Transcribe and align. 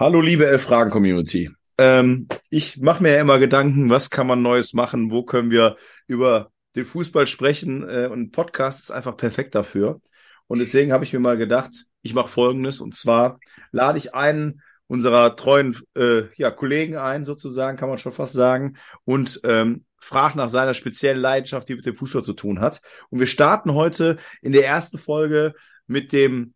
Hallo 0.00 0.20
liebe 0.20 0.46
Elf-Fragen-Community. 0.46 1.50
Ähm, 1.76 2.28
ich 2.50 2.80
mache 2.80 3.02
mir 3.02 3.14
ja 3.14 3.20
immer 3.20 3.40
Gedanken, 3.40 3.90
was 3.90 4.10
kann 4.10 4.28
man 4.28 4.42
Neues 4.42 4.72
machen, 4.72 5.10
wo 5.10 5.24
können 5.24 5.50
wir 5.50 5.74
über 6.06 6.52
den 6.76 6.84
Fußball 6.84 7.26
sprechen 7.26 7.82
äh, 7.82 8.06
und 8.06 8.20
ein 8.20 8.30
Podcast 8.30 8.78
ist 8.78 8.90
einfach 8.92 9.16
perfekt 9.16 9.56
dafür. 9.56 10.00
Und 10.46 10.60
deswegen 10.60 10.92
habe 10.92 11.02
ich 11.02 11.12
mir 11.12 11.18
mal 11.18 11.36
gedacht, 11.36 11.72
ich 12.02 12.14
mache 12.14 12.28
Folgendes 12.28 12.80
und 12.80 12.96
zwar 12.96 13.40
lade 13.72 13.98
ich 13.98 14.14
einen 14.14 14.62
unserer 14.86 15.34
treuen 15.34 15.76
äh, 15.96 16.32
ja, 16.36 16.52
Kollegen 16.52 16.96
ein, 16.96 17.24
sozusagen, 17.24 17.76
kann 17.76 17.88
man 17.88 17.98
schon 17.98 18.12
fast 18.12 18.34
sagen, 18.34 18.76
und 19.02 19.40
ähm, 19.42 19.84
fragt 19.96 20.36
nach 20.36 20.48
seiner 20.48 20.74
speziellen 20.74 21.20
Leidenschaft, 21.20 21.68
die 21.68 21.74
mit 21.74 21.86
dem 21.86 21.96
Fußball 21.96 22.22
zu 22.22 22.34
tun 22.34 22.60
hat. 22.60 22.80
Und 23.10 23.18
wir 23.18 23.26
starten 23.26 23.74
heute 23.74 24.18
in 24.42 24.52
der 24.52 24.64
ersten 24.64 24.96
Folge 24.96 25.54
mit 25.88 26.12
dem 26.12 26.54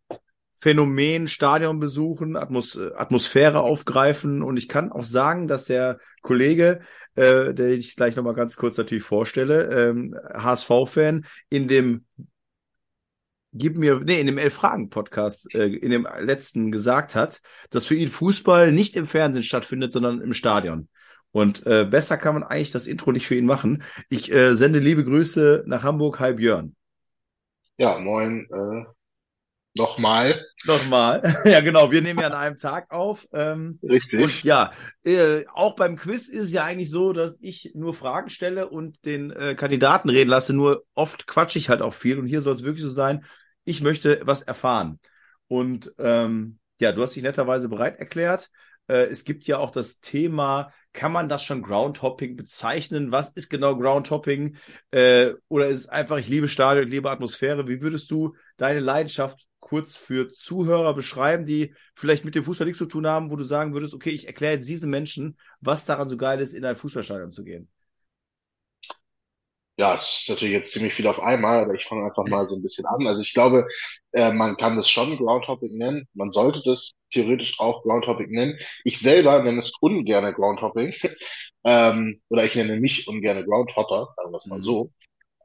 Phänomen 0.63 1.27
Stadion 1.27 1.81
besuchen, 1.81 2.37
Atmos 2.37 2.79
Atmosphäre 2.79 3.63
aufgreifen. 3.63 4.45
Und 4.45 4.57
ich 4.57 4.69
kann 4.69 4.93
auch 4.93 5.03
sagen, 5.03 5.49
dass 5.49 5.65
der 5.65 5.99
Kollege, 6.23 6.83
äh, 7.17 7.53
der 7.53 7.71
ich 7.71 7.97
gleich 7.97 8.15
nochmal 8.15 8.35
ganz 8.35 8.55
kurz 8.55 8.79
natürlich 8.79 9.03
vorstelle, 9.03 9.89
ähm, 9.89 10.17
HSV-Fan, 10.33 11.27
in 11.49 11.67
dem 11.67 12.05
Gib 13.55 13.77
mir, 13.77 14.01
nee, 14.03 14.19
in 14.19 14.27
dem 14.27 14.39
Elf-Fragen-Podcast, 14.39 15.53
äh, 15.53 15.67
in 15.67 15.91
dem 15.91 16.07
letzten 16.21 16.71
gesagt 16.71 17.17
hat, 17.17 17.43
dass 17.69 17.85
für 17.85 17.97
ihn 17.97 18.09
Fußball 18.09 18.73
nicht 18.73 18.97
im 18.97 19.07
Fernsehen 19.07 19.43
stattfindet, 19.43 19.93
sondern 19.93 20.23
im 20.23 20.33
Stadion. 20.33 20.89
Und 21.33 21.67
äh, 21.67 21.85
besser 21.85 22.17
kann 22.17 22.35
man 22.35 22.45
eigentlich 22.45 22.71
das 22.71 22.87
Intro 22.87 23.11
nicht 23.11 23.27
für 23.27 23.35
ihn 23.35 23.45
machen. 23.45 23.83
Ich 24.09 24.33
äh, 24.33 24.55
sende 24.55 24.79
liebe 24.79 25.05
Grüße 25.05 25.65
nach 25.67 25.83
Hamburg. 25.83 26.21
Hi 26.21 26.33
Björn. 26.33 26.77
Ja, 27.77 27.99
moin. 27.99 28.47
Äh, 28.51 28.85
Nochmal. 29.75 30.45
Nochmal. 30.67 31.23
ja, 31.45 31.61
genau. 31.61 31.91
Wir 31.91 32.03
nehmen 32.03 32.21
ja 32.21 32.27
an 32.27 32.35
einem 32.35 32.57
Tag 32.57 32.91
auf. 32.91 33.27
Ähm, 33.33 33.79
Richtig. 33.83 34.23
Und 34.23 34.45
ja, 34.45 34.73
äh, 35.03 35.45
auch 35.53 35.77
beim 35.77 35.97
Quiz 35.97 36.29
ist 36.29 36.47
es 36.47 36.53
ja 36.53 36.65
eigentlich 36.65 36.91
so, 36.91 37.13
dass 37.13 37.39
ich 37.41 37.73
nur 37.75 37.95
Fragen 37.95 38.29
stelle 38.29 38.69
und 38.69 39.03
den 39.07 39.31
äh, 39.31 39.55
Kandidaten 39.55 40.11
reden 40.11 40.29
lasse. 40.29 40.53
Nur 40.53 40.85
oft 40.95 41.27
quatsche 41.27 41.59
ich 41.59 41.71
halt 41.71 41.81
auch 41.81 41.95
viel. 41.95 42.19
Und 42.19 42.27
hier 42.27 42.43
soll 42.43 42.55
es 42.55 42.65
wirklich 42.65 42.85
so 42.85 42.91
sein, 42.91 43.25
ich 43.65 43.81
möchte 43.81 44.21
was 44.25 44.43
erfahren. 44.43 45.01
Und 45.49 45.93
ähm, 45.99 46.59
ja, 46.79 46.93
du 46.93 47.03
hast 47.03 47.17
dich 47.17 47.23
netterweise 47.23 47.69
bereit 47.69 47.99
erklärt. 47.99 48.51
Äh, 48.89 49.05
es 49.05 49.25
gibt 49.25 49.47
ja 49.47 49.59
auch 49.59 49.71
das 49.71 50.01
Thema, 50.01 50.73
kann 50.93 51.13
man 51.13 51.31
das 51.31 51.45
schon 51.45 51.63
Groundhopping 51.63 52.37
bezeichnen? 52.37 53.11
Was 53.11 53.31
ist 53.31 53.49
genau 53.49 53.79
Groundhopping? 53.79 54.57
Äh, 54.91 55.33
oder 55.49 55.69
ist 55.69 55.81
es 55.81 55.89
einfach, 55.89 56.19
ich 56.19 56.29
liebe 56.29 56.49
Stadion, 56.49 56.85
ich 56.85 56.91
liebe 56.91 57.11
Atmosphäre? 57.11 57.67
Wie 57.69 57.81
würdest 57.81 58.11
du 58.11 58.35
deine 58.59 58.81
Leidenschaft 58.81 59.47
kurz 59.73 59.97
für 59.97 60.29
Zuhörer 60.29 60.93
beschreiben, 60.93 61.47
die 61.47 61.75
vielleicht 61.95 62.27
mit 62.27 62.35
dem 62.35 62.45
Fußball 62.45 62.67
nichts 62.67 62.77
zu 62.77 62.85
tun 62.85 63.07
haben, 63.07 63.31
wo 63.31 63.37
du 63.37 63.45
sagen 63.45 63.73
würdest, 63.73 63.95
okay, 63.95 64.11
ich 64.11 64.27
erkläre 64.27 64.53
jetzt 64.53 64.69
diesen 64.69 64.91
Menschen, 64.91 65.39
was 65.63 65.87
daran 65.87 66.11
so 66.11 66.19
geil 66.19 66.41
ist, 66.41 66.53
in 66.53 66.63
ein 66.67 66.77
Fußballstadion 66.77 67.31
zu 67.31 67.43
gehen? 67.43 67.71
Ja, 69.79 69.95
es 69.95 70.21
ist 70.21 70.29
natürlich 70.29 70.53
jetzt 70.53 70.73
ziemlich 70.73 70.93
viel 70.93 71.07
auf 71.07 71.23
einmal, 71.23 71.61
aber 71.61 71.73
ich 71.73 71.87
fange 71.87 72.05
einfach 72.05 72.27
mal 72.27 72.47
so 72.47 72.57
ein 72.57 72.63
bisschen 72.63 72.85
an. 72.85 73.07
Also 73.07 73.23
ich 73.23 73.33
glaube, 73.33 73.67
äh, 74.13 74.31
man 74.31 74.59
kann 74.59 74.77
das 74.77 74.91
schon 74.91 75.17
Groundhopping 75.17 75.75
nennen. 75.75 76.07
Man 76.13 76.31
sollte 76.31 76.61
das 76.67 76.91
theoretisch 77.11 77.59
auch 77.59 77.83
Groundhopping 77.83 78.31
nennen. 78.31 78.59
Ich 78.85 79.01
selber 79.01 79.43
nenne 79.43 79.61
es 79.61 79.73
ungerne 79.81 80.35
Groundhopping. 80.35 80.93
ähm, 81.65 82.21
oder 82.29 82.45
ich 82.45 82.55
nenne 82.57 82.79
mich 82.79 83.09
ungerne 83.09 83.43
Groundhopper, 83.43 84.13
sagen 84.19 84.33
wir 84.33 84.37
es 84.37 84.47
mal 84.47 84.59
mhm. 84.59 84.65
so 84.65 84.93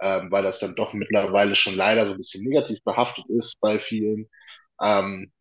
ähm, 0.01 0.31
weil 0.31 0.43
das 0.43 0.59
dann 0.59 0.75
doch 0.75 0.93
mittlerweile 0.93 1.55
schon 1.55 1.75
leider 1.75 2.05
so 2.05 2.11
ein 2.11 2.17
bisschen 2.17 2.43
negativ 2.43 2.83
behaftet 2.83 3.25
ist 3.29 3.59
bei 3.59 3.79
vielen, 3.79 4.29
ähm, 4.81 5.31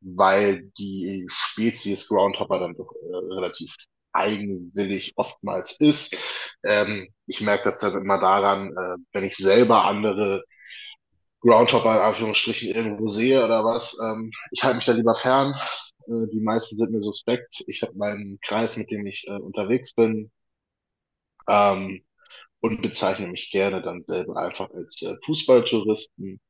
weil 0.00 0.70
die 0.78 1.26
Spezies 1.30 2.08
Groundhopper 2.08 2.58
dann 2.60 2.74
doch 2.76 2.92
äh, 2.94 3.34
relativ 3.34 3.74
eigenwillig 4.12 5.12
oftmals 5.16 5.78
ist. 5.80 6.16
Ähm, 6.64 7.08
ich 7.26 7.40
merke 7.40 7.64
das 7.64 7.80
dann 7.80 7.96
immer 8.02 8.20
daran, 8.20 8.68
äh, 8.76 8.96
wenn 9.12 9.24
ich 9.24 9.36
selber 9.36 9.84
andere 9.86 10.44
Groundhopper 11.40 11.92
in 11.96 12.02
Anführungsstrichen 12.02 12.74
irgendwo 12.74 13.08
sehe 13.08 13.44
oder 13.44 13.64
was. 13.64 13.96
Ähm, 14.02 14.30
ich 14.50 14.62
halte 14.62 14.76
mich 14.76 14.84
da 14.86 14.92
lieber 14.92 15.14
fern. 15.14 15.54
Äh, 16.06 16.28
die 16.32 16.40
meisten 16.40 16.78
sind 16.78 16.92
mir 16.92 17.02
suspekt. 17.02 17.62
Ich 17.66 17.82
habe 17.82 17.94
meinen 17.96 18.38
Kreis, 18.40 18.76
mit 18.76 18.90
dem 18.90 19.06
ich 19.06 19.26
äh, 19.28 19.32
unterwegs 19.32 19.94
bin. 19.94 20.30
Ähm, 21.48 22.02
und 22.62 22.80
bezeichne 22.80 23.26
mich 23.26 23.50
gerne 23.50 23.82
dann 23.82 24.04
selber 24.06 24.36
einfach 24.36 24.70
als 24.70 25.02
äh, 25.02 25.16
Fußballtouristen. 25.24 26.40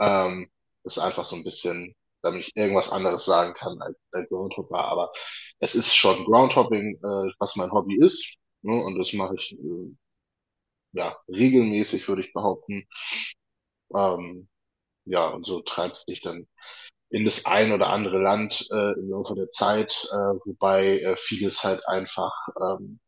Ähm, 0.00 0.50
ist 0.84 0.98
einfach 0.98 1.24
so 1.24 1.36
ein 1.36 1.44
bisschen, 1.44 1.94
damit 2.22 2.48
ich 2.48 2.56
irgendwas 2.56 2.90
anderes 2.90 3.24
sagen 3.24 3.54
kann 3.54 3.80
als, 3.80 3.96
als 4.12 4.28
Groundhopper. 4.28 4.78
Aber 4.78 5.12
es 5.60 5.74
ist 5.74 5.94
schon 5.94 6.24
Groundhopping, 6.24 6.96
äh, 6.96 7.32
was 7.38 7.56
mein 7.56 7.70
Hobby 7.70 7.98
ist. 8.04 8.36
Ne? 8.62 8.74
Und 8.82 8.98
das 8.98 9.12
mache 9.12 9.36
ich 9.36 9.52
äh, 9.52 9.94
ja 10.92 11.16
regelmäßig, 11.28 12.08
würde 12.08 12.22
ich 12.22 12.32
behaupten. 12.32 12.88
Ähm, 13.94 14.48
ja, 15.04 15.28
und 15.28 15.46
so 15.46 15.60
treibt 15.62 15.96
es 15.96 16.02
sich 16.02 16.20
dann 16.20 16.48
in 17.10 17.24
das 17.24 17.46
ein 17.46 17.72
oder 17.72 17.88
andere 17.88 18.20
Land 18.20 18.66
äh, 18.72 18.92
im 18.98 19.10
Laufe 19.10 19.34
der 19.34 19.50
Zeit, 19.50 20.08
äh, 20.12 20.16
wobei 20.44 20.98
äh, 21.00 21.16
vieles 21.16 21.64
halt 21.64 21.86
einfach 21.88 22.34
ähm, 22.60 23.00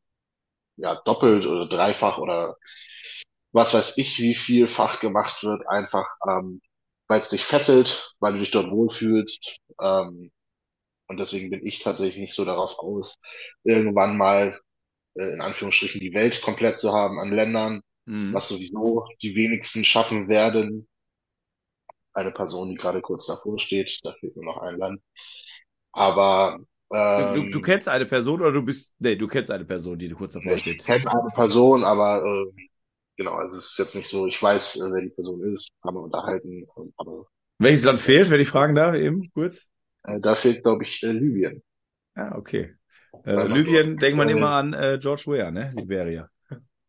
ja, 0.82 1.00
doppelt 1.04 1.46
oder 1.46 1.68
dreifach 1.68 2.18
oder 2.18 2.56
was 3.52 3.74
weiß 3.74 3.98
ich, 3.98 4.18
wie 4.20 4.34
vielfach 4.34 5.00
gemacht 5.00 5.42
wird, 5.42 5.66
einfach 5.68 6.06
ähm, 6.28 6.60
weil 7.10 7.20
es 7.20 7.30
dich 7.30 7.44
fesselt, 7.44 8.14
weil 8.20 8.34
du 8.34 8.38
dich 8.38 8.52
dort 8.52 8.70
wohlfühlst. 8.70 9.58
Ähm, 9.80 10.30
und 11.08 11.16
deswegen 11.18 11.50
bin 11.50 11.66
ich 11.66 11.80
tatsächlich 11.80 12.20
nicht 12.20 12.34
so 12.34 12.44
darauf 12.44 12.78
aus, 12.78 13.16
irgendwann 13.64 14.16
mal 14.16 14.60
äh, 15.14 15.32
in 15.32 15.40
Anführungsstrichen 15.40 16.00
die 16.00 16.14
Welt 16.14 16.40
komplett 16.40 16.78
zu 16.78 16.92
haben 16.92 17.18
an 17.18 17.32
Ländern, 17.32 17.82
mhm. 18.04 18.32
was 18.32 18.48
sowieso 18.48 19.08
die 19.22 19.34
wenigsten 19.34 19.84
schaffen 19.84 20.28
werden. 20.28 20.88
Eine 22.12 22.30
Person, 22.30 22.70
die 22.70 22.76
gerade 22.76 23.00
kurz 23.00 23.26
davor 23.26 23.58
steht, 23.58 23.98
da 24.04 24.14
fehlt 24.20 24.36
nur 24.36 24.44
noch 24.44 24.58
ein 24.58 24.78
Land. 24.78 25.02
Aber 25.90 26.60
ähm, 26.92 27.34
du, 27.34 27.50
du, 27.50 27.58
ähm, 27.58 27.62
kennst 27.62 27.88
eine 27.88 28.06
Person 28.06 28.40
oder 28.40 28.52
du 28.52 28.62
bist. 28.62 28.94
Nee, 28.98 29.16
du 29.16 29.28
kennst 29.28 29.50
eine 29.50 29.64
Person, 29.64 29.98
die 29.98 30.08
kurz 30.10 30.34
davor 30.34 30.56
steht. 30.58 30.76
Ich 30.76 30.84
kenne 30.84 31.10
eine 31.10 31.28
Person, 31.34 31.84
aber 31.84 32.22
äh, 32.24 32.64
genau, 33.16 33.34
also 33.34 33.56
es 33.56 33.70
ist 33.72 33.78
jetzt 33.78 33.94
nicht 33.94 34.08
so, 34.08 34.26
ich 34.26 34.42
weiß, 34.42 34.76
äh, 34.76 34.92
wer 34.92 35.02
die 35.02 35.10
Person 35.10 35.42
ist, 35.54 35.68
haben 35.84 35.96
wir 35.96 36.02
unterhalten. 36.02 36.66
Aber 36.96 37.26
Welches 37.58 37.84
Land 37.84 37.98
fehlt, 37.98 38.30
wenn 38.30 38.40
ich 38.40 38.48
fragen 38.48 38.74
darf, 38.74 38.94
eben 38.94 39.30
kurz? 39.32 39.66
Äh, 40.04 40.20
da 40.20 40.34
fehlt, 40.34 40.62
glaube 40.62 40.84
ich, 40.84 41.02
äh, 41.02 41.12
Libyen. 41.12 41.62
Ah, 42.14 42.36
okay. 42.36 42.74
Äh, 43.24 43.46
Libyen, 43.46 43.96
denkt 43.96 44.16
man 44.16 44.28
immer 44.28 44.52
an 44.52 44.72
äh, 44.72 44.98
George 45.00 45.24
Weah, 45.26 45.50
ne? 45.50 45.72
Liberia 45.76 46.28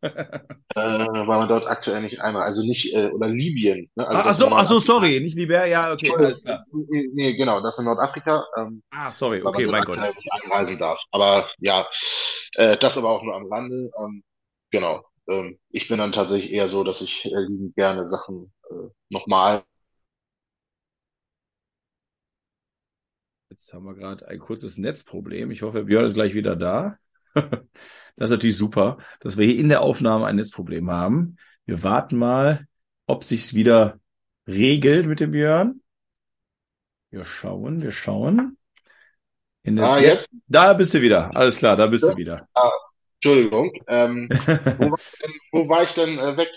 weil 0.74 1.24
man 1.26 1.48
dort 1.48 1.66
aktuell 1.66 2.02
nicht 2.02 2.20
einmal, 2.20 2.42
also 2.42 2.62
nicht, 2.62 2.92
äh, 2.94 3.10
oder 3.10 3.28
Libyen. 3.28 3.88
Ne? 3.94 4.06
Also 4.06 4.22
ach, 4.22 4.34
so, 4.34 4.56
ach 4.56 4.66
so, 4.66 4.78
sorry, 4.80 5.20
nicht 5.20 5.36
Liberia, 5.36 5.66
ja, 5.66 5.92
okay, 5.92 6.12
alles 6.16 6.42
klar. 6.42 6.64
Nee, 6.72 7.08
nee, 7.14 7.34
genau, 7.34 7.60
das 7.60 7.74
ist 7.74 7.80
in 7.80 7.84
Nordafrika. 7.84 8.44
Ähm, 8.58 8.82
ah, 8.90 9.10
sorry, 9.12 9.42
okay, 9.42 9.66
mein 9.66 9.84
Gott. 9.84 9.96
nicht 9.96 10.32
einreisen 10.32 10.78
darf. 10.78 11.00
Aber 11.12 11.48
ja, 11.58 11.86
äh, 12.56 12.76
das 12.76 12.98
aber 12.98 13.10
auch 13.10 13.22
nur 13.22 13.34
am 13.34 13.46
Rande. 13.46 13.90
Ähm, 13.98 14.22
genau. 14.70 15.04
Ähm, 15.28 15.58
ich 15.70 15.86
bin 15.88 15.98
dann 15.98 16.12
tatsächlich 16.12 16.52
eher 16.52 16.68
so, 16.68 16.82
dass 16.82 17.00
ich 17.00 17.26
äh, 17.26 17.46
gerne 17.76 18.04
Sachen 18.04 18.52
äh, 18.70 18.88
nochmal 19.08 19.62
Jetzt 23.52 23.74
haben 23.74 23.84
wir 23.84 23.94
gerade 23.94 24.26
ein 24.28 24.38
kurzes 24.38 24.78
Netzproblem. 24.78 25.50
Ich 25.50 25.60
hoffe, 25.60 25.84
Björn 25.84 26.06
ist 26.06 26.14
gleich 26.14 26.32
wieder 26.32 26.56
da. 26.56 26.96
Das 28.16 28.28
ist 28.28 28.34
natürlich 28.34 28.58
super, 28.58 28.98
dass 29.20 29.38
wir 29.38 29.46
hier 29.46 29.58
in 29.58 29.70
der 29.70 29.80
Aufnahme 29.80 30.26
ein 30.26 30.36
Netzproblem 30.36 30.90
haben. 30.90 31.38
Wir 31.64 31.82
warten 31.82 32.18
mal, 32.18 32.66
ob 33.06 33.24
sich's 33.24 33.54
wieder 33.54 33.98
regelt 34.46 35.06
mit 35.06 35.20
dem 35.20 35.30
Björn. 35.30 35.80
Wir 37.10 37.24
schauen, 37.24 37.82
wir 37.82 37.90
schauen. 37.90 38.58
Ah, 39.78 39.98
jetzt? 39.98 40.28
Da 40.46 40.72
bist 40.74 40.92
du 40.94 41.00
wieder. 41.00 41.34
Alles 41.34 41.58
klar, 41.58 41.76
da 41.76 41.86
bist 41.86 42.04
ja. 42.04 42.10
du 42.10 42.16
wieder. 42.16 42.48
Ah, 42.54 42.70
Entschuldigung. 43.16 43.72
Ähm, 43.86 44.28
wo, 44.30 44.90
war 44.90 44.98
denn, 45.22 45.32
wo, 45.52 45.68
war 45.68 45.82
ich 45.84 45.94
denn 45.94 46.18
äh, 46.18 46.36
weg? 46.36 46.50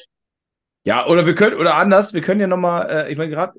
Ja, 0.84 1.08
oder 1.08 1.26
wir 1.26 1.36
können, 1.36 1.56
oder 1.56 1.76
anders, 1.76 2.14
wir 2.14 2.22
können 2.22 2.42
ja 2.42 2.48
nochmal, 2.48 2.90
äh, 2.90 3.12
ich 3.12 3.18
meine, 3.18 3.32
gerade, 3.32 3.54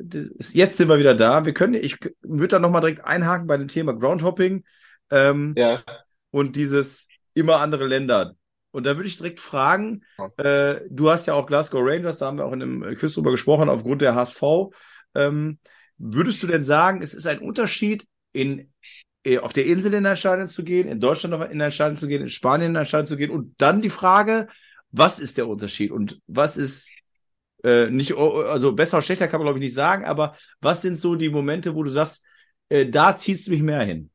jetzt 0.52 0.76
sind 0.76 0.88
wir 0.88 0.98
wieder 0.98 1.14
da. 1.14 1.44
Wir 1.44 1.54
können, 1.54 1.74
ich 1.74 1.98
würde 2.22 2.48
da 2.48 2.58
nochmal 2.58 2.80
direkt 2.80 3.04
einhaken 3.04 3.46
bei 3.46 3.56
dem 3.56 3.68
Thema 3.68 3.94
Groundhopping. 3.94 4.64
Ähm, 5.10 5.54
ja. 5.56 5.82
Und 6.30 6.56
dieses, 6.56 7.06
immer 7.36 7.60
andere 7.60 7.86
Länder. 7.86 8.34
Und 8.70 8.84
da 8.84 8.96
würde 8.96 9.08
ich 9.08 9.16
direkt 9.16 9.40
fragen, 9.40 10.02
äh, 10.36 10.80
du 10.90 11.10
hast 11.10 11.26
ja 11.26 11.34
auch 11.34 11.46
Glasgow 11.46 11.82
Rangers, 11.82 12.18
da 12.18 12.26
haben 12.26 12.38
wir 12.38 12.46
auch 12.46 12.52
in 12.52 12.62
einem 12.62 12.94
Quiz 12.94 13.14
drüber 13.14 13.30
gesprochen, 13.30 13.68
aufgrund 13.68 14.02
der 14.02 14.14
HSV. 14.14 14.42
Ähm, 15.14 15.58
würdest 15.98 16.42
du 16.42 16.46
denn 16.46 16.62
sagen, 16.62 17.02
es 17.02 17.14
ist 17.14 17.26
ein 17.26 17.38
Unterschied, 17.38 18.06
in, 18.32 18.72
äh, 19.24 19.38
auf 19.38 19.52
der 19.52 19.66
Insel 19.66 19.94
in 19.94 20.06
ein 20.06 20.16
Stadion 20.16 20.48
zu 20.48 20.64
gehen, 20.64 20.88
in 20.88 21.00
Deutschland 21.00 21.50
in 21.50 21.62
ein 21.62 21.70
Stadion 21.70 21.96
zu 21.96 22.08
gehen, 22.08 22.22
in 22.22 22.28
Spanien 22.28 22.72
in 22.72 22.76
ein 22.76 22.86
Stadion 22.86 23.06
zu 23.06 23.16
gehen 23.16 23.30
und 23.30 23.54
dann 23.58 23.82
die 23.82 23.90
Frage, 23.90 24.48
was 24.90 25.20
ist 25.20 25.36
der 25.36 25.48
Unterschied 25.48 25.90
und 25.90 26.20
was 26.26 26.56
ist 26.56 26.90
äh, 27.64 27.90
nicht, 27.90 28.14
also 28.14 28.74
besser 28.74 28.98
oder 28.98 29.04
schlechter 29.04 29.28
kann 29.28 29.40
man 29.40 29.46
glaube 29.46 29.58
ich 29.58 29.64
nicht 29.64 29.74
sagen, 29.74 30.04
aber 30.04 30.36
was 30.60 30.82
sind 30.82 30.96
so 30.96 31.16
die 31.16 31.30
Momente, 31.30 31.74
wo 31.74 31.82
du 31.82 31.90
sagst, 31.90 32.24
äh, 32.68 32.86
da 32.86 33.16
zieht 33.16 33.40
es 33.40 33.48
mich 33.48 33.62
mehr 33.62 33.82
hin? 33.82 34.10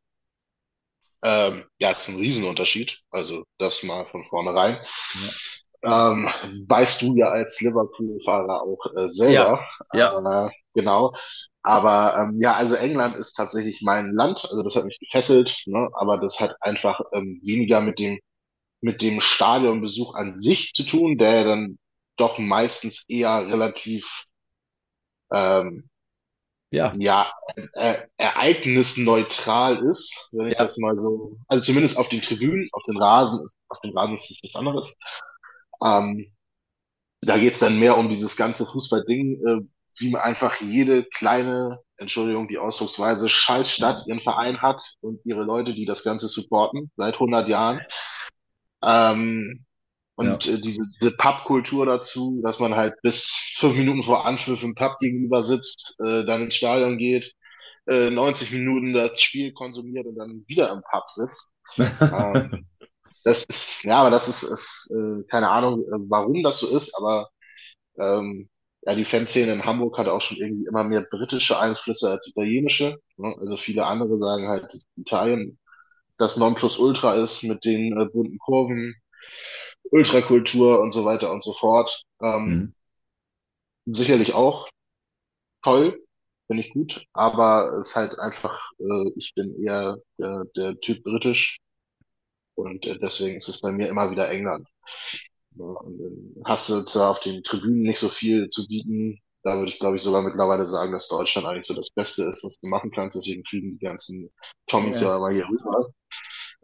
Ähm, 1.24 1.66
ja, 1.80 1.92
es 1.92 2.00
ist 2.00 2.10
ein 2.10 2.18
Riesenunterschied. 2.18 3.00
Also 3.12 3.44
das 3.58 3.84
mal 3.84 4.06
von 4.08 4.24
vornherein. 4.26 4.80
Ja. 5.84 6.12
Ähm, 6.12 6.30
weißt 6.68 7.02
du 7.02 7.16
ja 7.16 7.28
als 7.28 7.60
Liverpool-Fahrer 7.60 8.62
auch 8.62 8.86
äh, 8.96 9.10
selber. 9.10 9.66
Ja. 9.94 10.20
ja. 10.22 10.48
Äh, 10.48 10.52
genau. 10.74 11.14
Aber 11.64 12.16
ähm, 12.18 12.40
ja, 12.42 12.54
also 12.54 12.76
England 12.76 13.16
ist 13.16 13.34
tatsächlich 13.34 13.82
mein 13.82 14.14
Land. 14.14 14.48
Also 14.50 14.64
das 14.64 14.76
hat 14.76 14.86
mich 14.86 15.00
gefesselt. 15.00 15.64
Ne? 15.66 15.90
Aber 15.94 16.18
das 16.18 16.40
hat 16.40 16.56
einfach 16.62 17.00
ähm, 17.14 17.40
weniger 17.44 17.82
mit 17.82 18.00
dem 18.00 18.20
mit 18.82 19.02
dem 19.02 19.22
Stadionbesuch 19.22 20.16
an 20.16 20.36
sich 20.36 20.74
zu 20.74 20.84
tun, 20.84 21.18
der 21.18 21.46
dann 21.46 21.78
doch 22.18 22.40
meistens 22.40 23.04
eher 23.08 23.48
relativ 23.48 24.26
ähm, 25.32 25.90
ja, 26.72 26.94
ja 26.98 27.32
äh, 27.74 27.96
ereignisneutral 28.18 29.78
ist, 29.84 30.30
wenn 30.32 30.48
ich 30.48 30.54
ja. 30.54 30.64
das 30.64 30.78
mal 30.78 30.98
so, 30.98 31.38
also 31.48 31.64
zumindest 31.64 31.98
auf 31.98 32.10
den 32.10 32.22
Tribünen, 32.22 32.70
auf 32.72 32.84
den 32.84 32.98
Rasen 32.98 33.44
ist, 33.44 33.56
auf 33.70 33.80
den 33.82 33.96
Rasen 33.96 34.16
ist 34.16 34.32
es 34.32 34.40
was 34.44 34.60
anderes. 34.60 34.94
Ähm, 35.84 36.32
da 37.22 37.38
geht's 37.38 37.60
dann 37.60 37.78
mehr 37.78 37.98
um 37.98 38.10
dieses 38.10 38.36
ganze 38.36 38.66
Fußballding, 38.66 39.42
äh, 39.46 39.62
wie 39.98 40.12
man 40.12 40.22
einfach 40.22 40.62
jede 40.62 41.04
kleine, 41.04 41.80
Entschuldigung, 41.98 42.48
die 42.48 42.58
Ausdrucksweise, 42.58 43.28
Scheißstadt 43.30 44.08
ihren 44.08 44.22
Verein 44.22 44.62
hat 44.62 44.82
und 45.02 45.20
ihre 45.26 45.44
Leute, 45.44 45.74
die 45.74 45.86
das 45.86 46.04
Ganze 46.04 46.30
supporten, 46.30 46.90
seit 46.96 47.16
100 47.16 47.48
Jahren. 47.48 47.82
Ähm, 48.84 49.66
und 50.22 50.46
ja. 50.46 50.54
äh, 50.54 50.62
diese, 50.62 50.82
diese 51.02 51.16
Pub-Kultur 51.18 51.86
dazu, 51.86 52.42
dass 52.44 52.60
man 52.60 52.76
halt 52.76 52.96
bis 53.02 53.54
fünf 53.58 53.76
Minuten 53.76 54.04
vor 54.04 54.26
Anpfiff 54.26 54.64
im 54.64 54.76
Pub 54.76 54.98
gegenüber 55.00 55.44
sitzt, 55.44 55.98
äh, 56.00 56.24
dann 56.26 56.44
ins 56.44 56.56
Stadion 56.56 56.98
geht, 56.98 57.34
äh, 57.88 58.10
90 58.10 58.52
Minuten 58.52 58.94
das 58.94 59.20
Spiel 59.22 59.52
konsumiert 59.54 60.06
und 60.06 60.16
dann 60.16 60.44
wieder 60.48 60.72
im 60.72 60.82
Pub 60.92 61.10
sitzt. 61.10 61.48
ähm, 61.78 62.66
das 63.24 63.46
ist, 63.46 63.84
ja, 63.84 63.96
aber 63.96 64.12
das 64.12 64.28
ist, 64.28 64.44
ist 64.44 64.92
äh, 64.92 65.24
keine 65.30 65.50
Ahnung, 65.50 65.82
äh, 65.82 65.98
warum 66.10 66.44
das 66.44 66.60
so 66.60 66.76
ist, 66.76 66.96
aber 66.98 67.30
ähm, 68.00 68.50
ja, 68.84 68.96
die 68.96 69.06
Fanszene 69.06 69.54
in 69.54 69.66
Hamburg 69.66 69.98
hat 69.98 70.08
auch 70.08 70.22
schon 70.22 70.38
irgendwie 70.38 70.66
immer 70.66 70.84
mehr 70.84 71.06
britische 71.10 71.60
Einflüsse 71.60 72.10
als 72.10 72.28
italienische. 72.28 72.98
Ne? 73.18 73.36
Also 73.40 73.58
viele 73.58 73.86
andere 73.86 74.18
sagen 74.18 74.48
halt, 74.48 74.66
dass 74.66 74.82
Italien 74.98 75.60
das 76.18 76.38
Nonplusultra 76.38 77.16
ist 77.16 77.44
mit 77.44 77.66
den 77.66 78.00
äh, 78.00 78.06
bunten 78.06 78.38
Kurven, 78.40 78.96
Ultrakultur 79.92 80.80
und 80.80 80.94
so 80.94 81.06
weiter 81.06 81.32
und 81.32 81.44
so 81.44 81.54
fort. 81.54 82.04
Ähm, 82.22 82.46
mhm. 83.86 83.94
Sicherlich 83.94 84.34
auch 84.34 84.70
toll, 85.64 86.04
finde 86.48 86.64
ich 86.64 86.74
gut, 86.74 87.06
aber 87.14 87.78
es 87.80 87.90
ist 87.90 87.96
halt 87.96 88.20
einfach, 88.20 88.72
äh, 88.80 89.12
ich 89.16 89.34
bin 89.36 89.64
eher 89.64 89.98
der, 90.18 90.46
der 90.56 90.80
Typ 90.80 91.04
britisch 91.04 91.60
und 92.56 92.86
äh, 92.86 93.00
deswegen 93.00 93.38
ist 93.38 93.50
es 93.50 93.62
bei 93.62 93.72
mir 93.72 93.90
immer 93.90 94.12
wieder 94.12 94.30
England. 94.30 94.68
Hast 96.46 96.70
du 96.70 96.82
zwar 96.84 97.10
auf 97.10 97.20
den 97.20 97.44
Tribünen 97.44 97.84
nicht 97.84 98.00
so 98.00 98.08
viel 98.08 98.50
zu 98.50 98.68
bieten, 98.68 99.20
da 99.44 99.58
würde 99.58 99.72
ich 99.72 99.80
glaube 99.80 99.98
ich 99.98 100.04
sogar 100.04 100.22
mittlerweile 100.22 100.66
sagen, 100.66 100.92
dass 100.92 101.08
Deutschland 101.08 101.48
eigentlich 101.48 101.66
so 101.66 101.74
das 101.74 101.90
Beste 101.90 102.24
ist, 102.24 102.44
was 102.44 102.56
du 102.62 102.70
machen 102.70 102.92
kannst, 102.92 103.18
deswegen 103.18 103.44
fliegen 103.46 103.78
die 103.78 103.86
ganzen 103.86 104.30
Tommys 104.68 105.02
ja, 105.02 105.10
ja 105.10 105.18
immer 105.18 105.30
hier 105.32 105.50
rüber 105.50 105.94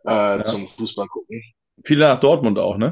äh, 0.06 0.38
ja. 0.38 0.44
zum 0.44 0.68
Fußball 0.68 1.08
gucken. 1.08 1.42
Viele 1.84 2.08
nach 2.08 2.20
Dortmund 2.20 2.60
auch, 2.60 2.78
ne? 2.78 2.92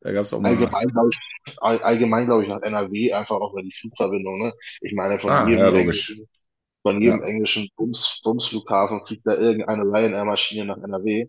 Da 0.00 0.12
gab's 0.12 0.32
auch 0.32 0.40
mal. 0.40 0.50
Allgemein, 0.50 0.88
glaube 0.88 1.10
ich, 1.10 1.60
allgemein, 1.60 2.26
glaube 2.26 2.42
ich, 2.44 2.48
nach 2.48 2.62
NRW, 2.62 3.12
einfach 3.12 3.36
auch 3.36 3.52
über 3.52 3.62
die 3.62 3.72
Flugverbindung, 3.72 4.38
ne? 4.38 4.52
Ich 4.80 4.92
meine, 4.94 5.18
von 5.18 5.30
ah, 5.30 5.48
jedem, 5.48 5.64
ja, 5.64 5.72
englischen, 5.72 6.28
von 6.82 7.00
jedem 7.00 7.20
ja. 7.20 7.26
englischen 7.26 7.68
Bums, 7.76 8.20
Bumsflughafen 8.22 9.04
fliegt 9.04 9.26
da 9.26 9.34
irgendeine 9.34 9.82
Ryanair-Maschine 9.82 10.66
nach 10.66 10.78
NRW. 10.78 11.26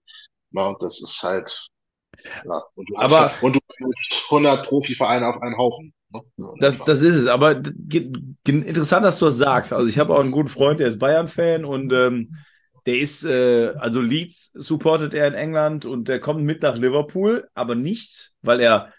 Na, 0.52 0.68
und 0.68 0.82
das 0.82 1.02
ist 1.02 1.22
halt, 1.24 1.70
ja. 2.26 2.62
Und 2.76 2.90
du 2.90 2.98
aber, 2.98 3.32
hast, 3.32 3.44
und 3.44 3.56
du 3.56 3.60
hast 3.68 4.24
100 4.26 4.66
Profivereine 4.66 5.28
auf 5.28 5.42
einen 5.42 5.58
Haufen. 5.58 5.94
Ne? 6.12 6.22
Das, 6.60 6.80
das 6.80 7.02
ist 7.02 7.16
es. 7.16 7.28
Aber 7.28 7.62
interessant, 8.48 9.06
dass 9.06 9.20
du 9.20 9.26
das 9.26 9.38
sagst. 9.38 9.74
Also 9.74 9.88
ich 9.88 10.00
habe 10.00 10.14
auch 10.14 10.20
einen 10.20 10.32
guten 10.32 10.48
Freund, 10.48 10.80
der 10.80 10.88
ist 10.88 11.00
Bayern-Fan 11.00 11.66
und 11.66 11.94
ähm, 11.94 12.36
der 12.86 13.00
ist, 13.00 13.24
äh, 13.26 13.74
also 13.78 14.02
Leeds 14.02 14.52
supportet 14.54 15.14
er 15.14 15.28
in 15.28 15.34
England 15.34 15.86
und 15.86 16.08
der 16.08 16.20
kommt 16.20 16.44
mit 16.44 16.62
nach 16.62 16.78
Liverpool, 16.78 17.48
aber 17.54 17.76
nicht, 17.76 18.31
weil 18.42 18.60
er 18.60 18.94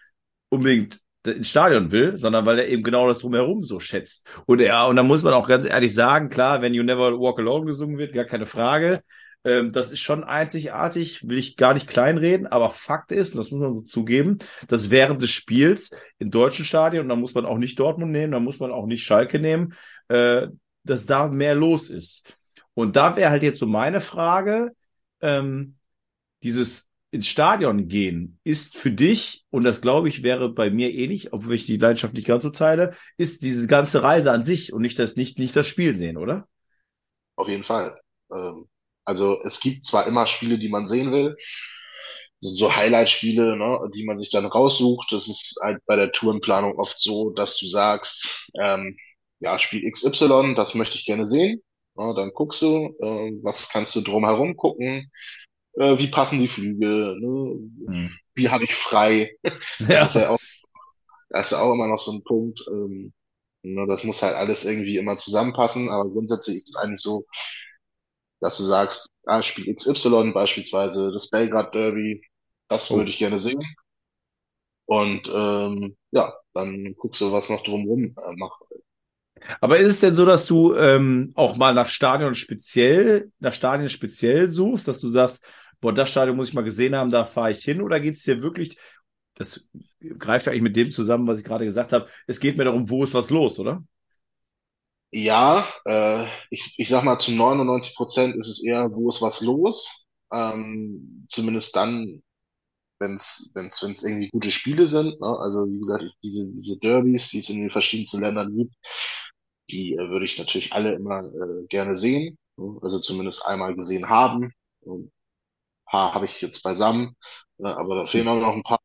unbedingt 0.49 1.01
ins 1.27 1.51
Stadion 1.51 1.93
will, 1.93 2.17
sondern 2.17 2.47
weil 2.47 2.59
er 2.59 2.69
eben 2.69 2.83
genau 2.83 3.07
das 3.09 3.21
drumherum 3.21 3.63
so 3.63 3.79
schätzt. 3.79 4.27
Und 4.47 4.61
er, 4.61 4.89
und 4.89 4.97
da 4.97 5.03
muss 5.03 5.23
man 5.23 5.35
auch 5.35 5.49
ganz 5.49 5.67
ehrlich 5.67 5.95
sagen, 5.95 6.29
klar, 6.29 6.63
wenn 6.63 6.75
You 6.75 6.83
Never 6.83 7.19
Walk 7.21 7.39
Alone 7.39 7.67
gesungen 7.67 7.99
wird, 7.99 8.15
gar 8.15 8.25
keine 8.25 8.47
Frage. 8.47 9.03
Ähm, 9.45 9.73
das 9.73 9.91
ist 9.91 10.01
schon 10.01 10.25
einzigartig, 10.25 11.27
will 11.29 11.39
ich 11.39 11.57
gar 11.57 11.75
nicht 11.75 11.87
kleinreden, 11.89 12.47
aber 12.47 12.71
Fakt 12.71 13.13
ist, 13.13 13.35
und 13.35 13.39
das 13.39 13.51
muss 13.51 13.61
man 13.61 13.75
so 13.75 13.81
zugeben, 13.81 14.39
dass 14.69 14.91
während 14.91 15.23
des 15.23 15.31
Spiels 15.31 15.91
in 16.19 16.31
deutschen 16.31 16.65
Stadien, 16.65 17.03
und 17.03 17.09
da 17.09 17.17
muss 17.17 17.35
man 17.35 17.47
auch 17.47 17.59
nicht 17.59 17.79
Dortmund 17.79 18.13
nehmen, 18.13 18.33
da 18.33 18.41
muss 18.41 18.61
man 18.61 18.71
auch 18.71 18.87
nicht 18.87 19.03
Schalke 19.03 19.39
nehmen, 19.39 19.75
äh, 20.09 20.49
dass 20.85 21.07
da 21.07 21.29
mehr 21.29 21.55
los 21.55 21.91
ist. 21.91 22.37
Und 22.81 22.97
da 22.97 23.17
wäre 23.17 23.31
halt 23.31 23.43
jetzt 23.43 23.59
so 23.59 23.67
meine 23.67 24.01
Frage, 24.01 24.73
ähm, 25.21 25.77
dieses 26.43 26.89
ins 27.13 27.27
Stadion 27.27 27.89
gehen 27.89 28.39
ist 28.45 28.77
für 28.77 28.93
dich, 28.93 29.45
und 29.51 29.65
das 29.65 29.81
glaube 29.81 30.09
ich 30.09 30.23
wäre 30.23 30.49
bei 30.49 30.71
mir 30.71 30.93
ähnlich, 30.95 31.33
obwohl 31.33 31.55
ich 31.55 31.67
die 31.67 31.77
Leidenschaft 31.77 32.15
nicht 32.15 32.27
ganz 32.27 32.45
so 32.45 32.51
teile, 32.51 32.95
ist 33.17 33.43
diese 33.43 33.67
ganze 33.67 34.03
Reise 34.03 34.33
an 34.33 34.45
sich 34.45 34.73
und 34.73 34.83
nicht 34.83 34.99
das, 34.99 35.17
nicht, 35.17 35.39
nicht 35.39 35.57
das 35.57 35.67
Spiel 35.67 35.97
sehen, 35.97 36.17
oder? 36.17 36.49
Auf 37.37 37.49
jeden 37.49 37.65
Fall. 37.65 37.99
Ähm, 38.33 38.69
also 39.05 39.43
es 39.45 39.61
gibt 39.61 39.87
zwar 39.87 40.07
immer 40.07 40.27
Spiele, 40.27 40.59
die 40.59 40.69
man 40.69 40.87
sehen 40.87 41.11
will, 41.13 41.35
so 42.41 42.75
Highlight-Spiele, 42.75 43.57
ne, 43.57 43.79
die 43.95 44.05
man 44.05 44.19
sich 44.19 44.31
dann 44.31 44.47
raussucht. 44.47 45.13
Das 45.13 45.29
ist 45.29 45.59
halt 45.63 45.81
bei 45.87 45.97
der 45.97 46.13
Tourenplanung 46.13 46.79
oft 46.79 46.99
so, 47.01 47.31
dass 47.31 47.59
du 47.59 47.67
sagst, 47.67 48.51
ähm, 48.61 48.97
ja, 49.41 49.59
Spiel 49.59 49.85
XY, 49.87 50.55
das 50.55 50.75
möchte 50.75 50.97
ich 50.97 51.07
gerne 51.07 51.27
sehen. 51.27 51.63
Ja, 51.97 52.15
dann 52.15 52.31
guckst 52.33 52.63
du, 52.63 52.97
äh, 53.01 53.33
was 53.43 53.69
kannst 53.69 53.95
du 53.97 54.01
drumherum 54.01 54.57
gucken, 54.57 55.11
äh, 55.75 55.99
wie 55.99 56.09
passen 56.09 56.41
die 56.41 56.49
Flüge, 56.49 57.17
ne? 57.19 57.71
Hm. 57.87 58.11
wie 58.35 58.49
habe 58.49 58.65
ich 58.65 58.75
frei. 58.75 59.33
das, 59.43 59.89
ja. 59.89 60.05
ist 60.05 60.15
ja 60.15 60.31
auch, 60.31 60.39
das 61.31 61.53
ist 61.53 61.59
auch 61.59 61.73
immer 61.73 61.87
noch 61.89 62.01
so 62.01 62.13
ein 62.13 62.25
Punkt. 62.25 62.61
Ähm, 62.69 63.13
ne, 63.63 63.87
das 63.89 64.05
muss 64.05 64.23
halt 64.23 64.37
alles 64.37 64.65
irgendwie 64.65 64.97
immer 64.97 65.17
zusammenpassen, 65.17 65.89
aber 65.91 66.09
grundsätzlich 66.11 66.57
ist 66.57 66.71
es 66.71 66.77
eigentlich 66.77 67.01
so, 67.03 67.27
dass 68.41 68.57
du 68.57 68.65
sagst, 68.65 69.11
ah, 69.27 69.43
Spiel 69.43 69.75
XY 69.75 70.33
beispielsweise, 70.33 71.13
das 71.13 71.29
Belgrad 71.29 71.75
Derby, 71.75 72.23
das 72.69 72.91
oh. 72.91 72.97
würde 72.97 73.11
ich 73.11 73.19
gerne 73.19 73.39
sehen. 73.39 73.63
Und 74.87 75.29
ähm, 75.33 75.97
ja, 76.11 76.35
dann 76.55 76.95
guckst 76.97 77.21
du, 77.21 77.31
was 77.33 77.49
noch 77.49 77.63
drumherum 77.63 78.07
äh, 78.07 78.37
macht, 78.37 78.63
aber 79.61 79.79
ist 79.79 79.89
es 79.89 80.01
denn 80.01 80.15
so, 80.15 80.25
dass 80.25 80.47
du 80.47 80.75
ähm, 80.75 81.33
auch 81.35 81.57
mal 81.57 81.75
nach 81.75 81.89
Stadion 81.89 82.35
speziell, 82.35 83.31
nach 83.39 83.55
Stadien 83.55 83.89
speziell 83.89 84.49
suchst, 84.49 84.89
dass 84.89 85.01
du 85.01 85.09
sagst, 85.09 85.45
boah, 85.81 85.93
das 85.93 86.11
Stadion 86.11 86.37
muss 86.37 86.49
ich 86.49 86.55
mal 86.55 86.63
gesehen 86.63 86.95
haben, 86.95 87.11
da 87.11 87.25
fahre 87.25 87.53
ich 87.53 87.65
hin? 87.65 87.81
Oder 87.81 88.01
geht 88.01 88.17
es 88.17 88.23
dir 88.23 88.43
wirklich, 88.43 88.79
das 89.35 89.67
greift 90.19 90.49
eigentlich 90.49 90.63
mit 90.63 90.77
dem 90.77 90.91
zusammen, 90.93 91.27
was 91.27 91.39
ich 91.39 91.45
gerade 91.45 91.65
gesagt 91.65 91.93
habe, 91.93 92.09
es 92.27 92.41
geht 92.41 92.57
mir 92.57 92.65
darum, 92.65 92.89
wo 92.91 93.05
ist 93.05 93.15
was 93.15 93.31
los, 93.31 93.59
oder? 93.59 93.83
Ja, 95.13 95.67
äh, 95.87 96.25
ich, 96.51 96.75
ich 96.79 96.89
sag 96.89 97.03
mal, 97.03 97.19
zu 97.19 97.33
99 97.33 97.97
Prozent 97.97 98.37
ist 98.37 98.49
es 98.49 98.63
eher, 98.63 98.91
wo 98.93 99.09
ist 99.09 99.21
was 99.21 99.41
los. 99.41 100.07
Ähm, 100.33 101.27
zumindest 101.29 101.75
dann, 101.75 102.23
wenn 103.01 103.17
es 103.17 103.51
wenn's, 103.55 103.83
wenn's 103.83 104.05
irgendwie 104.05 104.29
gute 104.31 104.53
Spiele 104.53 104.87
sind. 104.87 105.21
Ne? 105.21 105.27
Also 105.41 105.67
wie 105.67 105.81
gesagt, 105.81 106.05
ich, 106.05 106.15
diese, 106.23 106.49
diese 106.53 106.79
Derbys, 106.79 107.31
die 107.31 107.41
es 107.41 107.51
in 107.51 107.61
den 107.61 107.71
verschiedensten 107.71 108.21
Ländern 108.21 108.55
gibt, 108.57 108.75
die 109.71 109.95
äh, 109.95 110.09
würde 110.11 110.27
ich 110.27 110.39
natürlich 110.39 110.73
alle 110.73 110.95
immer 110.95 111.25
äh, 111.25 111.67
gerne 111.69 111.97
sehen, 111.97 112.39
ne? 112.57 112.79
also 112.83 112.99
zumindest 113.01 113.47
einmal 113.47 113.75
gesehen 113.75 114.09
haben. 114.09 114.53
ein 114.87 115.11
paar 115.87 116.15
habe 116.15 116.27
ich 116.27 116.41
jetzt 116.41 116.63
beisammen, 116.63 117.17
äh, 117.59 117.69
aber 117.69 117.97
da 117.97 118.07
fehlen 118.07 118.29
auch 118.29 118.41
noch 118.41 118.55
ein 118.55 118.63
paar. 118.63 118.81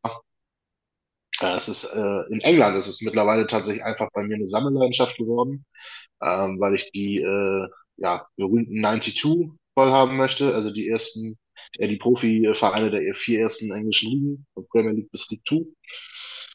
Äh, 1.42 1.58
es 1.58 1.68
ist 1.68 1.86
äh, 1.86 2.34
in 2.34 2.42
England 2.42 2.77
ist 2.77 2.88
es 2.88 3.01
mittlerweile 3.01 3.48
tatsächlich 3.48 3.84
einfach 3.84 4.10
bei 4.13 4.24
mir 4.24 4.36
eine 4.36 4.48
Sammelleidenschaft 4.48 5.18
geworden, 5.18 5.65
ähm, 6.22 6.60
weil 6.60 6.75
ich 6.75 6.92
die 6.92 7.18
äh, 7.18 7.68
ja 7.98 8.27
berühmten 8.38 8.82
92 8.82 9.22
voll 9.75 9.92
haben 9.92 10.18
möchte, 10.18 10.54
also 10.54 10.72
die 10.72 10.89
ersten, 10.89 11.38
äh, 11.77 11.88
die 11.88 11.98
Profivereine 11.98 12.92
der 12.92 13.13
vier 13.15 13.42
ersten 13.42 13.72
englischen 13.72 14.12
Ligen, 14.12 14.48
Premier 14.70 14.92
League 14.92 15.12
bis 15.12 15.30
League 15.30 15.44
2. 15.48 15.65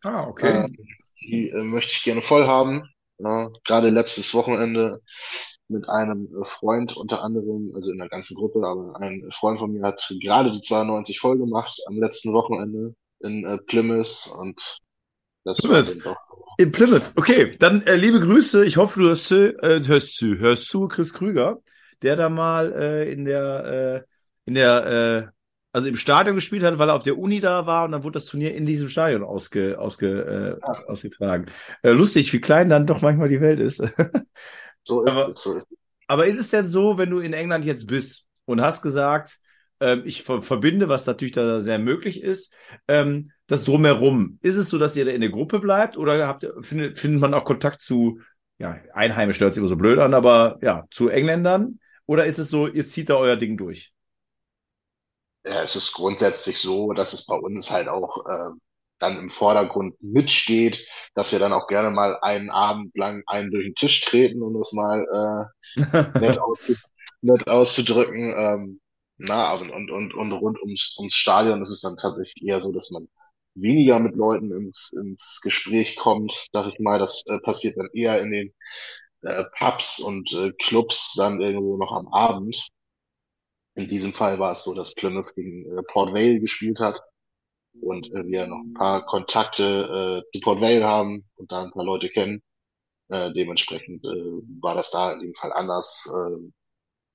Ah, 0.02 0.26
okay. 0.26 0.64
Äh, 0.64 0.68
die 1.20 1.50
äh, 1.50 1.62
möchte 1.62 1.92
ich 1.92 2.02
gerne 2.02 2.22
voll 2.22 2.46
haben. 2.46 2.82
Ja, 3.22 3.50
gerade 3.64 3.90
letztes 3.90 4.32
Wochenende 4.34 5.00
mit 5.68 5.88
einem 5.88 6.28
Freund 6.42 6.96
unter 6.96 7.22
anderem, 7.22 7.72
also 7.74 7.92
in 7.92 7.98
der 7.98 8.08
ganzen 8.08 8.34
Gruppe, 8.34 8.66
aber 8.66 8.98
ein 9.00 9.28
Freund 9.32 9.58
von 9.58 9.72
mir 9.72 9.82
hat 9.82 10.02
gerade 10.20 10.52
die 10.52 10.60
92 10.60 11.20
voll 11.20 11.38
gemacht 11.38 11.78
am 11.86 11.96
letzten 11.98 12.32
Wochenende 12.32 12.94
in 13.20 13.44
äh, 13.44 13.58
Plymouth 13.58 14.30
und 14.38 14.78
das 15.44 15.58
Plymouth. 15.58 15.98
In 16.58 16.72
Plymouth. 16.72 17.12
Okay, 17.16 17.56
dann 17.58 17.82
äh, 17.82 17.96
liebe 17.96 18.20
Grüße. 18.20 18.64
Ich 18.64 18.76
hoffe, 18.76 19.00
du 19.00 19.06
hörst, 19.08 19.30
äh, 19.32 19.54
hörst 19.62 20.16
zu, 20.16 20.38
hörst 20.38 20.68
zu, 20.68 20.88
Chris 20.88 21.14
Krüger, 21.14 21.62
der 22.02 22.16
da 22.16 22.28
mal 22.28 22.72
äh, 22.72 23.12
in 23.12 23.24
der 23.24 24.06
in 24.50 24.54
der, 24.54 24.86
äh, 24.86 25.39
also 25.72 25.88
im 25.88 25.96
Stadion 25.96 26.34
gespielt 26.34 26.62
hat, 26.62 26.78
weil 26.78 26.88
er 26.88 26.94
auf 26.96 27.02
der 27.02 27.18
Uni 27.18 27.40
da 27.40 27.66
war 27.66 27.84
und 27.84 27.92
dann 27.92 28.02
wurde 28.04 28.18
das 28.18 28.26
Turnier 28.26 28.54
in 28.54 28.66
diesem 28.66 28.88
Stadion 28.88 29.22
ausge, 29.22 29.78
ausge, 29.78 30.58
äh, 30.62 30.66
ausgetragen. 30.88 31.46
Äh, 31.82 31.90
lustig, 31.90 32.32
wie 32.32 32.40
klein 32.40 32.68
dann 32.68 32.86
doch 32.86 33.02
manchmal 33.02 33.28
die 33.28 33.40
Welt 33.40 33.60
ist. 33.60 33.80
So 34.82 35.04
ist 35.04 35.12
Aber- 35.12 35.30
es. 35.32 35.42
So 35.42 35.52
ist 35.52 35.66
es. 35.70 35.76
Aber 36.06 36.26
ist 36.26 36.40
es 36.40 36.48
denn 36.48 36.66
so, 36.66 36.98
wenn 36.98 37.10
du 37.10 37.20
in 37.20 37.34
England 37.34 37.64
jetzt 37.64 37.86
bist 37.86 38.26
und 38.44 38.60
hast 38.60 38.82
gesagt, 38.82 39.38
ähm, 39.78 40.02
ich 40.04 40.24
ver 40.24 40.42
verbinde, 40.42 40.88
was 40.88 41.06
natürlich 41.06 41.34
da 41.34 41.60
sehr 41.60 41.78
möglich 41.78 42.22
ist, 42.22 42.52
ähm, 42.88 43.30
das 43.46 43.64
drumherum. 43.64 44.38
Ist 44.42 44.56
es 44.56 44.70
so, 44.70 44.78
dass 44.78 44.96
ihr 44.96 45.04
da 45.04 45.12
in 45.12 45.20
der 45.20 45.30
Gruppe 45.30 45.60
bleibt 45.60 45.96
oder 45.96 46.26
habt, 46.26 46.46
findet, 46.62 46.98
findet 46.98 47.20
man 47.20 47.32
auch 47.34 47.44
Kontakt 47.44 47.80
zu, 47.80 48.20
ja, 48.58 48.76
Einheimischen 48.92 49.44
hört 49.44 49.54
sich 49.54 49.60
immer 49.60 49.68
so 49.68 49.76
blöd 49.76 50.00
an, 50.00 50.14
aber 50.14 50.58
ja, 50.62 50.84
zu 50.90 51.08
Engländern? 51.08 51.78
Oder 52.06 52.24
ist 52.24 52.38
es 52.38 52.48
so, 52.50 52.66
ihr 52.66 52.88
zieht 52.88 53.08
da 53.08 53.14
euer 53.14 53.36
Ding 53.36 53.56
durch? 53.56 53.92
Ja, 55.44 55.62
es 55.62 55.76
ist 55.76 55.92
grundsätzlich 55.94 56.59
so, 56.59 56.92
dass 56.92 57.12
es 57.12 57.26
bei 57.26 57.37
uns 57.37 57.70
halt 57.70 57.88
auch 57.88 58.26
äh, 58.26 58.50
dann 58.99 59.18
im 59.18 59.30
Vordergrund 59.30 59.97
mitsteht, 60.02 60.87
dass 61.14 61.32
wir 61.32 61.38
dann 61.38 61.52
auch 61.52 61.66
gerne 61.66 61.90
mal 61.90 62.18
einen 62.20 62.50
Abend 62.50 62.97
lang 62.97 63.23
einen 63.26 63.50
durch 63.50 63.64
den 63.64 63.75
Tisch 63.75 64.02
treten, 64.02 64.42
um 64.42 64.59
das 64.59 64.73
mal 64.73 65.50
äh, 65.76 66.20
nett, 66.20 66.38
auszu 66.40 66.75
nett 67.23 67.49
auszudrücken. 67.49 68.35
Ähm, 68.37 68.80
na, 69.18 69.52
und, 69.54 69.70
und, 69.70 69.90
und, 69.90 70.14
und 70.14 70.32
rund 70.32 70.61
ums, 70.62 70.97
ums 70.99 71.14
Stadion 71.14 71.62
ist 71.62 71.70
es 71.70 71.80
dann 71.80 71.97
tatsächlich 71.97 72.47
eher 72.47 72.61
so, 72.61 72.73
dass 72.73 72.90
man 72.90 73.09
weniger 73.54 73.99
mit 74.00 74.16
Leuten 74.16 74.52
ins, 74.52 74.92
ins 74.92 75.40
Gespräch 75.42 75.97
kommt, 75.97 76.49
sag 76.52 76.66
ich 76.73 76.78
mal. 76.78 76.99
Das 76.99 77.23
äh, 77.26 77.38
passiert 77.40 77.76
dann 77.76 77.88
eher 77.92 78.20
in 78.20 78.30
den 78.30 78.54
äh, 79.23 79.44
Pubs 79.59 80.00
und 80.00 80.32
äh, 80.32 80.52
Clubs 80.62 81.14
dann 81.16 81.40
irgendwo 81.40 81.76
noch 81.76 81.92
am 81.92 82.09
Abend. 82.09 82.70
In 83.74 83.88
diesem 83.88 84.12
Fall 84.12 84.38
war 84.38 84.52
es 84.52 84.64
so, 84.64 84.74
dass 84.74 84.94
Plymouth 84.94 85.34
gegen 85.34 85.64
äh, 85.66 85.82
Port 85.82 86.12
Vale 86.12 86.40
gespielt 86.40 86.80
hat 86.80 87.00
und 87.80 88.12
äh, 88.12 88.26
wir 88.26 88.46
noch 88.46 88.60
ein 88.60 88.74
paar 88.74 89.06
Kontakte 89.06 90.24
äh, 90.24 90.32
zu 90.32 90.40
Port 90.42 90.60
Vale 90.60 90.84
haben 90.84 91.24
und 91.36 91.50
da 91.52 91.62
ein 91.62 91.70
paar 91.70 91.84
Leute 91.84 92.08
kennen. 92.08 92.42
Äh, 93.08 93.32
dementsprechend 93.32 94.04
äh, 94.06 94.42
war 94.60 94.74
das 94.74 94.90
da 94.90 95.12
in 95.12 95.20
dem 95.20 95.34
Fall 95.34 95.52
anders. 95.52 96.08
Äh, 96.12 96.50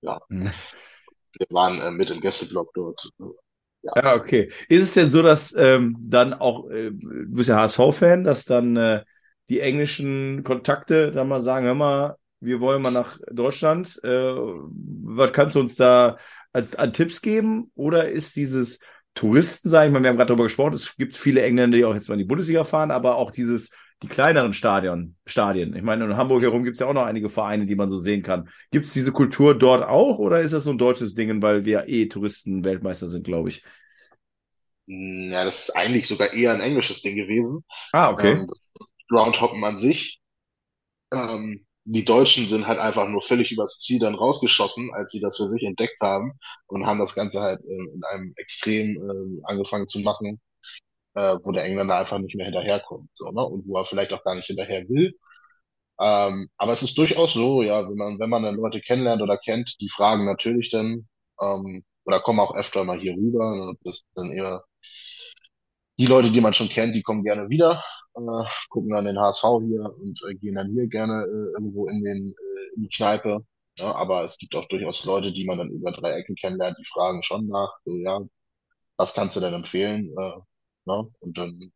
ja, 0.02 0.22
wir 0.30 1.48
waren 1.50 1.82
äh, 1.82 1.92
mit 1.92 2.10
im 2.10 2.22
Gästeblock 2.22 2.74
dort. 2.74 3.10
Ja, 3.82 4.16
okay. 4.16 4.50
Ist 4.68 4.84
es 4.84 4.94
denn 4.94 5.10
so, 5.10 5.22
dass 5.22 5.54
ähm, 5.56 5.96
dann 6.00 6.34
auch, 6.34 6.70
äh, 6.70 6.92
du 6.92 7.36
bist 7.36 7.50
ja 7.50 7.58
HSV-Fan, 7.58 8.24
dass 8.24 8.46
dann 8.46 8.76
äh, 8.76 9.04
die 9.50 9.60
englischen 9.60 10.44
Kontakte 10.44 11.12
dann 11.12 11.28
mal 11.28 11.42
sagen, 11.42 11.68
hör 11.68 11.76
mal, 11.76 12.16
wir 12.40 12.60
wollen 12.60 12.82
mal 12.82 12.92
nach 12.92 13.20
Deutschland, 13.32 14.00
äh, 14.04 14.10
was 14.10 15.34
kannst 15.34 15.56
du 15.56 15.60
uns 15.60 15.76
da 15.76 16.18
als 16.56 16.76
an 16.76 16.94
Tipps 16.94 17.22
geben? 17.22 17.72
Oder 17.76 18.10
ist 18.10 18.36
dieses 18.36 18.80
Touristen, 19.14 19.70
sag 19.70 19.88
ich 19.88 19.92
mal, 19.94 20.02
wir 20.02 20.10
haben 20.10 20.18
gerade 20.18 20.30
darüber 20.30 20.44
gesprochen, 20.46 20.74
es 20.74 20.96
gibt 20.98 21.16
viele 21.16 21.42
Engländer, 21.44 21.78
die 21.78 21.86
auch 21.86 21.96
jetzt 21.96 22.10
mal 22.10 22.16
in 22.16 22.20
die 22.20 22.26
Bundesliga 22.26 22.64
fahren, 22.66 22.92
aber 22.92 23.16
auch 23.16 23.32
dieses, 23.32 23.72
die 24.04 24.08
kleineren 24.08 24.54
Stadion, 24.54 25.16
Stadien. 25.26 25.76
Ich 25.76 25.84
meine, 25.84 26.06
in 26.06 26.18
Hamburg 26.18 26.42
herum 26.44 26.64
gibt 26.64 26.76
es 26.76 26.82
ja 26.82 26.88
auch 26.88 26.94
noch 26.94 27.06
einige 27.06 27.30
Vereine, 27.30 27.66
die 27.66 27.76
man 27.76 27.90
so 27.90 28.00
sehen 28.02 28.24
kann. 28.24 28.50
Gibt 28.72 28.88
es 28.88 28.94
diese 28.94 29.12
Kultur 29.14 29.58
dort 29.58 29.84
auch 29.88 30.20
oder 30.20 30.42
ist 30.42 30.54
das 30.54 30.66
so 30.66 30.72
ein 30.72 30.78
deutsches 30.78 31.16
Ding, 31.16 31.42
weil 31.42 31.66
wir 31.66 31.88
eh 31.88 32.08
Touristen-Weltmeister 32.08 33.08
sind, 33.08 33.24
glaube 33.24 33.50
ich? 33.50 33.64
Hm, 34.88 35.32
Ja, 35.32 35.44
das 35.44 35.70
ist 35.70 35.76
eigentlich 35.76 36.08
sogar 36.08 36.34
eher 36.34 36.54
ein 36.54 36.62
englisches 36.62 37.02
Ding 37.02 37.16
gewesen. 37.16 37.64
Ah, 37.94 38.10
okay. 38.12 38.38
Ähm, 38.38 38.48
das 38.48 38.62
Groundhoppen 39.10 39.64
an 39.64 39.78
sich. 39.78 40.22
Ähm, 41.14 41.65
die 41.86 42.06
Deutschen 42.06 42.48
sind 42.50 42.68
halt 42.68 42.80
einfach 42.80 43.08
nur 43.10 43.22
völlig 43.22 43.52
übers 43.52 43.80
Ziel 43.80 44.00
dann 44.00 44.16
rausgeschossen, 44.16 44.92
als 44.94 45.12
sie 45.12 45.22
das 45.22 45.38
für 45.38 45.48
sich 45.50 45.64
entdeckt 45.64 46.02
haben 46.02 46.34
und 46.68 46.86
haben 46.88 47.00
das 47.00 47.16
Ganze 47.16 47.42
halt 47.42 47.62
ähm, 47.66 47.92
in 47.96 48.04
einem 48.06 48.34
Extrem 48.38 48.98
ähm, 48.98 49.42
angefangen 49.46 49.88
zu 49.88 50.00
machen, 50.00 50.42
äh, 51.16 51.38
wo 51.44 51.52
der 51.52 51.66
Engländer 51.66 51.98
einfach 51.98 52.20
nicht 52.20 52.36
mehr 52.36 52.46
hinterherkommt, 52.48 53.10
so, 53.14 53.32
ne? 53.32 53.46
Und 53.46 53.68
wo 53.68 53.78
er 53.78 53.86
vielleicht 53.86 54.14
auch 54.14 54.24
gar 54.24 54.36
nicht 54.36 54.48
hinterher 54.48 54.88
will. 54.90 55.16
Ähm, 56.00 56.50
aber 56.58 56.74
es 56.74 56.84
ist 56.84 56.98
durchaus 56.98 57.34
so, 57.34 57.64
ja, 57.64 57.88
wenn 57.90 57.98
man, 57.98 58.20
wenn 58.20 58.30
man 58.30 58.44
dann 58.44 58.56
Leute 58.56 58.82
kennenlernt 58.82 59.22
oder 59.22 59.38
kennt, 59.38 59.76
die 59.82 59.90
fragen 59.90 60.26
natürlich 60.26 60.70
dann, 60.72 61.08
oder 62.06 62.22
kommen 62.22 62.40
auch 62.40 62.56
öfter 62.56 62.84
mal 62.84 63.00
hier 63.00 63.14
rüber. 63.14 63.56
Ne? 63.56 63.74
Das 63.84 63.98
ist 63.98 64.06
dann 64.16 64.32
eher 64.32 64.64
die 65.98 66.08
Leute, 66.08 66.30
die 66.30 66.42
man 66.42 66.54
schon 66.54 66.70
kennt, 66.70 66.96
die 66.96 67.04
kommen 67.04 67.24
gerne 67.24 67.50
wieder, 67.50 67.84
äh, 68.16 68.44
gucken 68.70 68.92
dann 68.92 69.06
den 69.06 69.20
HSV 69.20 69.44
hier 69.66 69.94
und 70.00 70.22
äh, 70.30 70.36
gehen 70.36 70.56
dann 70.56 70.72
hier 70.72 70.88
gerne 70.88 71.24
äh, 71.24 71.54
irgendwo 71.54 71.88
in 71.88 72.04
den 72.04 72.30
äh, 72.30 72.76
in 72.76 72.84
die 72.84 72.90
Kneipe. 72.90 73.46
Ja, 73.78 73.94
aber 73.96 74.24
es 74.24 74.38
gibt 74.38 74.56
auch 74.56 74.68
durchaus 74.68 75.04
Leute, 75.06 75.34
die 75.34 75.46
man 75.46 75.58
dann 75.58 75.70
über 75.70 75.92
drei 75.92 76.12
Ecken 76.12 76.36
kennenlernt, 76.36 76.78
die 76.80 76.86
fragen 76.86 77.22
schon 77.24 77.48
nach, 77.48 77.74
so, 77.84 77.98
ja, 77.98 78.22
was 78.98 79.14
kannst 79.14 79.36
du 79.36 79.42
denn 79.42 79.54
empfehlen? 79.54 80.14
Äh, 80.18 80.32
ne? 80.86 81.12
Und 81.20 81.38
dann 81.38 81.72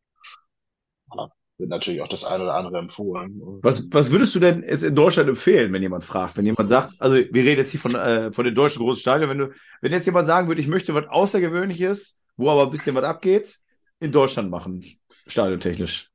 ja, 1.14 1.30
wird 1.58 1.70
natürlich 1.70 2.02
auch 2.02 2.08
das 2.08 2.24
eine 2.24 2.44
oder 2.44 2.56
andere 2.56 2.78
empfohlen. 2.78 3.42
Was, 3.62 3.92
was 3.92 4.12
würdest 4.12 4.34
du 4.34 4.40
denn 4.40 4.64
jetzt 4.64 4.84
in 4.84 4.96
Deutschland 4.96 5.28
empfehlen, 5.28 5.74
wenn 5.74 5.82
jemand 5.82 6.06
fragt? 6.06 6.38
Wenn 6.38 6.46
jemand 6.46 6.70
sagt, 6.70 6.94
also 7.00 7.16
wir 7.18 7.44
reden 7.44 7.60
jetzt 7.60 7.72
hier 7.72 7.82
von, 7.82 7.96
äh, 7.96 8.32
von 8.32 8.46
den 8.46 8.56
deutschen 8.56 8.82
großen 8.82 9.02
Stadien, 9.02 9.30
wenn 9.30 9.38
du, 9.38 9.52
wenn 9.82 9.92
jetzt 9.92 10.06
jemand 10.06 10.28
sagen 10.28 10.48
würde, 10.48 10.62
ich 10.62 10.68
möchte 10.68 10.94
was 10.94 11.08
Außergewöhnliches, 11.08 12.18
wo 12.38 12.50
aber 12.50 12.64
ein 12.64 12.72
bisschen 12.72 12.96
was 12.96 13.04
abgeht, 13.04 13.60
in 14.00 14.12
Deutschland 14.12 14.50
machen, 14.50 15.00
stadiontechnisch. 15.28 16.12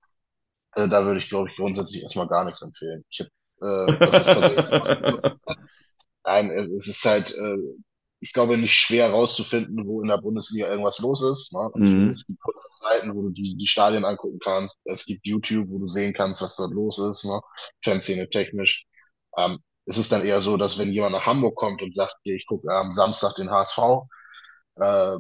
Äh, 0.77 0.89
da 0.89 1.05
würde 1.05 1.19
ich, 1.19 1.29
glaube 1.29 1.49
ich, 1.51 1.57
grundsätzlich 1.57 2.03
erstmal 2.03 2.29
gar 2.29 2.45
nichts 2.45 2.63
empfehlen. 2.63 3.05
Ich 3.11 3.21
hab, 3.21 3.29
äh, 3.63 3.99
das 4.05 4.19
ist 4.21 4.35
nein, 6.25 6.51
äh, 6.51 6.65
es 6.77 6.89
ist 6.89 7.05
halt, 7.05 7.33
äh, 7.37 7.57
ich 8.21 8.33
glaube, 8.33 8.57
nicht 8.57 8.75
schwer 8.75 9.09
herauszufinden, 9.09 9.87
wo 9.87 10.01
in 10.01 10.09
der 10.09 10.19
Bundesliga 10.19 10.69
irgendwas 10.69 10.99
los 11.01 11.23
ist. 11.23 11.53
Ne? 11.53 11.69
Und 11.73 11.85
Mhm. 11.85 12.13
Es 12.13 12.27
gibt 12.27 12.39
Seiten, 12.81 13.15
wo 13.15 13.23
du 13.23 13.31
die, 13.31 13.57
die 13.57 13.67
Stadien 13.67 14.05
angucken 14.05 14.39
kannst. 14.43 14.79
Es 14.85 15.05
gibt 15.05 15.27
YouTube, 15.27 15.69
wo 15.71 15.79
du 15.79 15.89
sehen 15.89 16.15
kannst, 16.15 16.41
was 16.43 16.57
dort 16.57 16.73
los 16.73 16.99
ist, 16.99 17.25
ne? 17.25 17.41
Fanszene 17.85 18.29
technisch. 18.31 18.87
Ähm, 19.39 19.59
es 19.87 19.99
ist 19.99 20.13
dann 20.13 20.25
eher 20.25 20.41
so, 20.43 20.57
dass 20.57 20.79
wenn 20.79 20.93
jemand 20.93 21.13
nach 21.13 21.27
Hamburg 21.27 21.57
kommt 21.57 21.83
und 21.83 21.95
sagt, 21.95 22.17
ich 22.25 22.47
gucke 22.47 22.69
am 22.73 22.93
Samstag 22.93 23.35
den 23.37 23.51
HSV, 23.51 24.09
äh, 24.77 25.17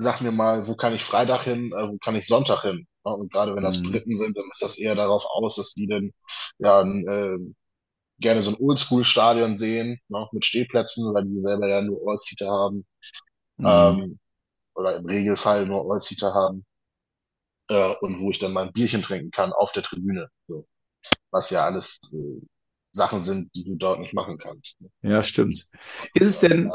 sag 0.00 0.20
mir 0.20 0.32
mal, 0.32 0.66
wo 0.68 0.74
kann 0.76 0.94
ich 0.94 1.04
Freitag 1.04 1.42
hin, 1.44 1.72
äh, 1.76 1.88
wo 1.88 1.98
kann 1.98 2.16
ich 2.16 2.26
Sonntag 2.26 2.62
hin? 2.62 2.86
Und 3.02 3.32
gerade 3.32 3.54
wenn 3.56 3.62
das 3.64 3.82
Mhm. 3.82 3.82
Briten 3.82 4.16
sind, 4.16 4.36
dann 4.36 4.44
ist 4.50 4.62
das 4.62 4.78
eher 4.78 4.94
darauf 4.94 5.24
aus, 5.26 5.56
dass 5.56 5.72
die 5.74 5.86
dann 5.86 6.12
ja 6.58 6.82
äh, 6.82 7.38
gerne 8.20 8.42
so 8.42 8.50
ein 8.52 8.56
Oldschool-Stadion 8.60 9.56
sehen, 9.58 10.00
ne? 10.08 10.28
mit 10.32 10.44
Stehplätzen, 10.46 11.14
weil 11.14 11.24
die 11.26 11.42
selber 11.42 11.68
ja 11.68 11.82
nur 11.82 12.00
All-Seater 12.08 12.50
haben 12.50 12.86
Mhm. 13.58 14.00
ähm, 14.00 14.18
oder 14.74 14.96
im 14.96 15.06
Regelfall 15.06 15.66
nur 15.66 15.90
All-Seater 15.92 16.34
haben 16.34 16.64
äh, 17.68 17.94
und 18.00 18.20
wo 18.20 18.30
ich 18.30 18.38
dann 18.38 18.52
mal 18.52 18.66
ein 18.66 18.72
Bierchen 18.72 19.02
trinken 19.02 19.30
kann 19.30 19.52
auf 19.52 19.72
der 19.72 19.82
Tribüne. 19.82 20.30
So. 20.48 20.66
Was 21.30 21.50
ja 21.50 21.64
alles 21.66 22.00
äh, 22.12 22.42
Sachen 22.92 23.20
sind, 23.20 23.54
die 23.56 23.64
du 23.64 23.76
dort 23.76 24.00
nicht 24.00 24.14
machen 24.14 24.38
kannst. 24.38 24.80
Ne? 24.80 24.90
Ja, 25.02 25.22
stimmt. 25.22 25.68
Ist 26.14 26.26
es 26.28 26.38
denn, 26.40 26.70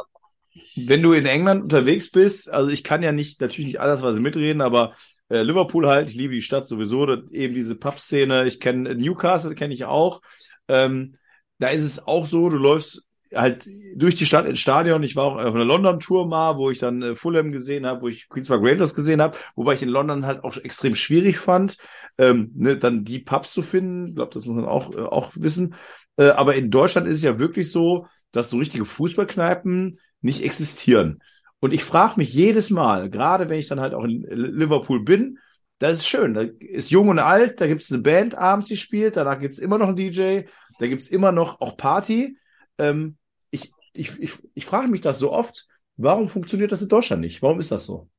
wenn 0.75 1.01
du 1.01 1.13
in 1.13 1.25
England 1.25 1.63
unterwegs 1.63 2.11
bist, 2.11 2.51
also 2.51 2.69
ich 2.69 2.83
kann 2.83 3.03
ja 3.03 3.11
nicht, 3.11 3.41
natürlich 3.41 3.73
nicht 3.73 3.79
was 3.79 4.19
mitreden, 4.19 4.61
aber 4.61 4.93
äh, 5.29 5.41
Liverpool 5.41 5.87
halt, 5.87 6.09
ich 6.09 6.15
liebe 6.15 6.33
die 6.33 6.41
Stadt 6.41 6.67
sowieso, 6.67 7.07
eben 7.31 7.55
diese 7.55 7.75
Pub-Szene, 7.75 8.45
ich 8.45 8.59
kenne 8.59 8.95
Newcastle, 8.95 9.55
kenne 9.55 9.73
ich 9.73 9.85
auch. 9.85 10.21
Ähm, 10.67 11.13
da 11.59 11.69
ist 11.69 11.83
es 11.83 12.05
auch 12.05 12.25
so, 12.25 12.49
du 12.49 12.57
läufst 12.57 13.07
halt 13.33 13.67
durch 13.95 14.15
die 14.15 14.25
Stadt 14.25 14.45
ins 14.45 14.59
Stadion. 14.59 15.03
Ich 15.03 15.15
war 15.15 15.25
auch 15.25 15.35
auf 15.35 15.55
einer 15.55 15.65
London-Tour 15.65 16.27
mal, 16.27 16.57
wo 16.57 16.69
ich 16.69 16.79
dann 16.79 17.01
äh, 17.01 17.15
Fulham 17.15 17.51
gesehen 17.51 17.85
habe, 17.85 18.01
wo 18.01 18.07
ich 18.07 18.29
Queens 18.29 18.47
Park 18.47 18.61
Rangers 18.63 18.95
gesehen 18.95 19.21
habe, 19.21 19.37
wobei 19.55 19.73
ich 19.73 19.83
in 19.83 19.89
London 19.89 20.25
halt 20.25 20.43
auch 20.43 20.57
extrem 20.57 20.95
schwierig 20.95 21.37
fand, 21.37 21.77
ähm, 22.17 22.51
ne, 22.55 22.77
dann 22.77 23.03
die 23.03 23.19
Pubs 23.19 23.53
zu 23.53 23.61
finden. 23.61 24.09
Ich 24.09 24.15
glaube, 24.15 24.33
das 24.33 24.45
muss 24.45 24.55
man 24.55 24.65
auch, 24.65 24.93
äh, 24.93 25.01
auch 25.01 25.31
wissen. 25.35 25.75
Äh, 26.17 26.29
aber 26.29 26.55
in 26.55 26.71
Deutschland 26.71 27.07
ist 27.07 27.17
es 27.17 27.23
ja 27.23 27.39
wirklich 27.39 27.71
so, 27.71 28.07
dass 28.35 28.49
so 28.49 28.57
richtige 28.57 28.85
Fußballkneipen 28.85 29.99
nicht 30.21 30.43
existieren. 30.43 31.21
Und 31.59 31.73
ich 31.73 31.83
frage 31.83 32.15
mich 32.17 32.33
jedes 32.33 32.69
Mal, 32.69 33.09
gerade 33.09 33.49
wenn 33.49 33.59
ich 33.59 33.67
dann 33.67 33.79
halt 33.79 33.93
auch 33.93 34.03
in 34.03 34.23
Liverpool 34.29 35.03
bin, 35.03 35.39
da 35.79 35.89
ist 35.89 36.07
schön. 36.07 36.33
Da 36.33 36.41
ist 36.59 36.91
jung 36.91 37.09
und 37.09 37.19
alt, 37.19 37.59
da 37.61 37.67
gibt 37.67 37.81
es 37.81 37.91
eine 37.91 38.01
Band 38.01 38.35
abends, 38.35 38.67
die 38.67 38.77
spielt, 38.77 39.17
danach 39.17 39.39
gibt 39.39 39.53
es 39.53 39.59
immer 39.59 39.77
noch 39.77 39.87
einen 39.87 39.95
DJ, 39.95 40.41
da 40.79 40.87
gibt 40.87 41.01
es 41.01 41.09
immer 41.09 41.31
noch 41.31 41.61
auch 41.61 41.77
Party. 41.77 42.37
Ähm, 42.77 43.17
ich 43.51 43.71
ich, 43.93 44.19
ich, 44.19 44.33
ich 44.53 44.65
frage 44.65 44.87
mich 44.87 45.01
das 45.01 45.19
so 45.19 45.31
oft, 45.31 45.67
warum 45.97 46.29
funktioniert 46.29 46.71
das 46.71 46.81
in 46.81 46.89
Deutschland 46.89 47.21
nicht? 47.21 47.41
Warum 47.41 47.59
ist 47.59 47.71
das 47.71 47.85
so? 47.85 48.09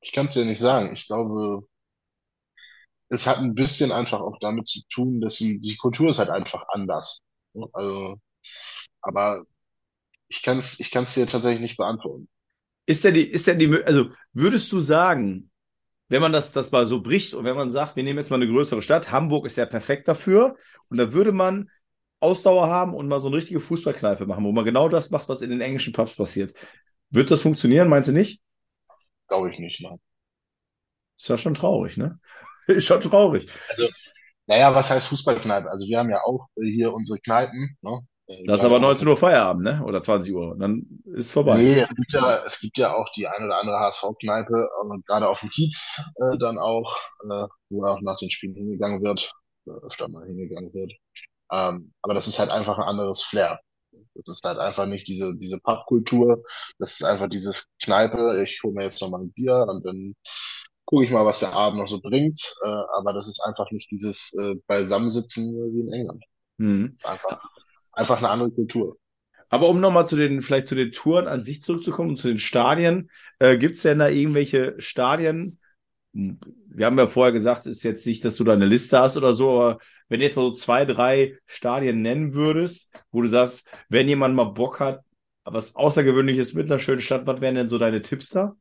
Ich 0.00 0.12
kann 0.12 0.26
es 0.26 0.34
dir 0.34 0.44
nicht 0.44 0.60
sagen. 0.60 0.92
Ich 0.92 1.06
glaube, 1.06 1.66
es 3.08 3.26
hat 3.26 3.38
ein 3.38 3.54
bisschen 3.54 3.92
einfach 3.92 4.20
auch 4.20 4.38
damit 4.40 4.66
zu 4.66 4.80
tun, 4.88 5.20
dass 5.20 5.36
die, 5.36 5.76
Kultur 5.76 6.10
ist 6.10 6.18
halt 6.18 6.30
einfach 6.30 6.64
anders. 6.68 7.20
Also, 7.72 8.16
aber 9.02 9.44
ich 10.28 10.42
kann 10.42 10.58
es, 10.58 10.80
ich 10.80 10.90
kann 10.90 11.04
es 11.04 11.14
dir 11.14 11.26
tatsächlich 11.26 11.60
nicht 11.60 11.76
beantworten. 11.76 12.28
Ist 12.86 13.04
denn 13.04 13.14
die, 13.14 13.24
ist 13.24 13.46
denn 13.46 13.58
die, 13.58 13.84
also 13.84 14.10
würdest 14.32 14.70
du 14.72 14.80
sagen, 14.80 15.50
wenn 16.08 16.20
man 16.20 16.32
das, 16.32 16.52
das 16.52 16.72
mal 16.72 16.86
so 16.86 17.00
bricht 17.02 17.34
und 17.34 17.44
wenn 17.44 17.56
man 17.56 17.70
sagt, 17.70 17.96
wir 17.96 18.02
nehmen 18.02 18.18
jetzt 18.18 18.30
mal 18.30 18.36
eine 18.36 18.48
größere 18.48 18.82
Stadt, 18.82 19.12
Hamburg 19.12 19.46
ist 19.46 19.56
ja 19.56 19.66
perfekt 19.66 20.08
dafür, 20.08 20.56
und 20.88 20.98
da 20.98 21.12
würde 21.12 21.32
man 21.32 21.70
Ausdauer 22.18 22.68
haben 22.68 22.94
und 22.94 23.08
mal 23.08 23.20
so 23.20 23.28
eine 23.28 23.36
richtige 23.36 23.60
Fußballkneipe 23.60 24.26
machen, 24.26 24.44
wo 24.44 24.52
man 24.52 24.64
genau 24.64 24.88
das 24.88 25.10
macht, 25.10 25.28
was 25.28 25.40
in 25.40 25.50
den 25.50 25.60
englischen 25.60 25.92
Pubs 25.92 26.16
passiert. 26.16 26.52
Wird 27.10 27.30
das 27.30 27.42
funktionieren, 27.42 27.88
meinst 27.88 28.08
du 28.08 28.12
nicht? 28.12 28.42
Glaube 29.28 29.50
ich 29.52 29.58
nicht, 29.58 29.80
nein. 29.80 29.98
Ist 31.16 31.28
ja 31.28 31.38
schon 31.38 31.54
traurig, 31.54 31.96
ne? 31.96 32.18
Ist 32.66 32.86
schon 32.86 33.00
traurig. 33.00 33.46
Also, 33.68 33.88
naja, 34.46 34.74
was 34.74 34.90
heißt 34.90 35.06
Fußballkneipe? 35.08 35.70
Also 35.70 35.86
wir 35.86 35.98
haben 35.98 36.10
ja 36.10 36.22
auch 36.24 36.48
äh, 36.56 36.70
hier 36.70 36.92
unsere 36.92 37.18
Kneipen, 37.20 37.76
ne? 37.82 38.00
Äh, 38.30 38.44
Das 38.46 38.60
ist 38.60 38.66
aber 38.66 38.78
19 38.78 39.08
Uhr 39.08 39.16
Feierabend, 39.16 39.64
ne? 39.64 39.82
Oder 39.84 40.00
20 40.00 40.32
Uhr. 40.34 40.56
Dann 40.58 40.86
ist 41.14 41.32
vorbei. 41.32 41.54
Nee, 41.56 41.80
es 41.80 41.88
gibt 41.88 42.12
ja, 42.12 42.38
es 42.46 42.60
gibt 42.60 42.78
ja 42.78 42.94
auch 42.94 43.06
die 43.16 43.26
ein 43.26 43.44
oder 43.44 43.58
andere 43.60 43.78
HSV-Kneipe, 43.80 44.68
gerade 45.06 45.28
auf 45.28 45.40
dem 45.40 45.50
Kiez 45.50 46.00
äh, 46.16 46.38
dann 46.38 46.58
auch, 46.58 46.96
äh, 47.24 47.46
wo 47.70 47.84
auch 47.84 48.00
nach 48.00 48.16
den 48.18 48.30
Spielen 48.30 48.54
hingegangen 48.54 49.02
wird, 49.02 49.32
äh, 49.66 49.70
öfter 49.86 50.08
mal 50.08 50.26
hingegangen 50.26 50.72
wird. 50.72 50.92
Ähm, 51.52 51.92
aber 52.02 52.14
das 52.14 52.28
ist 52.28 52.38
halt 52.38 52.50
einfach 52.50 52.78
ein 52.78 52.88
anderes 52.88 53.22
Flair. 53.22 53.60
Das 54.14 54.36
ist 54.36 54.44
halt 54.44 54.58
einfach 54.58 54.86
nicht 54.86 55.08
diese, 55.08 55.34
diese 55.36 55.58
Pubkultur. 55.60 56.42
Das 56.78 56.92
ist 56.92 57.04
einfach 57.04 57.28
dieses 57.28 57.64
Kneipe. 57.82 58.42
Ich 58.42 58.60
hole 58.62 58.74
mir 58.74 58.84
jetzt 58.84 59.00
noch 59.00 59.10
mal 59.10 59.20
ein 59.22 59.32
Bier 59.32 59.66
und 59.68 59.84
dann 59.86 60.14
gucke 60.84 61.04
ich 61.04 61.10
mal, 61.10 61.24
was 61.24 61.40
der 61.40 61.52
Abend 61.54 61.78
noch 61.80 61.88
so 61.88 62.00
bringt. 62.00 62.40
Äh, 62.64 62.68
aber 62.68 63.12
das 63.12 63.28
ist 63.28 63.40
einfach 63.44 63.70
nicht 63.70 63.90
dieses 63.90 64.32
äh, 64.34 64.56
Beisammensitzen 64.66 65.52
wie 65.74 65.80
in 65.80 65.92
England. 65.92 66.24
Mhm. 66.58 66.98
Einfach, 67.04 67.40
einfach 68.00 68.18
eine 68.18 68.28
andere 68.30 68.50
Kultur. 68.50 68.96
Aber 69.48 69.68
um 69.68 69.80
nochmal 69.80 70.06
zu 70.08 70.16
den, 70.16 70.42
vielleicht 70.42 70.68
zu 70.68 70.74
den 70.76 70.92
Touren 70.92 71.28
an 71.28 71.44
sich 71.44 71.62
zurückzukommen, 71.62 72.16
zu 72.16 72.28
den 72.28 72.38
Stadien, 72.38 73.10
äh, 73.40 73.58
gibt 73.58 73.76
es 73.76 73.82
denn 73.82 73.98
da 73.98 74.08
irgendwelche 74.08 74.74
Stadien? 74.78 75.58
Wir 76.12 76.86
haben 76.86 76.98
ja 76.98 77.06
vorher 77.06 77.32
gesagt, 77.32 77.66
ist 77.66 77.82
jetzt 77.84 78.06
nicht, 78.06 78.24
dass 78.24 78.36
du 78.36 78.44
da 78.44 78.52
eine 78.52 78.66
Liste 78.66 78.98
hast 78.98 79.16
oder 79.16 79.32
so, 79.34 79.50
aber 79.60 79.78
wenn 80.08 80.20
du 80.20 80.26
jetzt 80.26 80.36
mal 80.36 80.42
so 80.42 80.52
zwei, 80.52 80.84
drei 80.84 81.36
Stadien 81.46 82.02
nennen 82.02 82.34
würdest, 82.34 82.90
wo 83.12 83.22
du 83.22 83.28
sagst, 83.28 83.68
wenn 83.88 84.08
jemand 84.08 84.34
mal 84.34 84.44
Bock 84.44 84.80
hat, 84.80 85.02
was 85.44 85.74
Außergewöhnliches 85.76 86.54
mit 86.54 86.66
einer 86.66 86.78
schönen 86.80 87.00
Stadt, 87.00 87.26
was 87.26 87.40
wären 87.40 87.54
denn 87.54 87.68
so 87.68 87.78
deine 87.78 88.02
Tipps 88.02 88.30
da? 88.30 88.56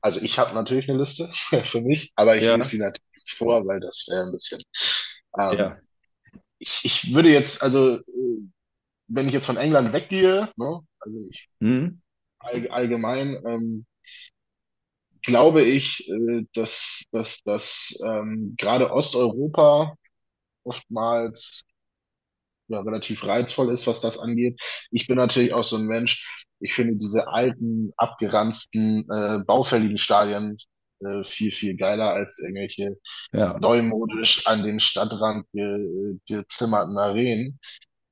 Also 0.00 0.20
ich 0.20 0.38
habe 0.38 0.54
natürlich 0.54 0.88
eine 0.88 0.98
Liste 0.98 1.28
für 1.64 1.80
mich, 1.80 2.12
aber 2.16 2.36
ich 2.36 2.44
Ja. 2.44 2.54
lese 2.54 2.68
sie 2.70 2.78
natürlich 2.78 3.34
vor, 3.36 3.66
weil 3.66 3.80
das 3.80 4.06
wäre 4.08 4.24
ein 4.26 4.32
bisschen. 4.32 4.62
Ähm, 5.38 5.58
Ja. 5.58 5.80
Ich, 6.58 6.80
ich 6.84 7.14
würde 7.14 7.30
jetzt, 7.30 7.62
also 7.62 7.96
äh, 7.98 8.02
wenn 9.08 9.28
ich 9.28 9.34
jetzt 9.34 9.46
von 9.46 9.56
England 9.56 9.92
weggehe, 9.92 10.50
ne, 10.56 10.80
also 11.00 11.28
ich 11.30 11.48
Mhm. 11.60 12.00
all, 12.40 12.68
allgemein, 12.70 13.36
ähm, 13.46 13.86
glaube 15.22 15.62
ich, 15.62 16.08
äh, 16.10 16.44
dass, 16.54 17.04
dass, 17.12 17.40
dass 17.42 17.98
ähm, 18.06 18.54
gerade 18.56 18.92
Osteuropa 18.92 19.94
oftmals 20.64 21.62
ja, 22.68 22.80
relativ 22.80 23.24
reizvoll 23.26 23.72
ist, 23.72 23.86
was 23.86 24.00
das 24.00 24.18
angeht. 24.18 24.60
Ich 24.90 25.06
bin 25.06 25.16
natürlich 25.16 25.52
auch 25.54 25.64
so 25.64 25.76
ein 25.76 25.86
Mensch, 25.86 26.46
ich 26.60 26.72
finde 26.74 26.96
diese 26.96 27.28
alten, 27.28 27.92
abgeranzten, 27.96 29.06
äh, 29.10 29.40
baufälligen 29.46 29.98
Stadien 29.98 30.56
äh, 31.00 31.24
viel, 31.24 31.52
viel 31.52 31.76
geiler 31.76 32.12
als 32.14 32.38
irgendwelche 32.38 32.96
Ja. 33.32 33.58
neumodisch 33.58 34.46
an 34.46 34.62
den 34.62 34.80
Stadtrand 34.80 35.46
ge, 35.52 36.18
gezimmerten 36.26 36.98
Arenen. 36.98 37.58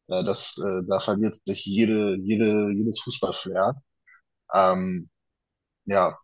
Äh, 0.08 0.24
das, 0.24 0.56
äh, 0.58 0.82
da 0.88 1.00
verliert 1.00 1.36
sich 1.46 1.64
jede, 1.64 2.16
jede, 2.22 2.72
jedes 2.74 3.00
Fußballflair. 3.00 3.74
Ähm, 4.54 5.10
ja, 5.86 6.18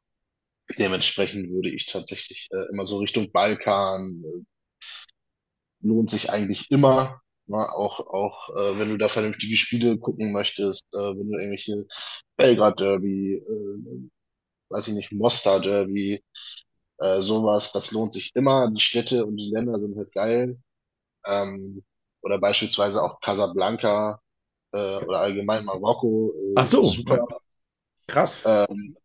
dementsprechend 0.78 1.50
würde 1.50 1.70
ich 1.70 1.86
tatsächlich 1.86 2.48
äh, 2.52 2.66
immer 2.72 2.86
so 2.86 2.98
Richtung 2.98 3.30
Balkan, 3.32 4.22
äh, 4.24 4.44
lohnt 5.80 6.10
sich 6.10 6.30
eigentlich 6.30 6.70
immer. 6.70 7.20
Ne? 7.46 7.56
Auch, 7.58 8.00
auch 8.00 8.48
äh, 8.56 8.78
wenn 8.78 8.90
du 8.90 8.96
da 8.98 9.08
vernünftige 9.08 9.56
Spiele 9.56 9.98
gucken 9.98 10.32
möchtest, 10.32 10.84
äh, 10.94 10.98
wenn 10.98 11.30
du 11.30 11.38
irgendwelche 11.38 11.86
Belgrad-Derby, 12.36 13.34
äh, 13.34 14.10
weiß 14.70 14.88
ich 14.88 14.94
nicht, 14.94 15.12
Mostar-Derby, 15.12 16.22
äh, 16.98 17.20
sowas, 17.20 17.72
das 17.72 17.92
lohnt 17.92 18.12
sich 18.12 18.30
immer. 18.34 18.70
Die 18.70 18.80
Städte 18.80 19.24
und 19.24 19.36
die 19.36 19.50
Länder 19.50 19.78
sind 19.80 19.96
halt 19.96 20.12
geil. 20.12 20.58
Ähm, 21.26 21.84
oder 22.22 22.38
beispielsweise 22.38 23.02
auch 23.02 23.20
Casablanca 23.20 24.20
äh, 24.72 24.96
oder 25.04 25.20
allgemein 25.20 25.64
Marokko. 25.64 26.32
Äh, 26.34 26.54
Ach 26.56 26.66
so. 26.66 26.82
Super. 26.82 27.26
Krass. 28.06 28.44
Ähm, 28.46 28.96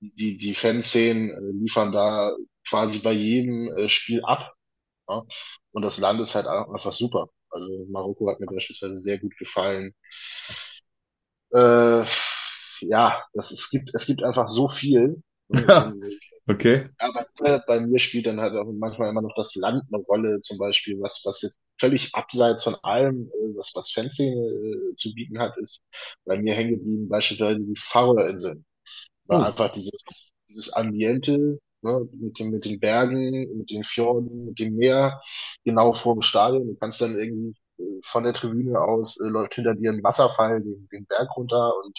die, 0.00 0.36
die 0.36 0.54
Fanszenen 0.54 1.30
äh, 1.30 1.62
liefern 1.62 1.92
da 1.92 2.34
quasi 2.68 2.98
bei 3.00 3.12
jedem 3.12 3.68
äh, 3.76 3.88
Spiel 3.88 4.22
ab. 4.24 4.54
Ja? 5.08 5.22
Und 5.72 5.82
das 5.82 5.98
Land 5.98 6.20
ist 6.20 6.34
halt 6.34 6.46
auch 6.46 6.72
einfach 6.72 6.92
super. 6.92 7.28
Also 7.50 7.86
Marokko 7.88 8.30
hat 8.30 8.40
mir 8.40 8.46
beispielsweise 8.46 8.96
sehr 8.96 9.18
gut 9.18 9.36
gefallen. 9.38 9.94
Äh, 11.52 12.04
ja, 12.82 13.24
das, 13.34 13.50
es 13.50 13.70
gibt, 13.70 13.90
es 13.94 14.06
gibt 14.06 14.22
einfach 14.22 14.48
so 14.48 14.68
viel. 14.68 15.22
Okay. 16.48 16.90
Ja, 17.00 17.10
bei, 17.12 17.24
mir- 17.40 17.64
bei 17.66 17.80
mir 17.80 17.98
spielt 17.98 18.26
dann 18.26 18.40
halt 18.40 18.54
auch 18.54 18.70
manchmal 18.72 19.08
immer 19.10 19.22
noch 19.22 19.34
das 19.34 19.54
Land 19.54 19.82
eine 19.92 20.02
Rolle, 20.02 20.40
zum 20.42 20.58
Beispiel, 20.58 21.00
was, 21.00 21.22
was 21.24 21.40
jetzt 21.42 21.58
völlig 21.78 22.14
abseits 22.14 22.62
von 22.64 22.76
allem, 22.82 23.28
äh, 23.28 23.56
was, 23.56 23.72
was 23.74 23.90
Fanszene 23.90 24.36
äh, 24.92 24.94
zu 24.96 25.12
bieten 25.14 25.38
hat, 25.38 25.56
ist 25.58 25.80
bei 26.26 26.38
mir 26.40 26.54
hängen 26.54 26.72
geblieben 26.76 27.08
beispielsweise 27.08 27.60
die 27.60 27.74
Färöerinseln. 27.76 28.64
Weil 29.26 29.38
Oh. 29.38 29.42
einfach 29.42 29.70
dieses, 29.70 29.90
dieses 30.48 30.72
Ambiente, 30.74 31.58
ne, 31.82 32.08
mit 32.12 32.38
den, 32.38 32.50
mit 32.50 32.64
den 32.64 32.80
Bergen, 32.80 33.58
mit 33.58 33.70
den 33.70 33.84
Fjorden, 33.84 34.46
mit 34.46 34.58
dem 34.58 34.76
Meer, 34.76 35.20
genau 35.64 35.92
vor 35.92 36.14
dem 36.14 36.22
Stadion. 36.22 36.66
Du 36.68 36.76
kannst 36.76 37.00
dann 37.00 37.18
irgendwie 37.18 37.54
äh, 37.78 37.84
von 38.04 38.24
der 38.24 38.34
Tribüne 38.34 38.80
aus, 38.80 39.18
äh, 39.20 39.28
läuft 39.28 39.54
hinter 39.54 39.74
dir 39.74 39.92
ein 39.92 40.02
Wasserfall 40.04 40.62
den, 40.62 40.88
den 40.92 41.06
Berg 41.06 41.28
runter 41.36 41.72
und 41.84 41.98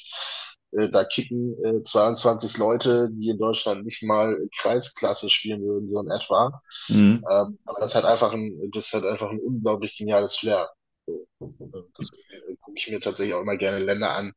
da 0.71 1.03
kicken 1.03 1.55
äh, 1.63 1.84
22 1.84 2.57
Leute, 2.57 3.10
die 3.12 3.29
in 3.29 3.38
Deutschland 3.38 3.84
nicht 3.86 4.03
mal 4.03 4.38
Kreisklasse 4.57 5.29
spielen 5.29 5.62
würden, 5.62 5.89
so 5.89 5.99
in 5.99 6.10
etwa. 6.10 6.62
Mhm. 6.88 7.25
Ähm, 7.29 7.60
aber 7.65 7.79
das 7.79 7.95
hat 7.95 8.05
einfach 8.05 8.31
ein, 8.31 8.71
das 8.71 8.93
hat 8.93 9.05
einfach 9.05 9.29
ein 9.29 9.39
unglaublich 9.39 9.97
geniales 9.97 10.38
Flair. 10.38 10.69
So, 11.05 11.27
äh, 11.41 11.81
deswegen 11.97 12.51
äh, 12.51 12.55
gucke 12.62 12.77
ich 12.77 12.89
mir 12.89 13.01
tatsächlich 13.01 13.34
auch 13.34 13.41
immer 13.41 13.57
gerne 13.57 13.79
Länder 13.79 14.15
an, 14.15 14.31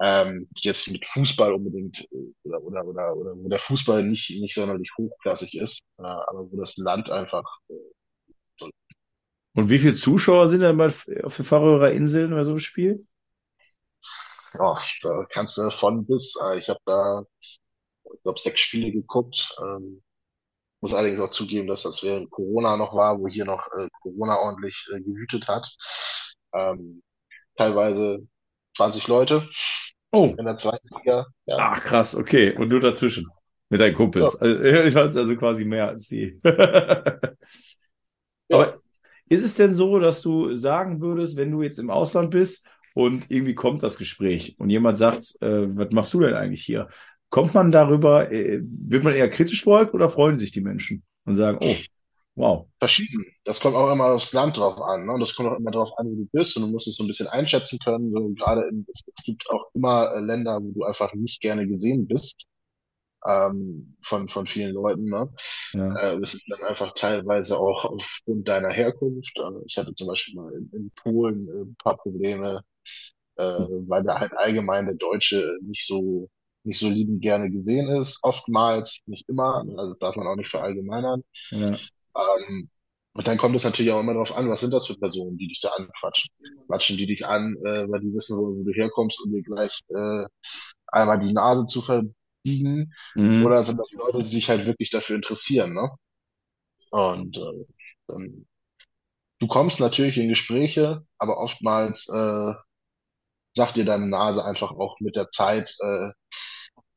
ähm, 0.00 0.48
die 0.58 0.66
jetzt 0.66 0.90
mit 0.90 1.06
Fußball 1.06 1.52
unbedingt 1.52 2.00
äh, 2.10 2.32
oder, 2.42 2.62
oder, 2.62 2.84
oder, 2.84 3.16
oder 3.16 3.36
wo 3.36 3.48
der 3.48 3.60
Fußball 3.60 4.02
nicht, 4.02 4.30
nicht 4.40 4.54
sonderlich 4.54 4.90
hochklassig 4.98 5.54
ist, 5.56 5.82
äh, 5.98 6.02
aber 6.02 6.50
wo 6.50 6.56
das 6.56 6.76
Land 6.78 7.10
einfach 7.10 7.44
Und 9.56 9.70
wie 9.70 9.78
viele 9.78 9.94
Zuschauer 9.94 10.48
sind 10.48 10.60
denn 10.60 10.76
bei, 10.76 10.92
auf 11.22 11.36
den 11.36 11.44
Färöer 11.44 11.92
Inseln 11.92 12.30
bei 12.30 12.42
so 12.42 12.50
einem 12.50 12.58
Spiel? 12.58 13.06
Ja, 14.54 14.78
da 15.02 15.24
kannst 15.30 15.56
du 15.58 15.70
von 15.70 16.06
bis. 16.06 16.34
Äh, 16.50 16.58
ich 16.58 16.68
habe 16.68 16.80
da, 16.84 17.24
ich 18.14 18.22
glaube, 18.22 18.40
sechs 18.40 18.60
Spiele 18.60 18.92
geguckt. 18.92 19.54
Ähm, 19.62 20.02
muss 20.80 20.94
allerdings 20.94 21.20
auch 21.20 21.30
zugeben, 21.30 21.66
dass 21.68 21.82
das 21.84 22.02
während 22.02 22.30
Corona 22.30 22.76
noch 22.76 22.94
war, 22.94 23.18
wo 23.18 23.28
hier 23.28 23.44
noch 23.46 23.66
äh, 23.78 23.88
Corona 24.02 24.38
ordentlich 24.38 24.86
äh, 24.94 25.00
gewütet 25.00 25.48
hat. 25.48 25.68
Ähm, 26.54 27.02
teilweise 27.56 28.20
20 28.76 29.08
Leute 29.08 29.48
Oh, 30.12 30.34
in 30.38 30.44
der 30.44 30.56
zweiten 30.56 30.88
Liga. 30.98 31.26
Ja, 31.46 31.56
ach 31.58 31.84
krass, 31.84 32.14
okay. 32.14 32.56
Und 32.56 32.70
du 32.70 32.78
dazwischen 32.80 33.28
mit 33.68 33.80
deinen 33.80 33.94
Kumpels. 33.94 34.36
Also, 34.36 34.62
ich 34.62 34.94
weiß 34.94 35.16
also 35.16 35.36
quasi 35.36 35.64
mehr 35.64 35.88
als 35.88 36.08
sie. 36.08 36.40
Aber 38.50 38.80
ist 39.28 39.44
es 39.44 39.56
denn 39.56 39.74
so, 39.74 39.98
dass 39.98 40.22
du 40.22 40.54
sagen 40.54 41.00
würdest, 41.00 41.36
wenn 41.36 41.50
du 41.50 41.62
jetzt 41.62 41.78
im 41.78 41.90
Ausland 41.90 42.30
bist 42.30 42.66
und 42.94 43.30
irgendwie 43.30 43.54
kommt 43.54 43.82
das 43.82 43.98
Gespräch 43.98 44.56
und 44.58 44.70
jemand 44.70 44.96
sagt, 44.96 45.34
äh, 45.42 45.76
was 45.76 45.90
machst 45.90 46.14
du 46.14 46.20
denn 46.20 46.34
eigentlich 46.34 46.64
hier? 46.64 46.88
Kommt 47.28 47.52
man 47.52 47.72
darüber, 47.72 48.30
äh, 48.32 48.60
wird 48.62 49.04
man 49.04 49.14
eher 49.14 49.28
kritisch 49.28 49.64
beäugt 49.64 49.92
oder 49.92 50.08
freuen 50.08 50.38
sich 50.38 50.52
die 50.52 50.60
Menschen 50.60 51.02
und 51.24 51.34
sagen, 51.34 51.58
oh, 51.60 51.74
wow. 52.36 52.66
verschieden. 52.78 53.24
Das 53.44 53.60
kommt 53.60 53.74
auch 53.74 53.92
immer 53.92 54.12
aufs 54.12 54.32
Land 54.32 54.56
drauf 54.56 54.80
an. 54.80 55.06
Ne? 55.06 55.12
Und 55.12 55.20
das 55.20 55.34
kommt 55.34 55.48
auch 55.50 55.58
immer 55.58 55.72
darauf 55.72 55.98
an, 55.98 56.06
wo 56.06 56.14
du 56.14 56.28
bist. 56.32 56.56
Und 56.56 56.62
du 56.62 56.68
musst 56.68 56.86
es 56.86 56.96
so 56.96 57.04
ein 57.04 57.08
bisschen 57.08 57.26
einschätzen 57.26 57.78
können. 57.84 58.12
So, 58.12 58.28
gerade 58.34 58.68
in, 58.68 58.86
es, 58.88 59.02
es 59.18 59.24
gibt 59.24 59.50
auch 59.50 59.64
immer 59.74 60.12
äh, 60.14 60.20
Länder, 60.20 60.60
wo 60.62 60.70
du 60.70 60.84
einfach 60.84 61.12
nicht 61.14 61.40
gerne 61.40 61.66
gesehen 61.66 62.06
bist. 62.06 62.44
Ähm, 63.26 63.96
von, 64.02 64.28
von 64.28 64.46
vielen 64.46 64.74
Leuten. 64.74 65.08
Ne? 65.08 65.32
Ja. 65.72 65.96
Äh, 65.96 66.20
das 66.20 66.34
ist 66.34 66.42
dann 66.48 66.68
einfach 66.68 66.92
teilweise 66.94 67.58
auch 67.58 67.84
aufgrund 67.86 68.46
deiner 68.48 68.70
Herkunft. 68.70 69.38
Also 69.40 69.62
ich 69.66 69.78
hatte 69.78 69.94
zum 69.94 70.08
Beispiel 70.08 70.34
mal 70.34 70.52
in, 70.52 70.70
in 70.72 70.90
Polen 70.94 71.48
äh, 71.48 71.62
ein 71.62 71.76
paar 71.76 71.96
Probleme, 71.96 72.62
äh, 73.36 73.42
weil 73.42 74.04
da 74.04 74.20
halt 74.20 74.32
allgemein 74.36 74.86
der 74.86 74.96
Deutsche 74.96 75.56
nicht 75.62 75.86
so 75.86 76.28
nicht 76.64 76.78
so 76.80 76.88
liebend 76.88 77.20
gerne 77.20 77.50
gesehen 77.50 77.88
ist, 77.88 78.18
oftmals, 78.22 79.00
nicht 79.06 79.28
immer, 79.28 79.64
also 79.76 79.90
das 79.90 79.98
darf 79.98 80.16
man 80.16 80.26
auch 80.26 80.36
nicht 80.36 80.50
verallgemeinern. 80.50 81.22
Ja. 81.50 81.68
Ähm, 82.16 82.70
und 83.16 83.28
dann 83.28 83.38
kommt 83.38 83.54
es 83.54 83.64
natürlich 83.64 83.92
auch 83.92 84.00
immer 84.00 84.14
darauf 84.14 84.36
an, 84.36 84.50
was 84.50 84.60
sind 84.60 84.72
das 84.72 84.86
für 84.86 84.98
Personen, 84.98 85.38
die 85.38 85.46
dich 85.46 85.60
da 85.60 85.68
anquatschen. 85.70 86.30
Quatschen 86.66 86.96
die 86.96 87.06
dich 87.06 87.24
an, 87.24 87.56
äh, 87.64 87.88
weil 87.88 88.00
die 88.00 88.12
wissen, 88.12 88.36
wo, 88.36 88.56
wo 88.56 88.64
du 88.64 88.72
herkommst 88.72 89.22
und 89.22 89.32
dir 89.32 89.42
gleich 89.42 89.80
äh, 89.88 90.24
einmal 90.88 91.20
die 91.20 91.32
Nase 91.32 91.64
zu 91.66 91.80
verbiegen, 92.44 92.94
Mhm. 93.16 93.44
oder 93.44 93.62
sind 93.64 93.78
das 93.78 93.90
Leute, 93.92 94.18
die 94.18 94.28
sich 94.28 94.48
halt 94.48 94.66
wirklich 94.66 94.90
dafür 94.90 95.16
interessieren, 95.16 95.74
ne? 95.74 95.90
Und 96.90 97.36
äh, 97.36 97.66
dann 98.08 98.46
du 99.40 99.46
kommst 99.48 99.80
natürlich 99.80 100.18
in 100.18 100.28
Gespräche, 100.28 101.06
aber 101.18 101.38
oftmals 101.38 102.08
äh, 102.08 102.54
sagt 103.56 103.76
dir 103.76 103.84
deine 103.84 104.06
Nase 104.08 104.44
einfach 104.44 104.70
auch 104.72 104.98
mit 105.00 105.16
der 105.16 105.30
Zeit, 105.30 105.74
äh, 105.80 106.10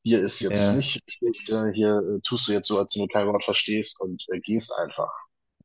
hier 0.04 0.22
ist 0.22 0.42
jetzt 0.42 0.72
Ja. 0.72 0.74
nicht 0.74 1.02
richtig, 1.08 1.50
äh, 1.50 1.74
hier 1.74 2.00
äh, 2.18 2.22
tust 2.22 2.48
du 2.50 2.54
jetzt 2.54 2.68
so, 2.70 2.80
als 2.80 2.96
wenn 2.96 3.04
du 3.08 3.14
kein 3.14 3.28
Wort 3.28 3.44
verstehst 3.46 4.02
und 4.02 4.26
äh, 4.34 4.40
gehst 4.42 4.74
einfach. 4.80 5.12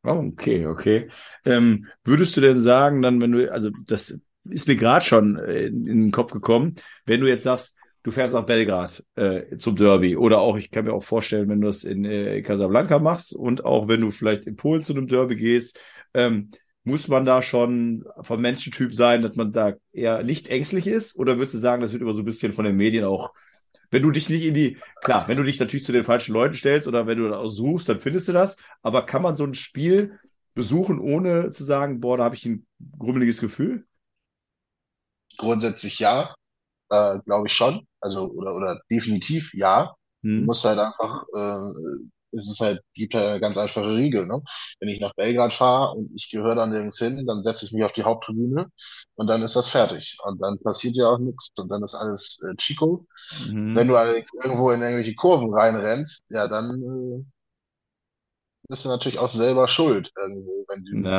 Oh, 0.05 0.11
okay, 0.33 0.67
okay. 0.67 1.09
Ähm, 1.45 1.87
würdest 2.05 2.37
du 2.37 2.41
denn 2.41 2.59
sagen, 2.59 3.03
dann, 3.03 3.21
wenn 3.21 3.31
du, 3.33 3.53
also 3.53 3.71
das 3.87 4.19
ist 4.45 4.67
mir 4.67 4.77
gerade 4.77 5.05
schon 5.05 5.39
äh, 5.39 5.67
in, 5.67 5.87
in 5.87 6.01
den 6.07 6.11
Kopf 6.11 6.33
gekommen, 6.33 6.75
wenn 7.07 7.21
du 7.21 7.29
jetzt 7.29 7.45
sagst, 7.45 7.77
du 8.03 8.11
fährst 8.11 8.35
nach 8.35 8.47
Belgrad 8.47 9.05
äh, 9.15 9.57
zum 9.59 9.77
Derby 9.77 10.17
oder 10.17 10.41
auch, 10.41 10.57
ich 10.57 10.71
kann 10.71 10.85
mir 10.85 10.93
auch 10.93 11.05
vorstellen, 11.05 11.49
wenn 11.49 11.61
du 11.61 11.67
das 11.67 11.85
in 11.85 12.05
äh, 12.05 12.43
Casablanca 12.43 12.99
machst 12.99 13.35
und 13.35 13.65
auch 13.65 13.89
wenn 13.89 14.01
du 14.01 14.11
vielleicht 14.11 14.47
in 14.47 14.57
Polen 14.57 14.83
zu 14.83 14.93
einem 14.93 15.07
Derby 15.07 15.37
gehst, 15.37 15.79
ähm, 16.15 16.51
muss 16.85 17.07
man 17.09 17.25
da 17.25 17.43
schon 17.43 18.05
vom 18.23 18.41
Menschentyp 18.41 18.95
sein, 18.95 19.23
dass 19.23 19.37
man 19.37 19.53
da 19.53 19.75
eher 19.93 20.25
nicht 20.25 20.49
ängstlich 20.49 20.89
ist? 20.89 21.17
Oder 21.17 21.39
würdest 21.39 21.55
du 21.55 21.59
sagen, 21.59 21.81
das 21.81 21.93
wird 21.93 22.03
immer 22.03 22.13
so 22.13 22.23
ein 22.23 22.25
bisschen 22.25 22.53
von 22.53 22.65
den 22.65 22.77
Medien 22.77 23.05
auch, 23.05 23.33
wenn 23.91 24.03
du 24.03 24.11
dich 24.11 24.29
nicht 24.29 24.45
in 24.45 24.55
die, 24.55 24.79
klar, 25.03 25.29
wenn 25.29 25.37
du 25.37 25.45
dich 25.45 25.61
natürlich 25.61 25.85
zu 25.85 25.93
den 25.93 26.03
falschen 26.03 26.33
Leuten 26.33 26.55
stellst 26.55 26.89
oder 26.89 27.07
wenn 27.07 27.19
du 27.19 27.29
da 27.29 27.47
suchst, 27.47 27.89
dann 27.89 28.01
findest 28.01 28.27
du 28.27 28.33
das. 28.33 28.57
Aber 28.83 29.07
kann 29.07 29.23
man 29.23 29.37
so 29.37 29.45
ein 29.45 29.55
Spiel 29.55 30.19
besuchen, 30.55 30.99
ohne 30.99 31.51
zu 31.51 31.63
sagen, 31.63 32.01
boah, 32.01 32.17
da 32.17 32.25
habe 32.25 32.35
ich 32.35 32.47
ein 32.47 32.67
grummeliges 32.99 33.41
Gefühl? 33.41 33.85
Grundsätzlich 35.37 35.99
ja, 35.99 36.35
äh, 36.93 37.21
glaube 37.27 37.49
ich 37.49 37.55
schon. 37.55 37.87
Also, 38.01 38.31
oder, 38.33 38.57
oder 38.57 38.81
definitiv 38.93 39.53
ja. 39.55 39.95
Hm. 40.25 40.47
musst 40.47 40.65
halt 40.67 40.79
einfach, 40.81 41.25
äh, 41.37 41.99
es 42.35 42.49
ist 42.51 42.61
halt, 42.61 42.81
gibt 42.95 43.15
halt 43.15 43.27
eine 43.27 43.41
ganz 43.41 43.59
einfache 43.59 43.95
Regel, 43.95 44.27
ne? 44.27 44.43
Wenn 44.81 44.89
ich 44.89 45.01
nach 45.01 45.15
Belgrad 45.15 45.53
fahre 45.53 45.95
und 45.97 46.11
ich 46.15 46.31
gehöre 46.31 46.55
dann 46.55 46.71
nirgends 46.71 46.99
hin, 46.99 47.27
dann 47.27 47.43
setze 47.43 47.67
ich 47.67 47.73
mich 47.73 47.85
auf 47.85 47.93
die 47.93 48.05
Haupttribüne 48.05 48.71
und 49.17 49.27
dann 49.29 49.43
ist 49.43 49.57
das 49.57 49.69
fertig. 49.69 50.17
Und 50.25 50.41
dann 50.43 50.59
passiert 50.61 50.97
ja 50.97 51.09
auch 51.09 51.19
nichts 51.19 51.51
und 51.59 51.71
dann 51.71 51.83
ist 51.85 51.95
alles 51.95 52.39
äh, 52.51 52.57
Chico. 52.57 53.07
Wenn 53.75 53.89
Mhm. 53.89 53.89
du 53.89 53.97
allerdings 53.97 54.29
irgendwo 54.43 54.71
in 54.73 54.83
irgendwelche 54.83 55.15
Kurven 55.15 55.55
reinrennst, 55.55 56.25
ja, 56.31 56.49
dann 56.49 56.83
äh, 56.83 57.25
bist 58.69 58.85
du 58.85 58.89
natürlich 58.89 59.19
auch 59.19 59.29
selber 59.29 59.69
schuld 59.69 60.13
irgendwo, 60.19 60.65
wenn 60.69 60.85
du, 60.85 61.15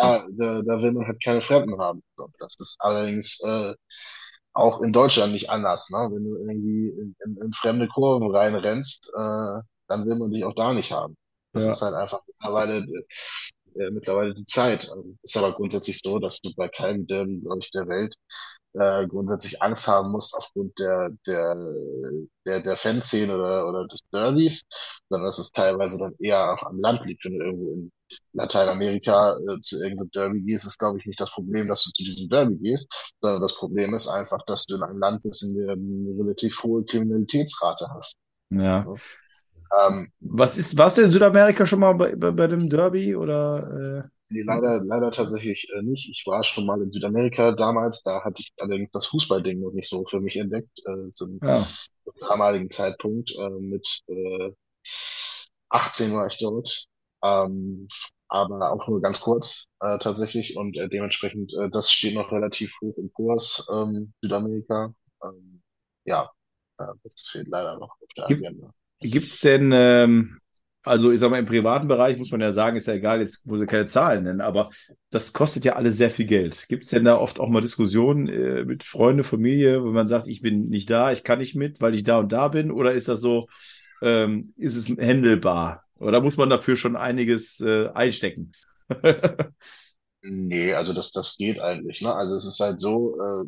Ja, 0.00 0.26
da, 0.38 0.62
da 0.62 0.82
will 0.82 0.92
man 0.92 1.06
halt 1.06 1.22
keine 1.22 1.42
Fremden 1.42 1.80
haben. 1.80 2.02
So, 2.16 2.28
das 2.38 2.56
ist 2.58 2.76
allerdings 2.80 3.40
äh, 3.44 3.74
auch 4.52 4.82
in 4.82 4.92
Deutschland 4.92 5.32
nicht 5.32 5.50
anders, 5.50 5.90
ne? 5.90 6.08
Wenn 6.10 6.24
du 6.24 6.36
irgendwie 6.36 6.88
in, 6.88 7.16
in, 7.24 7.36
in 7.42 7.52
fremde 7.52 7.88
Kurven 7.88 8.34
reinrennst, 8.34 9.10
äh, 9.14 9.60
dann 9.88 10.06
will 10.06 10.16
man 10.16 10.30
dich 10.30 10.44
auch 10.44 10.54
da 10.54 10.72
nicht 10.72 10.92
haben. 10.92 11.16
Das 11.52 11.64
ja, 11.64 11.70
ist 11.70 11.82
halt 11.82 11.94
einfach 11.94 12.20
mittlerweile, 12.26 12.84
äh, 13.74 13.90
mittlerweile 13.90 14.34
die 14.34 14.44
Zeit. 14.44 14.90
Ähm, 14.94 15.18
Ist 15.22 15.36
aber 15.36 15.52
grundsätzlich 15.52 16.00
so, 16.02 16.18
dass 16.18 16.40
du 16.40 16.50
bei 16.56 16.68
keinem 16.68 17.06
Derby, 17.06 17.40
glaube 17.40 17.60
ich, 17.62 17.70
der 17.70 17.88
Welt 17.88 18.14
äh, 18.74 19.06
grundsätzlich 19.06 19.60
Angst 19.62 19.86
haben 19.86 20.12
musst 20.12 20.34
aufgrund 20.34 20.78
der, 20.78 21.10
der, 21.26 21.56
der, 22.46 22.60
der 22.60 22.76
Fanszene 22.76 23.34
oder, 23.34 23.68
oder 23.68 23.86
des 23.86 24.00
Derbys, 24.12 24.62
sondern 25.08 25.26
dass 25.26 25.38
es 25.38 25.50
teilweise 25.50 25.98
dann 25.98 26.14
eher 26.18 26.52
auch 26.52 26.62
am 26.64 26.80
Land 26.80 27.04
liegt. 27.04 27.24
Wenn 27.24 27.38
du 27.38 27.44
irgendwo 27.44 27.72
in 27.72 27.92
Lateinamerika 28.32 29.36
äh, 29.36 29.60
zu 29.60 29.82
irgendeinem 29.82 30.10
Derby 30.10 30.42
gehst, 30.42 30.66
ist, 30.66 30.78
glaube 30.78 30.98
ich, 30.98 31.06
nicht 31.06 31.20
das 31.20 31.32
Problem, 31.32 31.68
dass 31.68 31.84
du 31.84 31.90
zu 31.90 32.04
diesem 32.04 32.28
Derby 32.28 32.56
gehst, 32.56 33.14
sondern 33.20 33.42
das 33.42 33.54
Problem 33.54 33.94
ist 33.94 34.08
einfach, 34.08 34.42
dass 34.46 34.64
du 34.66 34.76
in 34.76 34.82
einem 34.82 34.98
Land 34.98 35.22
bist, 35.22 35.42
in 35.42 35.54
dem 35.54 35.66
du 35.66 35.72
eine 36.12 36.24
relativ 36.24 36.62
hohe 36.62 36.84
Kriminalitätsrate 36.84 37.88
hast. 37.94 38.16
ja. 38.50 38.84
Ne? 38.84 38.94
Ähm, 39.88 40.12
Was 40.20 40.58
ist, 40.58 40.76
warst 40.76 40.98
du 40.98 41.02
in 41.02 41.10
Südamerika 41.10 41.64
schon 41.64 41.80
mal 41.80 41.94
bei, 41.94 42.14
bei, 42.14 42.30
bei 42.30 42.46
dem 42.46 42.68
Derby 42.68 43.16
oder? 43.16 44.04
Äh? 44.04 44.08
Nee, 44.32 44.42
leider, 44.42 44.82
leider 44.84 45.10
tatsächlich 45.10 45.68
äh, 45.74 45.82
nicht. 45.82 46.08
Ich 46.10 46.24
war 46.26 46.42
schon 46.44 46.66
mal 46.66 46.80
in 46.82 46.90
Südamerika 46.92 47.52
damals, 47.52 48.02
da 48.02 48.22
hatte 48.24 48.40
ich 48.40 48.52
allerdings 48.58 48.90
das 48.90 49.06
Fußballding 49.06 49.60
noch 49.60 49.72
nicht 49.72 49.88
so 49.88 50.04
für 50.06 50.20
mich 50.20 50.36
entdeckt, 50.36 50.78
äh, 50.86 51.10
zum 51.10 51.42
Ja, 51.42 51.66
damaligen 52.28 52.70
Zeitpunkt. 52.70 53.32
Äh, 53.38 53.50
mit 53.60 54.02
äh, 54.08 54.50
18 55.70 56.12
war 56.14 56.26
ich 56.26 56.38
dort, 56.38 56.86
ähm, 57.24 57.88
aber 58.28 58.72
auch 58.72 58.88
nur 58.88 59.00
ganz 59.02 59.20
kurz 59.20 59.66
äh, 59.80 59.98
tatsächlich 59.98 60.56
und 60.56 60.76
äh, 60.76 60.88
dementsprechend, 60.88 61.52
äh, 61.54 61.70
das 61.70 61.90
steht 61.92 62.14
noch 62.14 62.32
relativ 62.32 62.74
hoch 62.82 62.96
im 62.98 63.12
Kurs, 63.12 63.66
ähm, 63.72 64.12
Südamerika. 64.22 64.94
Ähm, 65.24 65.62
ja, 66.04 66.30
äh, 66.78 66.86
das 67.04 67.14
fehlt 67.30 67.48
leider 67.48 67.78
noch 67.78 67.90
auf 68.00 68.08
der 68.16 68.26
gibt, 68.26 68.46
Agenda. 68.46 68.72
gibt's 69.02 69.40
denn, 69.42 69.72
ähm, 69.72 70.41
also 70.84 71.12
ich 71.12 71.20
sag 71.20 71.30
mal, 71.30 71.38
im 71.38 71.46
privaten 71.46 71.88
Bereich 71.88 72.18
muss 72.18 72.30
man 72.30 72.40
ja 72.40 72.52
sagen, 72.52 72.76
ist 72.76 72.86
ja 72.86 72.94
egal, 72.94 73.20
jetzt 73.20 73.46
muss 73.46 73.60
ich 73.62 73.68
keine 73.68 73.86
Zahlen 73.86 74.24
nennen, 74.24 74.40
aber 74.40 74.70
das 75.10 75.32
kostet 75.32 75.64
ja 75.64 75.74
alles 75.76 75.96
sehr 75.96 76.10
viel 76.10 76.26
Geld. 76.26 76.66
Gibt's 76.68 76.90
denn 76.90 77.04
da 77.04 77.16
oft 77.16 77.38
auch 77.40 77.48
mal 77.48 77.60
Diskussionen 77.60 78.28
äh, 78.28 78.64
mit 78.64 78.82
Freunde, 78.84 79.24
Familie, 79.24 79.82
wo 79.84 79.90
man 79.90 80.08
sagt, 80.08 80.28
ich 80.28 80.40
bin 80.42 80.68
nicht 80.68 80.90
da, 80.90 81.12
ich 81.12 81.24
kann 81.24 81.38
nicht 81.38 81.54
mit, 81.54 81.80
weil 81.80 81.94
ich 81.94 82.04
da 82.04 82.18
und 82.18 82.32
da 82.32 82.48
bin? 82.48 82.70
Oder 82.70 82.92
ist 82.92 83.08
das 83.08 83.20
so, 83.20 83.48
ähm, 84.02 84.54
ist 84.56 84.76
es 84.76 84.88
handelbar? 84.88 85.84
Oder 85.98 86.20
muss 86.20 86.36
man 86.36 86.50
dafür 86.50 86.76
schon 86.76 86.96
einiges 86.96 87.60
äh, 87.60 87.88
einstecken? 87.88 88.52
Nee, 90.22 90.74
also 90.74 90.92
das, 90.92 91.10
das 91.12 91.36
geht 91.36 91.60
eigentlich, 91.60 92.00
ne? 92.00 92.14
Also 92.14 92.36
es 92.36 92.44
ist 92.46 92.60
halt 92.60 92.80
so, 92.80 93.16
äh, 93.20 93.44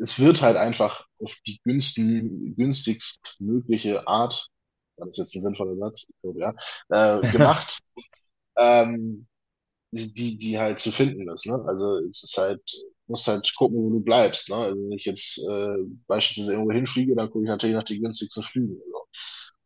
es 0.00 0.18
wird 0.18 0.42
halt 0.42 0.56
einfach 0.56 1.06
auf 1.18 1.34
die 1.46 1.60
günstigst 1.64 3.36
mögliche 3.40 4.06
Art, 4.08 4.48
das 4.96 5.16
jetzt 5.16 5.34
ein 5.34 5.42
sinnvoller 5.42 5.76
Satz? 5.76 6.06
Ich 6.08 6.22
glaube, 6.22 6.40
ja, 6.40 6.54
äh, 7.18 7.30
gemacht, 7.30 7.78
ähm, 8.56 9.26
die, 9.92 10.38
die 10.38 10.58
halt 10.58 10.78
zu 10.78 10.90
finden 10.90 11.28
ist, 11.30 11.46
ne? 11.46 11.62
Also 11.66 11.98
es 12.08 12.22
ist 12.22 12.36
halt, 12.38 12.62
musst 13.06 13.28
halt 13.28 13.50
gucken, 13.56 13.78
wo 13.78 13.90
du 13.90 14.00
bleibst, 14.00 14.48
ne? 14.48 14.56
Also 14.56 14.76
wenn 14.76 14.92
ich 14.92 15.04
jetzt 15.04 15.38
äh, 15.48 15.76
beispielsweise 16.06 16.52
irgendwo 16.54 16.72
hinfliege, 16.72 17.14
dann 17.14 17.30
gucke 17.30 17.44
ich 17.44 17.50
natürlich 17.50 17.76
nach 17.76 17.84
den 17.84 18.02
günstigsten 18.02 18.42
Flügen. 18.42 18.80
So. 18.90 19.02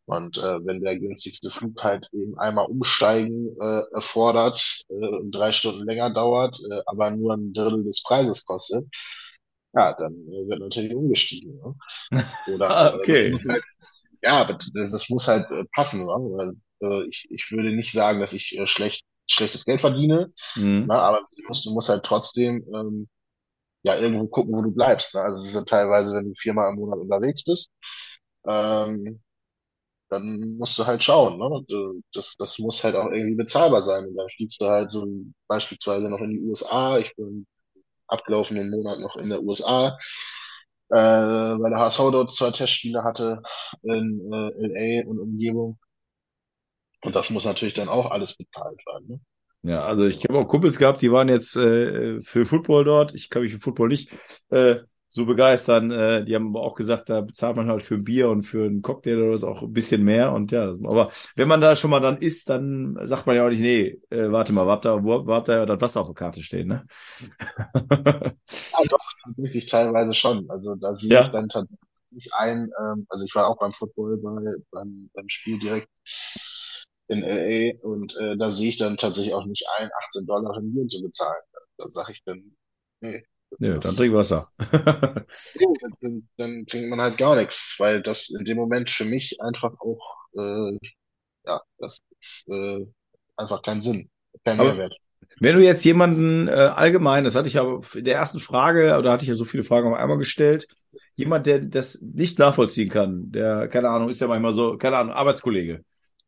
Und 0.05 0.37
äh, 0.37 0.65
wenn 0.65 0.81
der 0.81 0.97
günstigste 0.97 1.49
Flug 1.49 1.83
halt 1.83 2.09
eben 2.13 2.37
einmal 2.39 2.65
umsteigen 2.67 3.55
äh, 3.59 3.81
erfordert 3.93 4.83
äh, 4.89 4.93
und 4.93 5.31
drei 5.31 5.51
Stunden 5.51 5.85
länger 5.85 6.13
dauert, 6.13 6.57
äh, 6.71 6.81
aber 6.85 7.11
nur 7.11 7.33
ein 7.33 7.53
Drittel 7.53 7.83
des 7.83 8.03
Preises 8.03 8.45
kostet, 8.45 8.87
ja, 9.73 9.93
dann 9.93 10.13
äh, 10.13 10.47
wird 10.47 10.59
natürlich 10.59 10.95
umgestiegen. 10.95 11.57
Ne? 11.57 11.75
Oder 12.55 12.93
äh, 12.93 12.97
okay. 12.97 13.31
muss 13.31 13.43
halt, 13.45 13.63
ja, 14.23 14.41
aber 14.41 14.57
das, 14.73 14.91
das 14.91 15.09
muss 15.09 15.27
halt 15.27 15.49
äh, 15.51 15.63
passen. 15.73 16.05
Ne? 16.05 16.53
Äh, 16.81 17.07
ich, 17.09 17.27
ich 17.31 17.51
würde 17.51 17.75
nicht 17.75 17.91
sagen, 17.91 18.19
dass 18.19 18.33
ich 18.33 18.57
äh, 18.57 18.67
schlecht, 18.67 19.05
schlechtes 19.29 19.65
Geld 19.65 19.81
verdiene, 19.81 20.33
Mhm. 20.55 20.87
ne? 20.87 20.95
aber 20.95 21.19
du 21.35 21.43
musst, 21.47 21.65
du 21.65 21.71
musst 21.73 21.89
halt 21.89 22.03
trotzdem 22.03 22.63
ähm, 22.73 23.09
ja 23.83 23.97
irgendwo 23.97 24.27
gucken, 24.27 24.53
wo 24.55 24.61
du 24.63 24.71
bleibst. 24.71 25.15
Ne? 25.15 25.21
Also 25.23 25.47
ja 25.49 25.63
teilweise, 25.63 26.15
wenn 26.15 26.27
du 26.29 26.33
viermal 26.35 26.69
im 26.71 26.77
Monat 26.79 26.99
unterwegs 26.99 27.43
bist, 27.43 27.71
ähm, 28.47 29.21
dann 30.09 30.57
musst 30.57 30.77
du 30.79 30.85
halt 30.85 31.03
schauen, 31.03 31.37
ne? 31.37 31.65
Das, 32.13 32.35
das 32.37 32.59
muss 32.59 32.83
halt 32.83 32.95
auch 32.95 33.11
irgendwie 33.11 33.35
bezahlbar 33.35 33.81
sein. 33.81 34.05
Und 34.07 34.15
dann 34.15 34.29
fliegst 34.29 34.61
du 34.61 34.67
halt 34.67 34.89
so 34.91 35.05
beispielsweise 35.47 36.09
noch 36.09 36.21
in 36.21 36.31
die 36.31 36.39
USA. 36.41 36.97
Ich 36.97 37.15
bin 37.15 37.45
abgelaufenen 38.07 38.71
Monat 38.71 38.99
noch 38.99 39.17
in 39.17 39.29
der 39.29 39.43
USA, 39.43 39.97
äh, 40.89 40.95
weil 40.95 41.69
der 41.69 41.79
HSV 41.79 41.97
dort 42.11 42.31
zwei 42.31 42.51
Testspiele 42.51 43.03
hatte 43.03 43.41
in 43.83 44.29
äh, 44.31 45.01
LA 45.01 45.09
und 45.09 45.19
Umgebung. 45.19 45.79
Und 47.03 47.15
das 47.15 47.29
muss 47.29 47.45
natürlich 47.45 47.73
dann 47.73 47.89
auch 47.89 48.11
alles 48.11 48.35
bezahlt 48.35 48.79
werden. 48.85 49.07
Ne? 49.07 49.19
Ja, 49.63 49.85
also 49.85 50.05
ich 50.05 50.23
habe 50.23 50.39
auch 50.39 50.47
Kumpels 50.47 50.77
gehabt, 50.77 51.01
die 51.01 51.11
waren 51.11 51.29
jetzt 51.29 51.55
äh, 51.55 52.21
für 52.21 52.45
Football 52.45 52.85
dort. 52.85 53.13
Ich 53.13 53.29
kann 53.29 53.41
mich 53.41 53.53
für 53.53 53.59
Football 53.59 53.89
nicht 53.89 54.11
äh, 54.49 54.77
so 55.09 55.25
begeistern. 55.25 55.91
Äh, 55.91 56.25
die 56.25 56.35
haben 56.35 56.47
aber 56.55 56.61
auch 56.65 56.75
gesagt, 56.75 57.09
da 57.09 57.21
bezahlt 57.21 57.55
man 57.55 57.67
halt 57.69 57.83
für 57.83 57.95
ein 57.95 58.03
Bier 58.03 58.29
und 58.29 58.43
für 58.43 58.65
einen 58.65 58.81
Cocktail 58.81 59.21
oder 59.23 59.37
so 59.37 59.47
auch 59.49 59.63
ein 59.63 59.73
bisschen 59.73 60.03
mehr. 60.03 60.31
Und 60.33 60.51
ja, 60.51 60.63
aber 60.69 61.11
wenn 61.35 61.47
man 61.47 61.61
da 61.61 61.75
schon 61.75 61.91
mal 61.91 61.99
dann 61.99 62.17
isst, 62.17 62.49
dann 62.49 62.97
sagt 63.03 63.25
man 63.27 63.35
ja 63.35 63.45
auch 63.45 63.49
nicht, 63.49 63.61
nee, 63.61 63.99
äh, 64.09 64.31
warte 64.31 64.53
mal, 64.53 64.65
habt 64.67 64.85
da, 64.85 65.03
wo, 65.03 65.25
habt 65.33 65.47
da 65.49 65.57
ja 65.59 65.65
das 65.65 65.81
Wasser 65.81 66.01
auf 66.01 66.07
der 66.07 66.15
Karte 66.15 66.43
stehen, 66.43 66.67
ne? 66.67 66.85
Ja, 68.73 68.83
doch, 68.89 68.99
tatsächlich 69.23 69.65
teilweise 69.67 70.13
schon. 70.13 70.49
Also 70.49 70.75
da 70.75 70.93
sehe 70.93 71.19
ich 71.19 71.29
Ja, 71.29 71.31
dann 71.31 71.49
tatsächlich 71.49 71.79
nicht 72.11 72.33
ein, 72.33 72.69
ähm, 72.79 73.05
also 73.09 73.25
ich 73.25 73.33
war 73.35 73.47
auch 73.47 73.57
beim 73.57 73.73
Football 73.73 74.17
bei, 74.17 74.53
beim, 74.71 75.09
beim 75.13 75.29
Spiel 75.29 75.59
direkt 75.59 75.89
in 77.07 77.23
LA 77.23 77.87
und 77.87 78.15
äh, 78.17 78.37
da 78.37 78.51
sehe 78.51 78.69
ich 78.69 78.77
dann 78.77 78.97
tatsächlich 78.97 79.33
auch 79.33 79.45
nicht 79.45 79.65
ein, 79.79 79.89
18 80.05 80.25
Dollar 80.25 80.53
für 80.53 80.59
ein 80.61 80.73
Bier 80.73 80.87
zu 80.87 81.01
bezahlen. 81.01 81.41
Da 81.77 81.89
sage 81.89 82.11
ich 82.13 82.23
dann, 82.23 82.55
nee, 83.01 83.23
ja, 83.59 83.77
dann 83.77 83.95
trink 83.95 84.13
Wasser. 84.13 84.49
dann, 86.01 86.27
dann 86.37 86.65
trinkt 86.65 86.89
man 86.89 87.01
halt 87.01 87.17
gar 87.17 87.35
nichts, 87.35 87.75
weil 87.79 88.01
das 88.01 88.29
in 88.29 88.45
dem 88.45 88.57
Moment 88.57 88.89
für 88.89 89.05
mich 89.05 89.39
einfach 89.41 89.73
auch, 89.79 90.15
äh, 90.37 90.77
ja, 91.45 91.61
das 91.79 91.99
ist 92.21 92.47
äh, 92.49 92.85
einfach 93.35 93.61
keinen 93.61 93.81
Sinn, 93.81 94.09
kein 94.43 94.57
Mehrwert. 94.57 94.97
Wenn 95.39 95.55
du 95.55 95.63
jetzt 95.63 95.85
jemanden 95.85 96.47
äh, 96.47 96.51
allgemein, 96.51 97.23
das 97.23 97.35
hatte 97.35 97.47
ich 97.47 97.55
ja 97.55 97.79
in 97.93 98.05
der 98.05 98.15
ersten 98.15 98.39
Frage, 98.39 98.97
oder 98.97 99.11
hatte 99.11 99.23
ich 99.23 99.29
ja 99.29 99.35
so 99.35 99.45
viele 99.45 99.63
Fragen 99.63 99.87
auf 99.87 99.97
einmal 99.97 100.17
gestellt, 100.17 100.67
jemand, 101.15 101.45
der 101.45 101.59
das 101.59 102.01
nicht 102.01 102.39
nachvollziehen 102.39 102.89
kann, 102.89 103.31
der, 103.31 103.67
keine 103.67 103.89
Ahnung, 103.89 104.09
ist 104.09 104.21
ja 104.21 104.27
manchmal 104.27 104.53
so, 104.53 104.77
keine 104.77 104.97
Ahnung, 104.97 105.13
Arbeitskollege, 105.13 105.83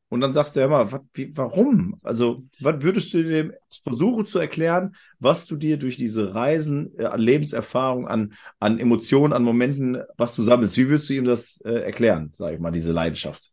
Und 0.09 0.21
dann 0.21 0.33
sagst 0.33 0.55
du 0.55 0.59
ja 0.59 0.65
immer, 0.65 0.91
wat, 0.91 1.03
wie, 1.13 1.35
warum? 1.37 1.99
Also, 2.03 2.43
was 2.59 2.81
würdest 2.81 3.13
du 3.13 3.23
dem 3.23 3.53
versuchen 3.83 4.25
zu 4.25 4.39
erklären, 4.39 4.95
was 5.19 5.45
du 5.45 5.55
dir 5.55 5.77
durch 5.77 5.97
diese 5.97 6.33
Reisen 6.33 6.97
äh, 6.97 7.05
an 7.05 7.21
Lebenserfahrung, 7.21 8.07
an, 8.07 8.33
an 8.59 8.79
Emotionen, 8.79 9.33
an 9.33 9.43
Momenten, 9.43 10.01
was 10.17 10.35
du 10.35 10.41
sammelst? 10.41 10.77
Wie 10.77 10.89
würdest 10.89 11.09
du 11.09 11.13
ihm 11.13 11.25
das 11.25 11.61
äh, 11.63 11.83
erklären, 11.83 12.33
sage 12.37 12.55
ich 12.55 12.59
mal, 12.61 12.71
diese 12.71 12.91
Leidenschaft? 12.91 13.51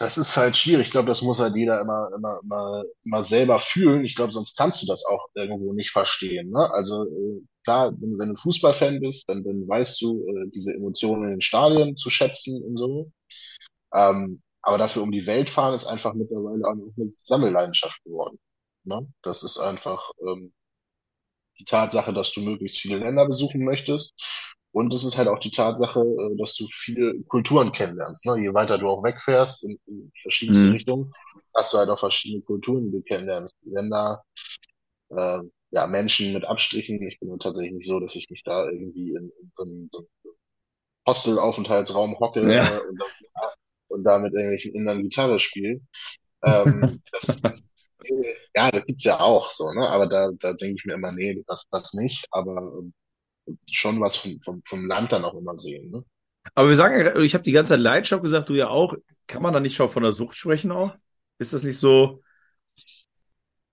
Das 0.00 0.16
ist 0.16 0.36
halt 0.36 0.56
schwierig. 0.56 0.86
Ich 0.86 0.90
glaube, 0.92 1.08
das 1.08 1.22
muss 1.22 1.40
halt 1.40 1.54
jeder 1.54 1.80
immer, 1.80 2.08
immer, 2.16 2.40
immer, 2.42 2.84
immer 3.04 3.22
selber 3.22 3.58
fühlen. 3.58 4.04
Ich 4.04 4.16
glaube, 4.16 4.32
sonst 4.32 4.56
kannst 4.56 4.82
du 4.82 4.86
das 4.86 5.04
auch 5.04 5.28
irgendwo 5.34 5.74
nicht 5.74 5.90
verstehen. 5.90 6.50
Ne? 6.50 6.70
Also 6.72 7.04
äh, 7.04 7.42
klar, 7.64 7.92
wenn, 8.00 8.18
wenn 8.18 8.30
du 8.30 8.36
Fußballfan 8.36 9.00
bist, 9.00 9.28
dann, 9.28 9.44
dann 9.44 9.68
weißt 9.68 10.00
du 10.00 10.26
äh, 10.26 10.50
diese 10.54 10.72
Emotionen 10.74 11.24
in 11.24 11.30
den 11.32 11.40
Stadien 11.42 11.96
zu 11.96 12.08
schätzen 12.08 12.62
und 12.62 12.78
so. 12.78 13.12
Ähm, 13.94 14.40
aber 14.62 14.78
dafür 14.78 15.02
um 15.02 15.12
die 15.12 15.26
Welt 15.26 15.50
fahren 15.50 15.74
ist 15.74 15.86
einfach 15.86 16.14
mittlerweile 16.14 16.66
auch 16.66 16.72
eine 16.72 17.10
Sammelleidenschaft 17.10 18.02
geworden. 18.04 18.38
Ne? 18.84 19.06
Das 19.22 19.42
ist 19.42 19.58
einfach 19.58 20.10
ähm, 20.26 20.52
die 21.58 21.64
Tatsache, 21.64 22.12
dass 22.12 22.32
du 22.32 22.40
möglichst 22.40 22.78
viele 22.78 22.98
Länder 22.98 23.26
besuchen 23.26 23.64
möchtest. 23.64 24.14
Und 24.72 24.94
es 24.94 25.02
ist 25.02 25.18
halt 25.18 25.28
auch 25.28 25.40
die 25.40 25.50
Tatsache, 25.50 26.00
äh, 26.00 26.36
dass 26.36 26.54
du 26.54 26.66
viele 26.70 27.20
Kulturen 27.24 27.72
kennenlernst. 27.72 28.24
Ne? 28.26 28.38
Je 28.40 28.54
weiter 28.54 28.78
du 28.78 28.88
auch 28.88 29.02
wegfährst 29.02 29.64
in, 29.64 29.78
in 29.86 30.12
verschiedenste 30.22 30.66
mhm. 30.66 30.72
Richtungen, 30.72 31.12
hast 31.54 31.72
du 31.72 31.78
halt 31.78 31.90
auch 31.90 31.98
verschiedene 31.98 32.42
Kulturen, 32.42 32.86
die 32.86 32.98
du 32.98 33.02
kennenlernst. 33.02 33.56
Länder, 33.62 34.22
äh, 35.10 35.40
ja, 35.72 35.86
Menschen 35.86 36.32
mit 36.32 36.44
Abstrichen. 36.44 37.02
Ich 37.02 37.18
bin 37.18 37.36
tatsächlich 37.38 37.74
nicht 37.74 37.86
so, 37.86 38.00
dass 38.00 38.14
ich 38.14 38.30
mich 38.30 38.42
da 38.44 38.68
irgendwie 38.68 39.10
in, 39.10 39.32
in 39.40 39.52
so 39.54 39.62
einem, 39.64 39.90
so 39.92 40.06
Hostelaufenthaltsraum 41.06 42.18
hocke 42.20 42.40
ja. 42.40 42.62
äh, 42.62 42.88
und, 42.88 43.00
dann, 43.00 43.50
und 43.90 44.04
da 44.04 44.18
mit 44.18 44.32
irgendwelchen 44.32 44.74
Indern 44.74 45.02
Gitarre 45.02 45.40
spiele. 45.40 45.80
Ähm, 46.44 47.02
das 47.12 47.36
ist, 47.36 47.44
ja, 48.54 48.70
das 48.70 48.84
gibt's 48.86 49.04
ja 49.04 49.20
auch 49.20 49.50
so, 49.50 49.70
ne? 49.72 49.88
Aber 49.88 50.06
da, 50.06 50.30
da 50.38 50.52
denke 50.54 50.76
ich 50.78 50.84
mir 50.84 50.94
immer, 50.94 51.12
nee, 51.12 51.42
das, 51.46 51.66
das 51.70 51.92
nicht. 51.94 52.26
Aber 52.30 52.56
ähm, 52.78 52.94
schon 53.70 54.00
was 54.00 54.16
vom, 54.16 54.40
vom, 54.42 54.62
vom 54.64 54.86
Land 54.86 55.12
dann 55.12 55.24
auch 55.24 55.34
immer 55.34 55.58
sehen. 55.58 55.90
Ne? 55.90 56.04
Aber 56.54 56.68
wir 56.68 56.76
sagen 56.76 57.04
ja, 57.04 57.16
ich 57.16 57.34
habe 57.34 57.44
die 57.44 57.52
ganze 57.52 57.74
Zeit 57.74 57.80
Leidenschaft 57.80 58.22
gesagt, 58.22 58.48
du 58.48 58.54
ja 58.54 58.68
auch. 58.68 58.94
Kann 59.26 59.42
man 59.42 59.52
da 59.52 59.60
nicht 59.60 59.76
schon 59.76 59.88
von 59.88 60.02
der 60.02 60.12
Sucht 60.12 60.36
sprechen 60.36 60.72
auch? 60.72 60.94
Ist 61.38 61.52
das 61.52 61.62
nicht 61.62 61.78
so? 61.78 62.22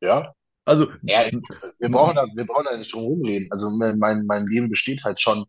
Ja. 0.01 0.33
Also. 0.65 0.91
Ja, 1.01 1.23
wir 1.79 1.89
brauchen 1.89 2.15
da, 2.15 2.25
wir 2.35 2.45
brauchen 2.45 2.65
da 2.69 2.77
nicht 2.77 2.93
drum 2.93 3.03
rumreden. 3.05 3.47
Also 3.51 3.69
mein, 3.71 3.97
mein 4.25 4.45
Leben 4.45 4.69
besteht 4.69 5.03
halt 5.03 5.19
schon 5.19 5.45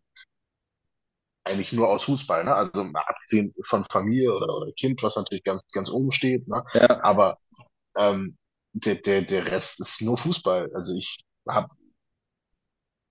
eigentlich 1.43 1.73
nur 1.73 1.89
aus 1.89 2.03
Fußball, 2.03 2.43
ne? 2.43 2.53
Also 2.53 2.81
abgesehen 2.93 3.53
von 3.65 3.85
Familie 3.91 4.33
oder, 4.33 4.55
oder 4.55 4.71
Kind, 4.73 5.01
was 5.03 5.15
natürlich 5.15 5.43
ganz, 5.43 5.63
ganz 5.73 5.89
oben 5.89 6.11
steht, 6.11 6.47
ne? 6.47 6.63
Ja. 6.73 7.03
Aber 7.03 7.37
ähm, 7.97 8.37
der, 8.73 8.95
der, 8.95 9.21
der 9.23 9.51
Rest 9.51 9.79
ist 9.79 10.01
nur 10.01 10.17
Fußball. 10.17 10.71
Also 10.73 10.93
ich 10.95 11.17
habe 11.47 11.69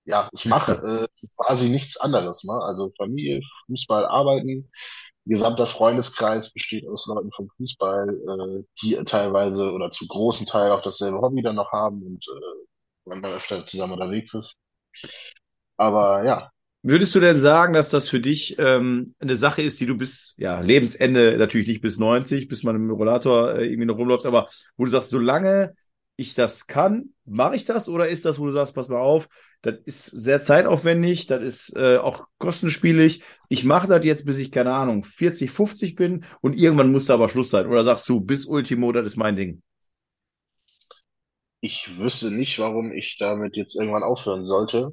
ja, 0.05 0.27
ich 0.33 0.45
mache 0.45 0.71
äh, 1.07 1.27
quasi 1.37 1.69
nichts 1.69 1.97
anderes. 1.97 2.43
Ne? 2.43 2.53
Also 2.53 2.91
Familie, 2.97 3.41
Fußball, 3.67 4.05
Arbeiten. 4.05 4.69
Gesamter 5.25 5.67
Freundeskreis 5.67 6.51
besteht 6.51 6.87
aus 6.87 7.05
Leuten 7.05 7.31
vom 7.31 7.47
Fußball, 7.57 8.09
äh, 8.09 8.63
die 8.81 8.95
teilweise 9.05 9.71
oder 9.71 9.91
zu 9.91 10.07
großen 10.07 10.47
Teil 10.47 10.71
auch 10.71 10.81
dasselbe 10.81 11.21
Hobby 11.21 11.43
dann 11.43 11.55
noch 11.55 11.71
haben 11.71 12.01
und 12.01 12.25
äh, 12.27 13.09
man 13.09 13.21
dann 13.21 13.33
öfter 13.33 13.63
zusammen 13.65 13.93
unterwegs 13.93 14.33
ist. 14.33 14.55
Aber 15.77 16.23
ja. 16.25 16.51
Würdest 16.81 17.13
du 17.13 17.19
denn 17.19 17.41
sagen, 17.41 17.73
dass 17.73 17.89
das 17.89 18.07
für 18.07 18.21
dich 18.21 18.57
ähm, 18.57 19.13
eine 19.19 19.35
Sache 19.35 19.61
ist, 19.61 19.81
die 19.81 19.85
du 19.85 19.97
bis 19.97 20.33
ja, 20.37 20.61
Lebensende, 20.61 21.37
natürlich 21.37 21.67
nicht 21.67 21.81
bis 21.81 21.97
90, 21.99 22.47
bis 22.47 22.63
man 22.63 22.77
im 22.77 22.89
Rollator 22.89 23.55
äh, 23.55 23.65
irgendwie 23.65 23.85
noch 23.85 23.97
rumläuft, 23.97 24.25
aber 24.25 24.47
wo 24.77 24.85
du 24.85 24.91
sagst, 24.91 25.09
solange 25.09 25.73
ich 26.15 26.35
das 26.35 26.67
kann, 26.67 27.09
mache 27.25 27.57
ich 27.57 27.65
das? 27.65 27.89
Oder 27.89 28.07
ist 28.07 28.23
das, 28.23 28.39
wo 28.39 28.45
du 28.45 28.53
sagst, 28.53 28.75
pass 28.75 28.87
mal 28.87 28.99
auf, 28.99 29.27
das 29.61 29.75
ist 29.85 30.05
sehr 30.05 30.41
zeitaufwendig, 30.41 31.27
das 31.27 31.43
ist 31.43 31.75
äh, 31.75 31.97
auch 31.97 32.27
kostenspielig. 32.37 33.23
Ich 33.49 33.65
mache 33.65 33.87
das 33.87 34.05
jetzt, 34.05 34.25
bis 34.25 34.37
ich, 34.37 34.51
keine 34.51 34.73
Ahnung, 34.73 35.03
40, 35.03 35.51
50 35.51 35.95
bin 35.95 36.23
und 36.39 36.57
irgendwann 36.57 36.93
muss 36.93 37.05
da 37.05 37.15
aber 37.15 37.27
Schluss 37.27 37.49
sein. 37.49 37.67
Oder 37.67 37.83
sagst 37.83 38.07
du, 38.07 38.21
bis 38.21 38.45
Ultimo, 38.45 38.93
das 38.93 39.05
ist 39.05 39.17
mein 39.17 39.35
Ding? 39.35 39.61
Ich 41.61 41.97
wüsste 41.97 42.31
nicht, 42.31 42.59
warum 42.59 42.91
ich 42.91 43.17
damit 43.17 43.55
jetzt 43.55 43.75
irgendwann 43.75 44.03
aufhören 44.03 44.43
sollte. 44.43 44.91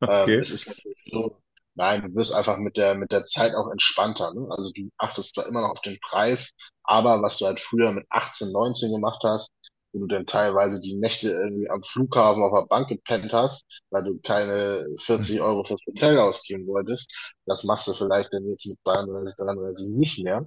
Okay. 0.00 0.34
Ähm, 0.34 0.40
es 0.40 0.50
ist 0.50 0.68
natürlich 0.68 0.98
so, 1.10 1.40
nein, 1.74 2.02
du 2.02 2.14
wirst 2.14 2.34
einfach 2.34 2.58
mit 2.58 2.76
der, 2.76 2.94
mit 2.94 3.12
der 3.12 3.24
Zeit 3.24 3.54
auch 3.54 3.70
entspannter. 3.70 4.32
Ne? 4.34 4.46
Also 4.50 4.70
du 4.72 4.90
achtest 4.98 5.34
zwar 5.34 5.46
immer 5.46 5.62
noch 5.62 5.70
auf 5.70 5.80
den 5.82 5.98
Preis, 6.00 6.50
aber 6.84 7.22
was 7.22 7.38
du 7.38 7.46
halt 7.46 7.60
früher 7.60 7.92
mit 7.92 8.06
18, 8.10 8.52
19 8.52 8.92
gemacht 8.92 9.22
hast, 9.24 9.52
wo 9.92 10.00
du 10.00 10.06
dann 10.06 10.26
teilweise 10.26 10.80
die 10.80 10.96
Nächte 10.96 11.30
irgendwie 11.30 11.68
am 11.70 11.82
Flughafen 11.82 12.42
auf 12.42 12.52
der 12.52 12.66
Bank 12.66 12.88
gepennt 12.88 13.32
hast, 13.32 13.64
weil 13.90 14.04
du 14.04 14.18
keine 14.20 14.86
40 15.00 15.40
Euro 15.40 15.64
fürs 15.64 15.80
Hotel 15.86 16.18
ausgeben 16.18 16.66
wolltest. 16.66 17.12
Das 17.46 17.64
machst 17.64 17.88
du 17.88 17.94
vielleicht 17.94 18.32
dann 18.32 18.46
jetzt 18.48 18.66
mit 18.66 18.78
32, 18.84 19.36
33 19.36 19.88
nicht 19.88 20.22
mehr. 20.22 20.44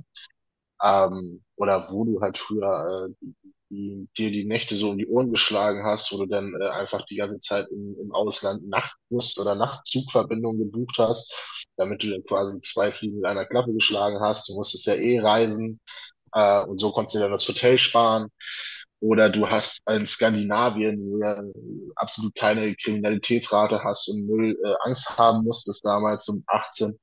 Ähm, 0.83 1.43
oder 1.55 1.91
wo 1.91 2.05
du 2.05 2.21
halt 2.21 2.37
früher 2.37 3.07
äh, 3.21 3.27
die, 3.71 4.07
dir 4.17 4.31
die 4.31 4.45
Nächte 4.45 4.75
so 4.75 4.89
um 4.89 4.97
die 4.97 5.07
Ohren 5.07 5.31
geschlagen 5.31 5.83
hast, 5.83 6.11
wo 6.11 6.17
du 6.17 6.25
dann 6.25 6.53
äh, 6.61 6.67
einfach 6.69 7.05
die 7.05 7.15
ganze 7.15 7.39
Zeit 7.39 7.67
im, 7.71 7.95
im 7.99 8.13
Ausland 8.13 8.67
Nachtbus 8.67 9.37
oder 9.39 9.55
Nachtzugverbindungen 9.55 10.59
gebucht 10.59 10.97
hast, 10.99 11.33
damit 11.77 12.03
du 12.03 12.11
dann 12.11 12.23
quasi 12.25 12.59
zwei 12.61 12.91
Fliegen 12.91 13.17
mit 13.17 13.25
einer 13.25 13.45
Klappe 13.45 13.73
geschlagen 13.73 14.19
hast. 14.19 14.49
Du 14.49 14.55
musstest 14.55 14.85
ja 14.85 14.93
eh 14.95 15.19
reisen 15.19 15.79
äh, 16.33 16.61
und 16.63 16.79
so 16.79 16.91
konntest 16.91 17.15
du 17.15 17.19
dann 17.19 17.31
das 17.31 17.47
Hotel 17.47 17.77
sparen. 17.77 18.29
Oder 18.99 19.29
du 19.31 19.49
hast 19.49 19.81
in 19.89 20.05
Skandinavien, 20.05 20.99
wo 20.99 21.17
ja 21.17 21.41
absolut 21.95 22.35
keine 22.35 22.75
Kriminalitätsrate 22.75 23.83
hast 23.83 24.07
und 24.09 24.27
null 24.27 24.55
äh, 24.63 24.73
Angst 24.81 25.17
haben 25.17 25.43
musstest 25.43 25.83
damals 25.83 26.27
um 26.29 26.43
18, 26.45 26.99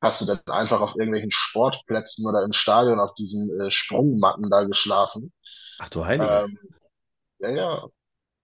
hast 0.00 0.20
du 0.20 0.26
dann 0.26 0.40
einfach 0.46 0.80
auf 0.80 0.94
irgendwelchen 0.96 1.30
Sportplätzen 1.30 2.26
oder 2.26 2.42
im 2.42 2.52
Stadion 2.52 3.00
auf 3.00 3.14
diesen 3.14 3.60
äh, 3.60 3.70
Sprungmatten 3.70 4.50
da 4.50 4.64
geschlafen. 4.64 5.32
Ach 5.78 5.88
du 5.88 6.04
Heilige. 6.04 6.26
Ähm, 6.26 6.58
ja, 7.38 7.50
ja. 7.50 7.86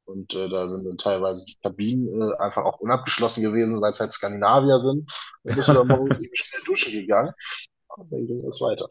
Und 0.05 0.35
äh, 0.35 0.49
da 0.49 0.69
sind 0.69 0.87
dann 0.87 0.99
teilweise 0.99 1.45
die 1.45 1.57
Kabinen 1.63 2.23
äh, 2.23 2.37
einfach 2.37 2.65
auch 2.65 2.79
unabgeschlossen 2.79 3.43
gewesen, 3.43 3.81
weil 3.81 3.93
es 3.93 4.01
halt 4.01 4.13
Skandinavier 4.13 4.79
sind. 4.79 5.11
Dann 5.43 5.57
bist 5.57 5.69
du 5.69 5.73
dann 5.73 5.89
morgens 5.89 6.17
schnell 6.33 6.63
duschen 6.65 6.93
gegangen. 6.93 7.33
Und 7.97 8.13
dann 8.13 8.27
ging 8.27 8.45
es 8.47 8.61
weiter. 8.61 8.87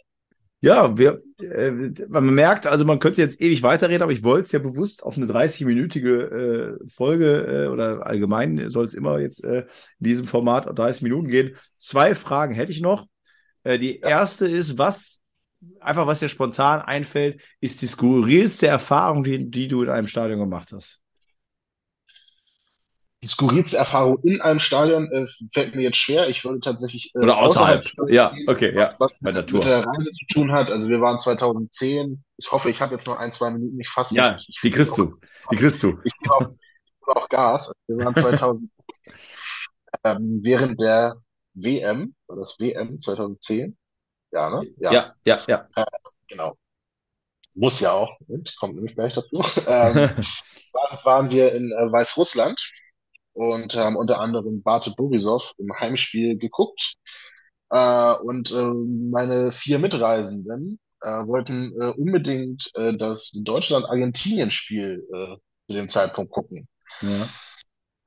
Ja, 0.61 0.97
wir, 0.97 1.21
äh, 1.39 1.71
man 2.07 2.33
merkt, 2.33 2.65
also 2.65 2.85
man 2.85 2.99
könnte 2.99 3.21
jetzt 3.21 3.39
ewig 3.39 3.61
weiterreden, 3.61 4.01
aber 4.01 4.11
ich 4.11 4.23
wollte 4.23 4.45
es 4.45 4.51
ja 4.51 4.59
bewusst 4.59 5.03
auf 5.03 5.15
eine 5.15 5.27
30-minütige 5.27 6.79
äh, 6.79 6.89
Folge 6.89 7.65
äh, 7.65 7.67
oder 7.67 8.05
allgemein 8.05 8.69
soll 8.69 8.85
es 8.85 8.93
immer 8.95 9.19
jetzt 9.19 9.43
äh, 9.43 9.59
in 9.59 9.65
diesem 9.99 10.27
Format 10.27 10.67
30 10.77 11.03
Minuten 11.03 11.27
gehen. 11.27 11.55
Zwei 11.77 12.15
Fragen 12.15 12.55
hätte 12.55 12.71
ich 12.71 12.81
noch. 12.81 13.05
Äh, 13.63 13.77
die 13.77 13.99
erste 13.99 14.47
ist, 14.47 14.77
was 14.77 15.21
einfach 15.79 16.07
was 16.07 16.19
dir 16.19 16.29
spontan 16.29 16.81
einfällt, 16.81 17.41
ist 17.59 17.81
die 17.81 17.87
skurrilste 17.87 18.67
Erfahrung, 18.67 19.23
die, 19.23 19.49
die 19.49 19.67
du 19.67 19.83
in 19.83 19.89
einem 19.89 20.07
Stadion 20.07 20.39
gemacht 20.39 20.71
hast 20.71 21.04
die 23.25 23.29
skurrilste 23.29 23.77
Erfahrung 23.77 24.19
in 24.21 24.39
einem 24.39 24.59
Stadion 24.59 25.11
äh, 25.11 25.25
fällt 25.51 25.73
mir 25.73 25.81
jetzt 25.81 25.97
schwer. 25.97 26.29
Ich 26.29 26.45
würde 26.45 26.59
tatsächlich 26.59 27.11
äh, 27.15 27.19
oder 27.19 27.39
außerhalb. 27.39 27.83
außerhalb 27.83 28.11
ja, 28.11 28.31
okay, 28.45 28.71
was, 28.75 28.87
ja. 28.87 28.95
Was 28.99 29.13
bei 29.19 29.31
der 29.31 29.47
Tour. 29.47 29.59
mit 29.59 29.67
der 29.67 29.83
Reise 29.83 30.11
zu 30.11 30.25
tun 30.27 30.51
hat. 30.51 30.69
Also 30.69 30.89
wir 30.89 31.01
waren 31.01 31.17
2010. 31.17 32.23
Ich 32.37 32.51
hoffe, 32.51 32.69
ich 32.69 32.79
habe 32.81 32.93
jetzt 32.93 33.07
noch 33.07 33.17
ein, 33.17 33.31
zwei 33.31 33.49
Minuten. 33.49 33.79
Ich 33.79 33.89
fasse 33.89 34.13
Ja, 34.13 34.35
ich, 34.35 34.59
die 34.61 34.69
kriegst 34.69 34.95
du. 34.95 35.15
Die 35.49 35.55
kriegst 35.55 35.81
du. 35.81 35.97
Ich 36.03 36.13
gebe 36.19 36.35
auch, 36.35 36.49
auch, 37.07 37.27
Gas. 37.29 37.73
Wir 37.87 37.97
waren 37.97 38.13
2000 38.13 38.69
ähm, 40.03 40.39
während 40.43 40.79
der 40.79 41.15
WM, 41.55 42.13
war 42.27 42.37
das 42.37 42.59
WM 42.59 42.99
2010? 42.99 43.75
Ja, 44.33 44.51
ne? 44.51 44.67
Ja, 44.77 44.93
ja, 44.93 45.15
ja. 45.25 45.39
ja. 45.47 45.67
Äh, 45.75 45.85
genau. 46.27 46.55
Muss 47.55 47.79
ja 47.79 47.91
auch. 47.91 48.19
Und 48.27 48.55
kommt 48.59 48.75
nämlich 48.75 48.93
gleich 48.93 49.13
dazu. 49.13 49.43
ähm, 49.67 50.11
waren 51.03 51.31
wir 51.31 51.53
in 51.53 51.71
äh, 51.71 51.91
Weißrussland 51.91 52.71
und 53.35 53.75
haben 53.75 53.97
unter 53.97 54.19
anderem 54.19 54.63
Bate 54.63 54.91
Borisov 54.95 55.53
im 55.57 55.71
Heimspiel 55.79 56.37
geguckt. 56.37 56.95
Äh, 57.69 58.13
und 58.23 58.51
äh, 58.51 58.71
meine 59.11 59.51
vier 59.51 59.79
Mitreisenden 59.79 60.79
äh, 61.01 61.27
wollten 61.27 61.73
äh, 61.79 61.91
unbedingt 61.91 62.71
äh, 62.75 62.95
das 62.97 63.31
Deutschland-Argentinien-Spiel 63.31 65.07
äh, 65.13 65.35
zu 65.67 65.75
dem 65.75 65.89
Zeitpunkt 65.89 66.31
gucken. 66.31 66.67
Ja. 67.01 67.27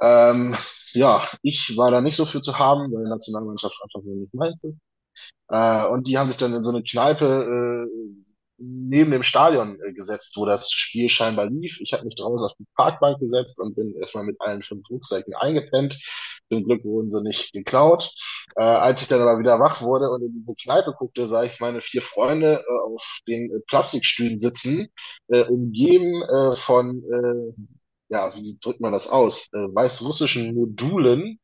Ähm, 0.01 0.57
ja, 0.93 1.29
ich 1.43 1.77
war 1.77 1.91
da 1.91 2.01
nicht 2.01 2.17
so 2.17 2.25
für 2.25 2.41
zu 2.41 2.59
haben, 2.59 2.93
weil 2.93 3.05
die 3.05 3.11
Nationalmannschaft 3.11 3.77
einfach 3.83 4.03
nur 4.03 4.17
nicht 4.17 4.35
meins 4.35 4.63
ist. 4.65 4.81
Äh, 5.49 5.87
und 5.89 6.09
die 6.09 6.19
haben 6.19 6.29
sich 6.29 6.39
dann 6.39 6.55
in 6.55 6.65
so 6.65 6.71
eine 6.71 6.83
Kneipe 6.83 7.87
äh, 7.87 8.28
neben 8.59 9.11
dem 9.11 9.23
Stadion 9.23 9.79
äh, 9.81 9.93
gesetzt, 9.93 10.35
wo 10.37 10.45
das 10.45 10.71
Spiel 10.71 11.09
scheinbar 11.09 11.47
lief. 11.47 11.81
Ich 11.81 11.93
habe 11.93 12.05
mich 12.05 12.17
draußen 12.17 12.45
auf 12.45 12.53
die 12.59 12.67
Parkbank 12.77 13.19
gesetzt 13.21 13.61
und 13.61 13.75
bin 13.77 13.95
erstmal 13.97 14.25
mit 14.25 14.37
allen 14.41 14.63
fünf 14.63 14.89
Rucksäcken 14.91 15.35
eingepennt. 15.35 15.99
Zum 16.51 16.65
Glück 16.65 16.85
wurden 16.85 17.11
sie 17.11 17.23
nicht 17.23 17.53
geklaut. 17.53 18.13
Äh, 18.57 18.63
als 18.63 19.03
ich 19.03 19.09
dann 19.09 19.21
aber 19.21 19.39
wieder 19.39 19.61
wach 19.61 19.83
wurde 19.83 20.11
und 20.11 20.23
in 20.23 20.33
diese 20.35 20.55
Kneipe 20.55 20.93
guckte, 20.99 21.27
sah 21.27 21.45
ich 21.45 21.61
meine 21.61 21.81
vier 21.81 22.03
Freunde 22.03 22.65
äh, 22.67 22.93
auf 22.93 23.21
den 23.27 23.51
äh, 23.55 23.61
Plastikstühlen 23.67 24.39
sitzen, 24.39 24.89
äh, 25.29 25.45
umgeben 25.45 26.23
äh, 26.23 26.57
von, 26.57 27.03
ja, 28.09 28.35
wie 28.35 28.59
drückt 28.61 28.81
man 28.81 28.93
das 28.93 29.09
aus, 29.09 29.49
weißrussischen 29.53 30.55
Modulen, 30.55 31.39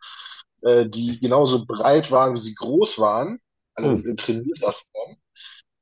die 0.63 1.21
genauso 1.21 1.67
breit 1.67 2.11
waren, 2.11 2.35
wie 2.35 2.41
sie 2.41 2.55
groß 2.55 2.99
waren, 2.99 3.39
Oh. 3.77 4.01
in 4.05 4.17
trainierter 4.17 4.73
Form. 4.73 5.17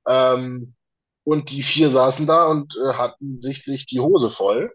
Ähm, 0.08 0.74
und 1.24 1.50
die 1.50 1.62
vier 1.62 1.90
saßen 1.90 2.26
da 2.26 2.46
und 2.46 2.76
äh, 2.76 2.94
hatten 2.94 3.36
sichtlich 3.36 3.86
die 3.86 4.00
Hose 4.00 4.30
voll. 4.30 4.74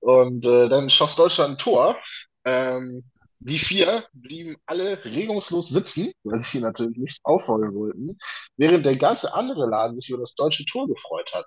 Und 0.00 0.46
äh, 0.46 0.68
dann 0.68 0.90
schoss 0.90 1.16
Deutschland 1.16 1.54
ein 1.54 1.58
Tor. 1.58 1.96
Ähm, 2.44 3.04
die 3.40 3.58
vier 3.58 4.04
blieben 4.12 4.56
alle 4.66 5.04
regungslos 5.04 5.68
sitzen, 5.68 6.12
weil 6.24 6.38
sie 6.38 6.60
natürlich 6.60 6.98
nicht 6.98 7.20
auffordern 7.24 7.74
wollten, 7.74 8.18
während 8.56 8.84
der 8.84 8.96
ganze 8.96 9.32
andere 9.34 9.68
Laden 9.68 9.98
sich 9.98 10.08
über 10.10 10.18
das 10.18 10.34
deutsche 10.34 10.64
Tor 10.64 10.88
gefreut 10.88 11.32
hat. 11.32 11.46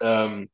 Ähm, 0.00 0.48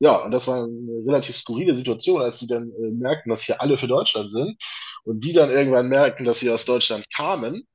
ja, 0.00 0.16
und 0.24 0.32
das 0.32 0.48
war 0.48 0.64
eine 0.64 1.04
relativ 1.06 1.36
skurrile 1.36 1.74
Situation, 1.74 2.22
als 2.22 2.40
sie 2.40 2.48
dann 2.48 2.70
äh, 2.72 2.90
merkten, 2.90 3.30
dass 3.30 3.42
hier 3.42 3.60
alle 3.60 3.78
für 3.78 3.86
Deutschland 3.86 4.32
sind 4.32 4.56
und 5.04 5.20
die 5.24 5.32
dann 5.32 5.50
irgendwann 5.50 5.88
merkten, 5.88 6.26
dass 6.26 6.40
sie 6.40 6.50
aus 6.50 6.64
Deutschland 6.64 7.08
kamen. 7.14 7.66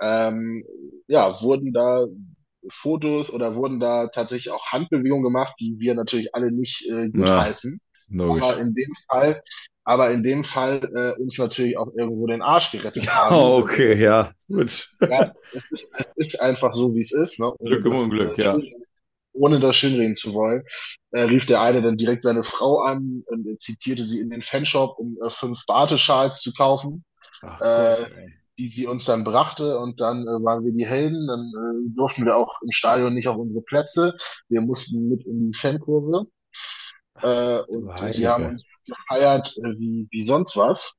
Ähm, 0.00 0.64
ja, 1.08 1.40
wurden 1.42 1.72
da 1.72 2.06
Fotos 2.68 3.30
oder 3.32 3.54
wurden 3.54 3.80
da 3.80 4.08
tatsächlich 4.08 4.52
auch 4.52 4.66
Handbewegungen 4.72 5.24
gemacht, 5.24 5.54
die 5.60 5.76
wir 5.78 5.94
natürlich 5.94 6.34
alle 6.34 6.52
nicht 6.52 6.88
äh, 6.88 7.08
gutheißen. 7.10 7.80
Logisch. 8.08 8.42
Aber 8.42 8.58
in 8.58 8.74
dem 8.74 8.94
Fall, 9.08 9.42
aber 9.84 10.10
in 10.10 10.22
dem 10.22 10.44
Fall 10.44 10.80
äh, 10.94 11.20
uns 11.20 11.38
natürlich 11.38 11.76
auch 11.78 11.88
irgendwo 11.96 12.26
den 12.26 12.42
Arsch 12.42 12.70
gerettet 12.72 13.08
haben. 13.08 13.34
Oh, 13.34 13.58
okay, 13.58 14.00
ja, 14.00 14.32
gut. 14.48 14.92
Ja, 15.00 15.32
es 15.52 15.64
ist, 15.70 15.86
es 15.92 16.06
ist 16.16 16.40
einfach 16.42 16.74
so, 16.74 16.94
wie 16.94 17.00
es 17.00 17.12
ist. 17.12 17.40
Ne? 17.40 17.52
Ohne 17.58 17.80
Glück 17.80 17.86
im 17.86 17.92
das, 17.92 18.00
Unglück, 18.00 18.38
äh, 18.38 18.42
ja. 18.42 18.58
Ohne 19.34 19.60
das 19.60 19.76
schönreden 19.76 20.14
zu 20.14 20.34
wollen, 20.34 20.62
äh, 21.12 21.22
rief 21.22 21.46
der 21.46 21.62
eine 21.62 21.80
dann 21.80 21.96
direkt 21.96 22.22
seine 22.22 22.42
Frau 22.42 22.80
an 22.80 23.22
und 23.26 23.46
äh, 23.46 23.56
zitierte 23.56 24.04
sie 24.04 24.20
in 24.20 24.28
den 24.28 24.42
Fanshop, 24.42 24.98
um 24.98 25.16
äh, 25.24 25.30
fünf 25.30 25.64
Barteschals 25.66 26.40
zu 26.40 26.52
kaufen, 26.52 27.04
Ach 27.42 27.60
Äh, 27.60 27.96
Gott, 27.96 28.12
die 28.62 28.68
sie 28.68 28.86
uns 28.86 29.04
dann 29.04 29.24
brachte. 29.24 29.78
Und 29.78 30.00
dann 30.00 30.22
äh, 30.22 30.44
waren 30.44 30.64
wir 30.64 30.72
die 30.72 30.86
Helden. 30.86 31.26
Dann 31.26 31.40
äh, 31.40 31.94
durften 31.96 32.24
wir 32.24 32.36
auch 32.36 32.62
im 32.62 32.70
Stadion 32.70 33.14
nicht 33.14 33.28
auf 33.28 33.36
unsere 33.36 33.62
Plätze. 33.62 34.14
Wir 34.48 34.60
mussten 34.60 35.08
mit 35.08 35.26
in 35.26 35.50
die 35.50 35.58
Fankurve. 35.58 36.26
Äh, 37.20 37.60
und 37.62 37.86
die 37.86 38.02
Heilige. 38.02 38.28
haben 38.28 38.46
uns 38.46 38.64
gefeiert 38.86 39.54
äh, 39.58 39.70
wie, 39.78 40.06
wie 40.10 40.22
sonst 40.22 40.56
was. 40.56 40.94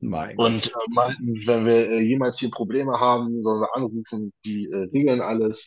Mein 0.00 0.36
Und 0.36 0.66
äh, 0.66 0.70
meinten, 0.90 1.46
wenn 1.46 1.66
wir 1.66 1.90
äh, 1.90 2.00
jemals 2.00 2.38
hier 2.38 2.50
Probleme 2.50 2.98
haben, 2.98 3.42
sollen 3.42 3.60
wir 3.60 3.74
anrufen, 3.74 4.32
die 4.44 4.66
äh, 4.70 4.88
regeln 4.92 5.20
alles. 5.20 5.66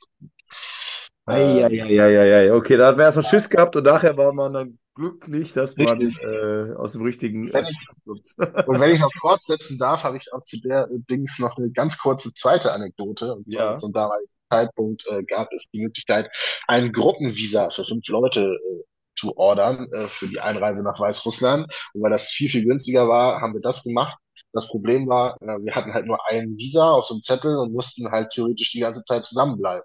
Äh, 1.27 1.63
Eieieiei. 1.63 2.53
Okay, 2.53 2.77
da 2.77 2.87
hat 2.87 2.97
man 2.97 3.05
erst 3.05 3.17
mal 3.17 3.23
Schiss 3.23 3.49
gehabt 3.49 3.75
und 3.75 3.83
nachher 3.83 4.15
war 4.17 4.33
man 4.33 4.53
dann 4.53 4.79
glücklich, 4.95 5.53
dass 5.53 5.75
man 5.77 5.99
Richtig. 5.99 6.21
äh, 6.23 6.73
aus 6.75 6.93
dem 6.93 7.01
richtigen 7.03 7.51
Wenn 7.53 7.65
ich- 7.65 7.77
und 8.05 8.79
wenn 8.79 8.91
ich 8.91 8.99
noch 8.99 9.11
fortsetzen 9.19 9.77
darf, 9.77 10.03
habe 10.03 10.17
ich 10.17 10.31
auch 10.33 10.43
zu 10.43 10.59
der 10.61 10.87
Dings 11.09 11.39
noch 11.39 11.57
eine 11.57 11.71
ganz 11.71 11.97
kurze 11.97 12.33
zweite 12.33 12.71
Anekdote. 12.71 13.33
Und 13.35 13.51
zwar 13.51 13.71
Ja. 13.71 13.75
zum 13.75 13.91
damaligen 13.91 14.29
Zeitpunkt 14.51 15.05
äh, 15.09 15.23
gab 15.23 15.51
es 15.53 15.65
die 15.73 15.81
Möglichkeit, 15.81 16.29
ein 16.67 16.91
Gruppenvisa 16.91 17.69
für 17.69 17.85
fünf 17.85 18.07
Leute 18.07 18.41
äh, 18.45 18.83
zu 19.15 19.35
ordern 19.37 19.91
äh, 19.93 20.07
für 20.07 20.27
die 20.27 20.39
Einreise 20.39 20.83
nach 20.83 20.99
Weißrussland. 20.99 21.65
Und 21.93 22.01
weil 22.03 22.11
das 22.11 22.29
viel, 22.29 22.49
viel 22.49 22.63
günstiger 22.65 23.07
war, 23.07 23.41
haben 23.41 23.53
wir 23.53 23.61
das 23.61 23.83
gemacht. 23.83 24.17
Das 24.51 24.67
Problem 24.67 25.07
war, 25.07 25.37
äh, 25.41 25.57
wir 25.63 25.73
hatten 25.75 25.93
halt 25.93 26.05
nur 26.05 26.19
ein 26.29 26.55
Visa 26.57 26.91
auf 26.91 27.05
so 27.05 27.15
einem 27.15 27.21
Zettel 27.23 27.57
und 27.57 27.73
mussten 27.73 28.11
halt 28.11 28.29
theoretisch 28.31 28.71
die 28.71 28.79
ganze 28.81 29.03
Zeit 29.03 29.25
zusammenbleiben. 29.25 29.83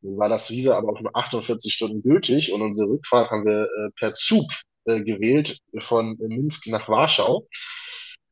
Nun 0.00 0.18
war 0.18 0.28
das 0.28 0.50
Visa 0.50 0.76
aber 0.76 0.92
auch 0.92 1.00
nur 1.00 1.14
48 1.16 1.72
Stunden 1.72 2.02
gültig 2.02 2.52
und 2.52 2.62
unsere 2.62 2.88
Rückfahrt 2.88 3.30
haben 3.30 3.44
wir 3.44 3.64
äh, 3.64 3.90
per 3.98 4.14
Zug 4.14 4.50
äh, 4.84 5.02
gewählt 5.02 5.58
von 5.78 6.16
Minsk 6.18 6.66
nach 6.68 6.88
Warschau. 6.88 7.46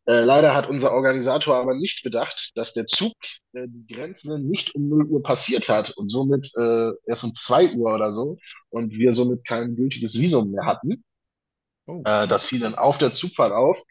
Äh, 0.06 0.20
leider 0.20 0.54
hat 0.54 0.68
unser 0.68 0.92
Organisator 0.92 1.56
aber 1.56 1.74
nicht 1.74 2.04
bedacht, 2.04 2.52
dass 2.54 2.72
der 2.72 2.86
Zug 2.86 3.12
äh, 3.54 3.66
die 3.66 3.92
Grenzen 3.92 4.48
nicht 4.48 4.74
um 4.76 4.88
0 4.88 5.06
Uhr 5.06 5.22
passiert 5.22 5.68
hat 5.68 5.90
und 5.90 6.08
somit 6.08 6.48
äh, 6.56 6.92
erst 7.06 7.24
um 7.24 7.34
2 7.34 7.72
Uhr 7.72 7.92
oder 7.92 8.12
so 8.12 8.38
und 8.70 8.92
wir 8.92 9.12
somit 9.12 9.44
kein 9.44 9.74
gültiges 9.74 10.16
Visum 10.16 10.52
mehr 10.52 10.64
hatten. 10.64 11.04
Oh. 11.86 12.02
Äh, 12.04 12.28
das 12.28 12.44
fiel 12.44 12.60
dann 12.60 12.76
auf 12.76 12.98
der 12.98 13.10
Zugfahrt 13.10 13.52
auf. 13.52 13.82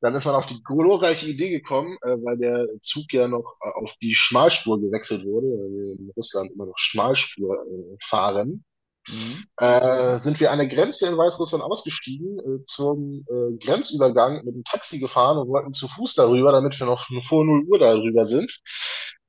Dann 0.00 0.14
ist 0.14 0.24
man 0.24 0.34
auf 0.34 0.46
die 0.46 0.62
glorreiche 0.62 1.28
Idee 1.28 1.50
gekommen, 1.50 1.96
äh, 2.02 2.16
weil 2.22 2.38
der 2.38 2.66
Zug 2.82 3.12
ja 3.12 3.28
noch 3.28 3.56
äh, 3.62 3.70
auf 3.82 3.94
die 4.00 4.14
Schmalspur 4.14 4.80
gewechselt 4.80 5.24
wurde, 5.24 5.48
weil 5.48 5.70
wir 5.70 5.98
in 5.98 6.12
Russland 6.16 6.52
immer 6.52 6.66
noch 6.66 6.78
Schmalspur 6.78 7.56
äh, 7.66 7.96
fahren 8.04 8.64
Mhm. 9.08 9.44
äh, 9.56 10.18
sind 10.18 10.38
wir 10.40 10.50
an 10.52 10.58
der 10.58 10.66
Grenze 10.68 11.06
in 11.06 11.16
Weißrussland 11.16 11.64
ausgestiegen, 11.64 12.38
äh, 12.38 12.64
zum 12.66 13.24
äh, 13.28 13.56
Grenzübergang 13.58 14.44
mit 14.44 14.54
dem 14.54 14.64
Taxi 14.64 14.98
gefahren 14.98 15.38
und 15.38 15.48
wollten 15.48 15.72
zu 15.72 15.88
Fuß 15.88 16.14
darüber, 16.14 16.52
damit 16.52 16.78
wir 16.78 16.86
noch 16.86 17.06
vor 17.22 17.44
0 17.44 17.64
Uhr 17.64 17.78
darüber 17.78 18.24
sind. 18.24 18.60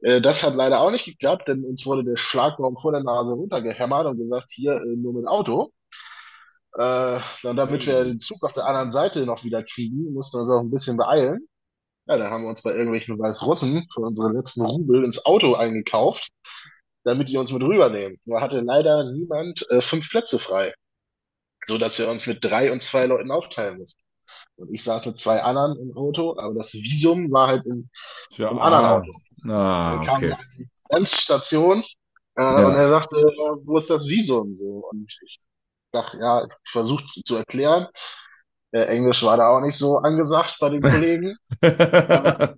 Äh, 0.02 0.22
das 0.22 0.44
hat 0.44 0.56
leider 0.56 0.82
auch 0.82 0.92
nicht 0.92 1.06
geklappt, 1.06 1.48
denn 1.48 1.64
uns 1.64 1.86
wurde 1.86 2.04
der 2.04 2.18
Schlagbaum 2.18 2.78
vor 2.78 2.92
der 2.92 3.04
Nase 3.04 3.34
runtergehämmert 3.34 4.06
und 4.08 4.18
gesagt, 4.18 4.52
hier 4.52 4.74
äh, 4.74 4.96
nur 4.96 5.14
mit 5.14 5.28
Auto. 5.28 5.72
Äh, 6.78 7.20
dann 7.44 7.56
damit 7.58 7.86
wir 7.88 8.04
den 8.04 8.20
Zug 8.20 8.44
auf 8.44 8.54
der 8.54 8.66
anderen 8.66 8.92
Seite 8.92 9.26
noch 9.26 9.44
wieder 9.44 9.64
kriegen, 9.64 10.14
mussten 10.14 10.38
wir 10.38 10.42
uns 10.42 10.50
auch 10.52 10.60
ein 10.62 10.72
bisschen 10.72 10.98
beeilen. 10.98 11.48
Ja, 12.06 12.18
dann 12.18 12.32
haben 12.32 12.44
wir 12.44 12.50
uns 12.50 12.62
bei 12.62 12.72
irgendwelchen 12.72 13.18
Weißrussen 13.20 13.88
für 13.94 14.02
unsere 14.02 14.32
letzten 14.32 14.66
Rubel 14.66 15.04
ins 15.04 15.26
Auto 15.26 15.56
eingekauft, 15.56 16.30
damit 17.04 17.30
die 17.30 17.38
uns 17.38 17.52
mit 17.52 17.62
rübernehmen. 17.62 18.20
Nur 18.26 18.42
hatte 18.42 18.62
leider 18.62 19.12
niemand 19.12 19.66
äh, 19.70 19.82
fünf 19.82 20.10
Plätze 20.10 20.40
frei, 20.40 20.74
so 21.68 21.78
dass 21.78 21.98
wir 22.00 22.10
uns 22.10 22.28
mit 22.28 22.44
drei 22.44 22.72
und 22.72 22.82
zwei 22.82 23.06
Leuten 23.06 23.32
aufteilen 23.32 23.78
mussten. 23.80 24.02
Und 24.58 24.74
ich 24.74 24.84
saß 24.84 25.06
mit 25.08 25.18
zwei 25.18 25.42
anderen 25.42 25.78
im 25.80 25.96
Auto, 25.98 26.38
aber 26.38 26.54
das 26.54 26.74
Visum 26.74 27.32
war 27.32 27.48
halt 27.48 27.66
in, 27.66 27.90
Tja, 28.32 28.50
im 28.50 28.60
anderen 28.60 28.86
ah, 28.86 28.98
Auto. 28.98 29.12
ah, 29.52 29.96
Dann 29.96 30.06
kam 30.06 30.16
okay. 30.18 30.32
an 30.34 30.40
die 30.58 30.70
Grenzstation 30.90 31.84
äh, 32.38 32.42
Ja. 32.42 32.68
und 32.68 32.76
er 32.76 32.90
sagte, 32.90 33.18
ja, 33.20 33.56
wo 33.64 33.78
ist 33.78 33.90
das 33.90 34.08
Visum? 34.08 34.56
So, 34.56 34.88
und 34.92 35.12
ich 35.26 35.40
sag, 35.92 36.14
ja, 36.16 36.46
ich 36.46 36.72
versuche 36.72 37.06
zu, 37.06 37.36
erklären. 37.36 37.88
Äh, 38.72 38.84
Englisch 38.84 39.24
war 39.24 39.38
da 39.38 39.48
auch 39.50 39.62
nicht 39.62 39.76
so 39.76 39.98
angesagt 39.98 40.58
bei 40.60 40.70
den 40.70 40.82
Kollegen. 40.82 41.36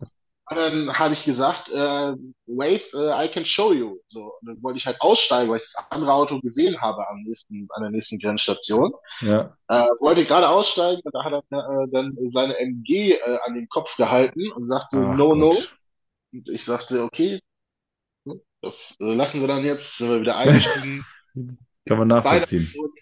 Und 0.52 0.58
dann 0.58 1.00
habe 1.00 1.14
ich 1.14 1.24
gesagt, 1.24 1.70
äh, 1.72 2.14
wait, 2.46 2.94
äh, 2.94 3.26
I 3.26 3.30
can 3.30 3.46
show 3.46 3.72
you. 3.72 4.00
So, 4.10 4.34
dann 4.42 4.62
wollte 4.62 4.78
ich 4.80 4.86
halt 4.86 5.00
aussteigen, 5.00 5.50
weil 5.50 5.62
ich 5.62 5.72
das 5.72 5.86
andere 5.92 6.12
Auto 6.12 6.42
gesehen 6.42 6.82
habe 6.82 7.08
am 7.08 7.22
nächsten, 7.24 7.68
an 7.70 7.84
der 7.84 7.92
nächsten 7.92 8.18
Grenzstation. 8.20 8.92
Ja. 9.22 9.56
Äh, 9.70 9.88
wollte 10.02 10.26
gerade 10.26 10.50
aussteigen 10.50 11.00
und 11.06 11.16
da 11.16 11.24
hat 11.24 11.32
er 11.52 11.84
äh, 11.84 11.88
dann 11.94 12.18
seine 12.26 12.58
MG 12.60 13.14
äh, 13.14 13.38
an 13.46 13.54
den 13.54 13.70
Kopf 13.70 13.96
gehalten 13.96 14.52
und 14.52 14.66
sagte, 14.66 14.98
Ach 15.10 15.16
no, 15.16 15.36
no. 15.36 15.52
Gott. 15.52 15.74
Und 16.34 16.50
ich 16.50 16.66
sagte, 16.66 17.02
okay, 17.04 17.40
das 18.62 18.98
äh, 19.00 19.14
lassen 19.14 19.40
wir 19.40 19.48
dann 19.48 19.64
jetzt, 19.64 19.98
sind 20.00 20.10
wir 20.10 20.20
wieder 20.20 20.36
eingestiegen. 20.36 21.06
Kann 21.88 21.98
man 21.98 22.10
Beide, 22.10 22.24
nachvollziehen. 22.26 22.70
wurden- 22.76 22.94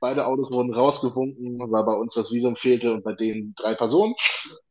beide 0.00 0.26
Autos 0.26 0.50
wurden 0.52 0.74
rausgewunken, 0.74 1.58
weil 1.58 1.84
bei 1.84 1.94
uns 1.94 2.14
das 2.14 2.32
Visum 2.32 2.56
fehlte 2.56 2.92
und 2.92 3.04
bei 3.04 3.14
denen 3.14 3.54
drei 3.56 3.74
Personen. 3.74 4.14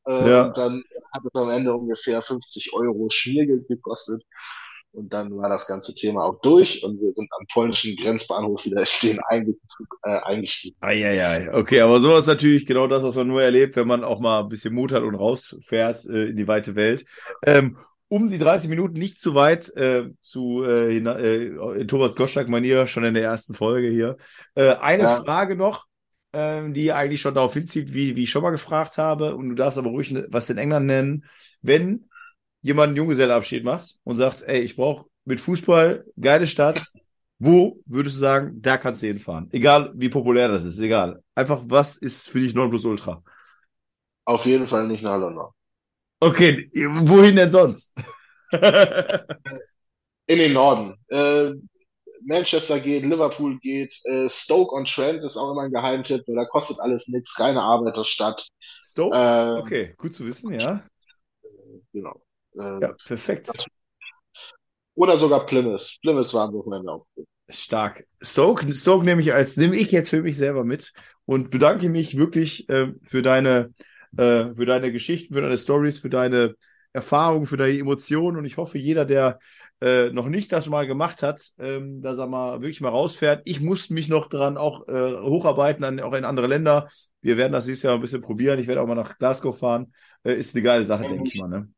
Äh, 0.08 0.30
Ja. 0.30 0.50
Dann 0.50 0.84
hat 1.14 1.24
es 1.24 1.42
am 1.42 1.50
Ende 1.50 1.74
ungefähr 1.74 2.22
50 2.22 2.74
Euro 2.74 3.10
Schmiergeld 3.10 3.68
gekostet. 3.68 4.24
Und 4.96 5.12
dann 5.12 5.36
war 5.36 5.50
das 5.50 5.68
ganze 5.68 5.94
Thema 5.94 6.24
auch 6.24 6.40
durch 6.42 6.82
und 6.86 7.02
wir 7.02 7.14
sind 7.14 7.28
am 7.38 7.46
polnischen 7.54 7.98
Grenzbahnhof 7.98 8.64
wieder 8.64 8.86
Einge 9.28 9.56
äh, 10.04 10.20
eingestiegen. 10.24 10.78
Eieiei. 10.80 11.54
Okay, 11.54 11.82
aber 11.82 12.00
sowas 12.00 12.24
ist 12.24 12.28
natürlich 12.30 12.66
genau 12.66 12.88
das, 12.88 13.04
was 13.04 13.16
man 13.16 13.28
nur 13.28 13.44
erlebt, 13.44 13.76
wenn 13.76 13.88
man 13.88 14.06
auch 14.06 14.22
mal 14.22 14.44
ein 14.44 14.48
bisschen 14.48 14.74
Mut 14.74 14.94
hat 14.94 15.04
und 15.04 15.16
rausfährt 15.16 16.06
äh, 16.06 16.30
in 16.30 16.38
die 16.38 16.48
weite 16.48 16.76
Welt. 16.76 17.06
Ähm, 17.46 17.78
um 18.08 18.30
die 18.30 18.38
30 18.38 18.70
Minuten 18.70 18.98
nicht 19.00 19.20
zu 19.20 19.36
weit 19.36 19.70
äh, 19.76 20.10
zu 20.22 20.64
äh, 20.64 20.94
hina- 20.94 21.18
äh, 21.20 21.80
in 21.82 21.88
Thomas 21.88 22.16
Gottschalk-Manier, 22.16 22.88
schon 22.88 23.04
in 23.04 23.14
der 23.16 23.24
ersten 23.24 23.54
Folge 23.56 23.90
hier. 23.90 24.18
Äh, 24.56 24.76
eine 24.76 25.04
Ja. 25.04 25.22
Frage 25.24 25.56
noch, 25.56 25.86
ähm, 26.34 26.74
die 26.74 26.92
eigentlich 26.94 27.22
schon 27.22 27.34
darauf 27.34 27.54
hinzieht, 27.54 27.94
wie, 27.94 28.16
wie 28.16 28.24
ich 28.24 28.30
schon 28.30 28.44
mal 28.44 28.52
gefragt 28.52 28.98
habe, 28.98 29.36
und 29.36 29.50
du 29.50 29.56
darfst 29.56 29.78
aber 29.78 29.90
ruhig 29.90 30.14
was 30.30 30.50
in 30.50 30.58
England 30.58 30.86
nennen. 30.86 31.26
Wenn 31.62 32.06
jemand 32.62 32.90
einen 32.90 32.98
Junggesellenabschied 32.98 33.64
macht 33.64 33.96
und 34.04 34.16
sagt, 34.18 34.44
ey, 34.44 34.62
ich 34.62 34.76
brauche 34.76 35.06
mit 35.26 35.40
Fußball 35.40 36.06
geile 36.20 36.48
Stadt, 36.48 36.84
wo 37.40 37.80
würdest 37.86 38.16
du 38.16 38.20
sagen, 38.20 38.62
da 38.62 38.78
kannst 38.78 39.04
du 39.04 39.08
hinfahren? 39.08 39.50
Egal, 39.52 39.92
wie 39.96 40.10
populär 40.10 40.48
das 40.48 40.64
ist, 40.64 40.80
egal. 40.80 41.22
Einfach, 41.36 41.62
was 41.66 41.98
ist 41.98 42.30
für 42.30 42.40
dich 42.40 42.54
Nonplusultra? 42.54 43.22
Auf 44.26 44.46
jeden 44.46 44.68
Fall 44.68 44.88
nicht 44.88 45.02
nach 45.02 45.18
London. 45.20 45.52
Okay, 46.22 46.70
wohin 46.74 47.36
denn 47.36 47.52
sonst? 47.52 47.94
In 50.28 50.40
den 50.40 50.54
Norden. 50.54 50.96
Äh, 51.10 51.52
Manchester 52.26 52.80
geht, 52.80 53.04
Liverpool 53.06 53.60
geht, 53.60 53.94
äh, 54.06 54.28
Stoke 54.30 54.74
on 54.76 54.86
Trent 54.86 55.24
ist 55.24 55.38
auch 55.38 55.52
immer 55.52 55.64
ein 55.64 55.72
Geheimtipp, 55.72 56.24
weil 56.28 56.36
da 56.36 56.46
kostet 56.46 56.80
alles 56.80 57.08
nichts, 57.10 57.40
reine 57.40 57.62
Arbeiterstadt. 57.62 58.48
Stoke? 58.62 59.16
Ähm, 59.16 59.60
Okay, 59.62 59.94
gut 59.98 60.16
zu 60.16 60.26
wissen, 60.26 60.52
ja. 60.54 60.84
Genau. 61.94 62.22
Ähm, 62.58 62.82
Ja, 62.82 62.96
perfekt. 63.06 63.52
Oder 64.96 65.18
sogar 65.18 65.46
Plymouth. 65.46 65.98
Plymouth 66.02 66.34
war 66.34 66.48
am 66.48 66.54
Wochenende 66.54 66.92
auch 66.92 67.06
gut. 67.16 67.28
Stark. 67.50 68.06
Stoke, 68.22 68.74
Stoke 68.74 69.06
nehme 69.06 69.22
ich 69.22 69.34
als, 69.34 69.56
nehme 69.58 69.76
ich 69.76 69.92
jetzt 69.92 70.10
für 70.10 70.24
mich 70.24 70.36
selber 70.38 70.64
mit 70.64 70.94
und 71.26 71.52
bedanke 71.52 71.90
mich 71.90 72.18
wirklich 72.18 72.68
äh, 72.70 72.94
für 73.04 73.22
deine, 73.22 73.74
äh, 74.18 74.54
für 74.56 74.66
deine 74.66 74.92
Geschichten, 74.92 75.34
für 75.34 75.42
deine 75.42 75.58
Stories, 75.58 76.00
für 76.00 76.10
deine 76.10 76.56
Erfahrungen, 76.94 77.46
für 77.46 77.58
deine 77.58 77.78
Emotionen 77.78 78.38
und 78.38 78.46
ich 78.46 78.58
hoffe, 78.58 78.78
jeder, 78.78 79.06
der 79.06 79.40
äh, 79.82 80.10
noch 80.12 80.28
nicht 80.28 80.52
das 80.54 80.68
mal 80.68 80.88
gemacht 80.88 81.22
hat, 81.22 81.52
ähm, 81.60 82.02
dass 82.02 82.18
er 82.18 82.28
mal 82.28 82.62
wirklich 82.62 82.80
mal 82.80 82.90
rausfährt. 82.90 83.42
Ich 83.46 83.60
muss 83.60 83.90
mich 83.90 84.08
noch 84.08 84.30
dran 84.30 84.58
auch 84.58 84.88
äh, 84.88 85.14
hocharbeiten, 85.20 85.84
an, 85.84 86.00
auch 86.00 86.14
in 86.14 86.24
andere 86.24 86.48
Länder. 86.48 86.90
Wir 87.22 87.38
werden 87.38 87.52
das 87.52 87.66
dieses 87.66 87.84
Jahr 87.84 87.96
ein 87.96 88.02
bisschen 88.02 88.22
probieren. 88.22 88.58
Ich 88.60 88.68
werde 88.68 88.82
auch 88.82 88.88
mal 88.88 88.96
nach 88.96 89.18
Glasgow 89.18 89.58
fahren. 89.58 89.94
Äh, 90.24 90.36
ist 90.36 90.56
eine 90.56 90.64
geile 90.64 90.86
Sache, 90.86 91.08
denke 91.08 91.28
ich 91.28 91.40
mal. 91.42 91.50
Ne? 91.50 91.70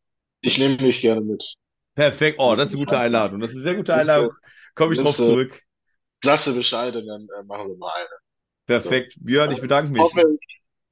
Ich 0.42 0.60
nehme 0.60 0.78
mich 0.78 1.02
gerne 1.02 1.22
mit. 1.22 1.56
Perfekt. 1.96 2.38
Oh, 2.40 2.54
das 2.56 2.66
ist 2.66 2.76
eine 2.76 2.86
gute 2.86 3.00
Einladung. 3.00 3.40
Das 3.40 3.50
ist 3.50 3.58
eine 3.58 3.64
sehr 3.64 3.76
gute 3.76 3.96
Einladung. 3.96 4.32
Komme 4.76 4.94
ich 4.94 5.00
drauf 5.00 5.16
zurück. 5.16 5.60
Du 6.22 6.56
Bescheid 6.56 6.96
und 6.96 7.08
dann 7.08 7.22
äh, 7.22 7.44
machen 7.46 7.70
wir 7.70 7.78
mal 7.78 7.92
eine. 7.96 8.08
Perfekt. 8.68 9.16
Björn, 9.20 9.50
ich 9.50 9.62
bedanke 9.62 9.92
mich. 9.92 10.02
Hoffe, 10.02 10.38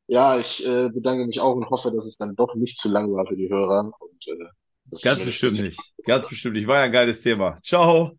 ja, 0.07 0.37
ich 0.37 0.65
äh, 0.65 0.89
bedanke 0.89 1.25
mich 1.25 1.39
auch 1.39 1.55
und 1.55 1.69
hoffe, 1.69 1.91
dass 1.91 2.05
es 2.05 2.17
dann 2.17 2.35
doch 2.35 2.55
nicht 2.55 2.77
zu 2.77 2.89
lang 2.89 3.11
war 3.13 3.25
für 3.25 3.35
die 3.35 3.49
Hörer. 3.49 3.91
Und, 3.99 4.27
äh, 4.27 4.45
Ganz 5.01 5.23
bestimmt 5.23 5.61
nicht. 5.61 5.79
Ganz 6.05 6.27
bestimmt 6.27 6.55
nicht. 6.55 6.67
War 6.67 6.77
ja 6.77 6.83
ein 6.83 6.91
geiles 6.91 7.21
Thema. 7.21 7.59
Ciao. 7.63 8.17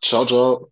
Ciao, 0.00 0.24
ciao. 0.24 0.70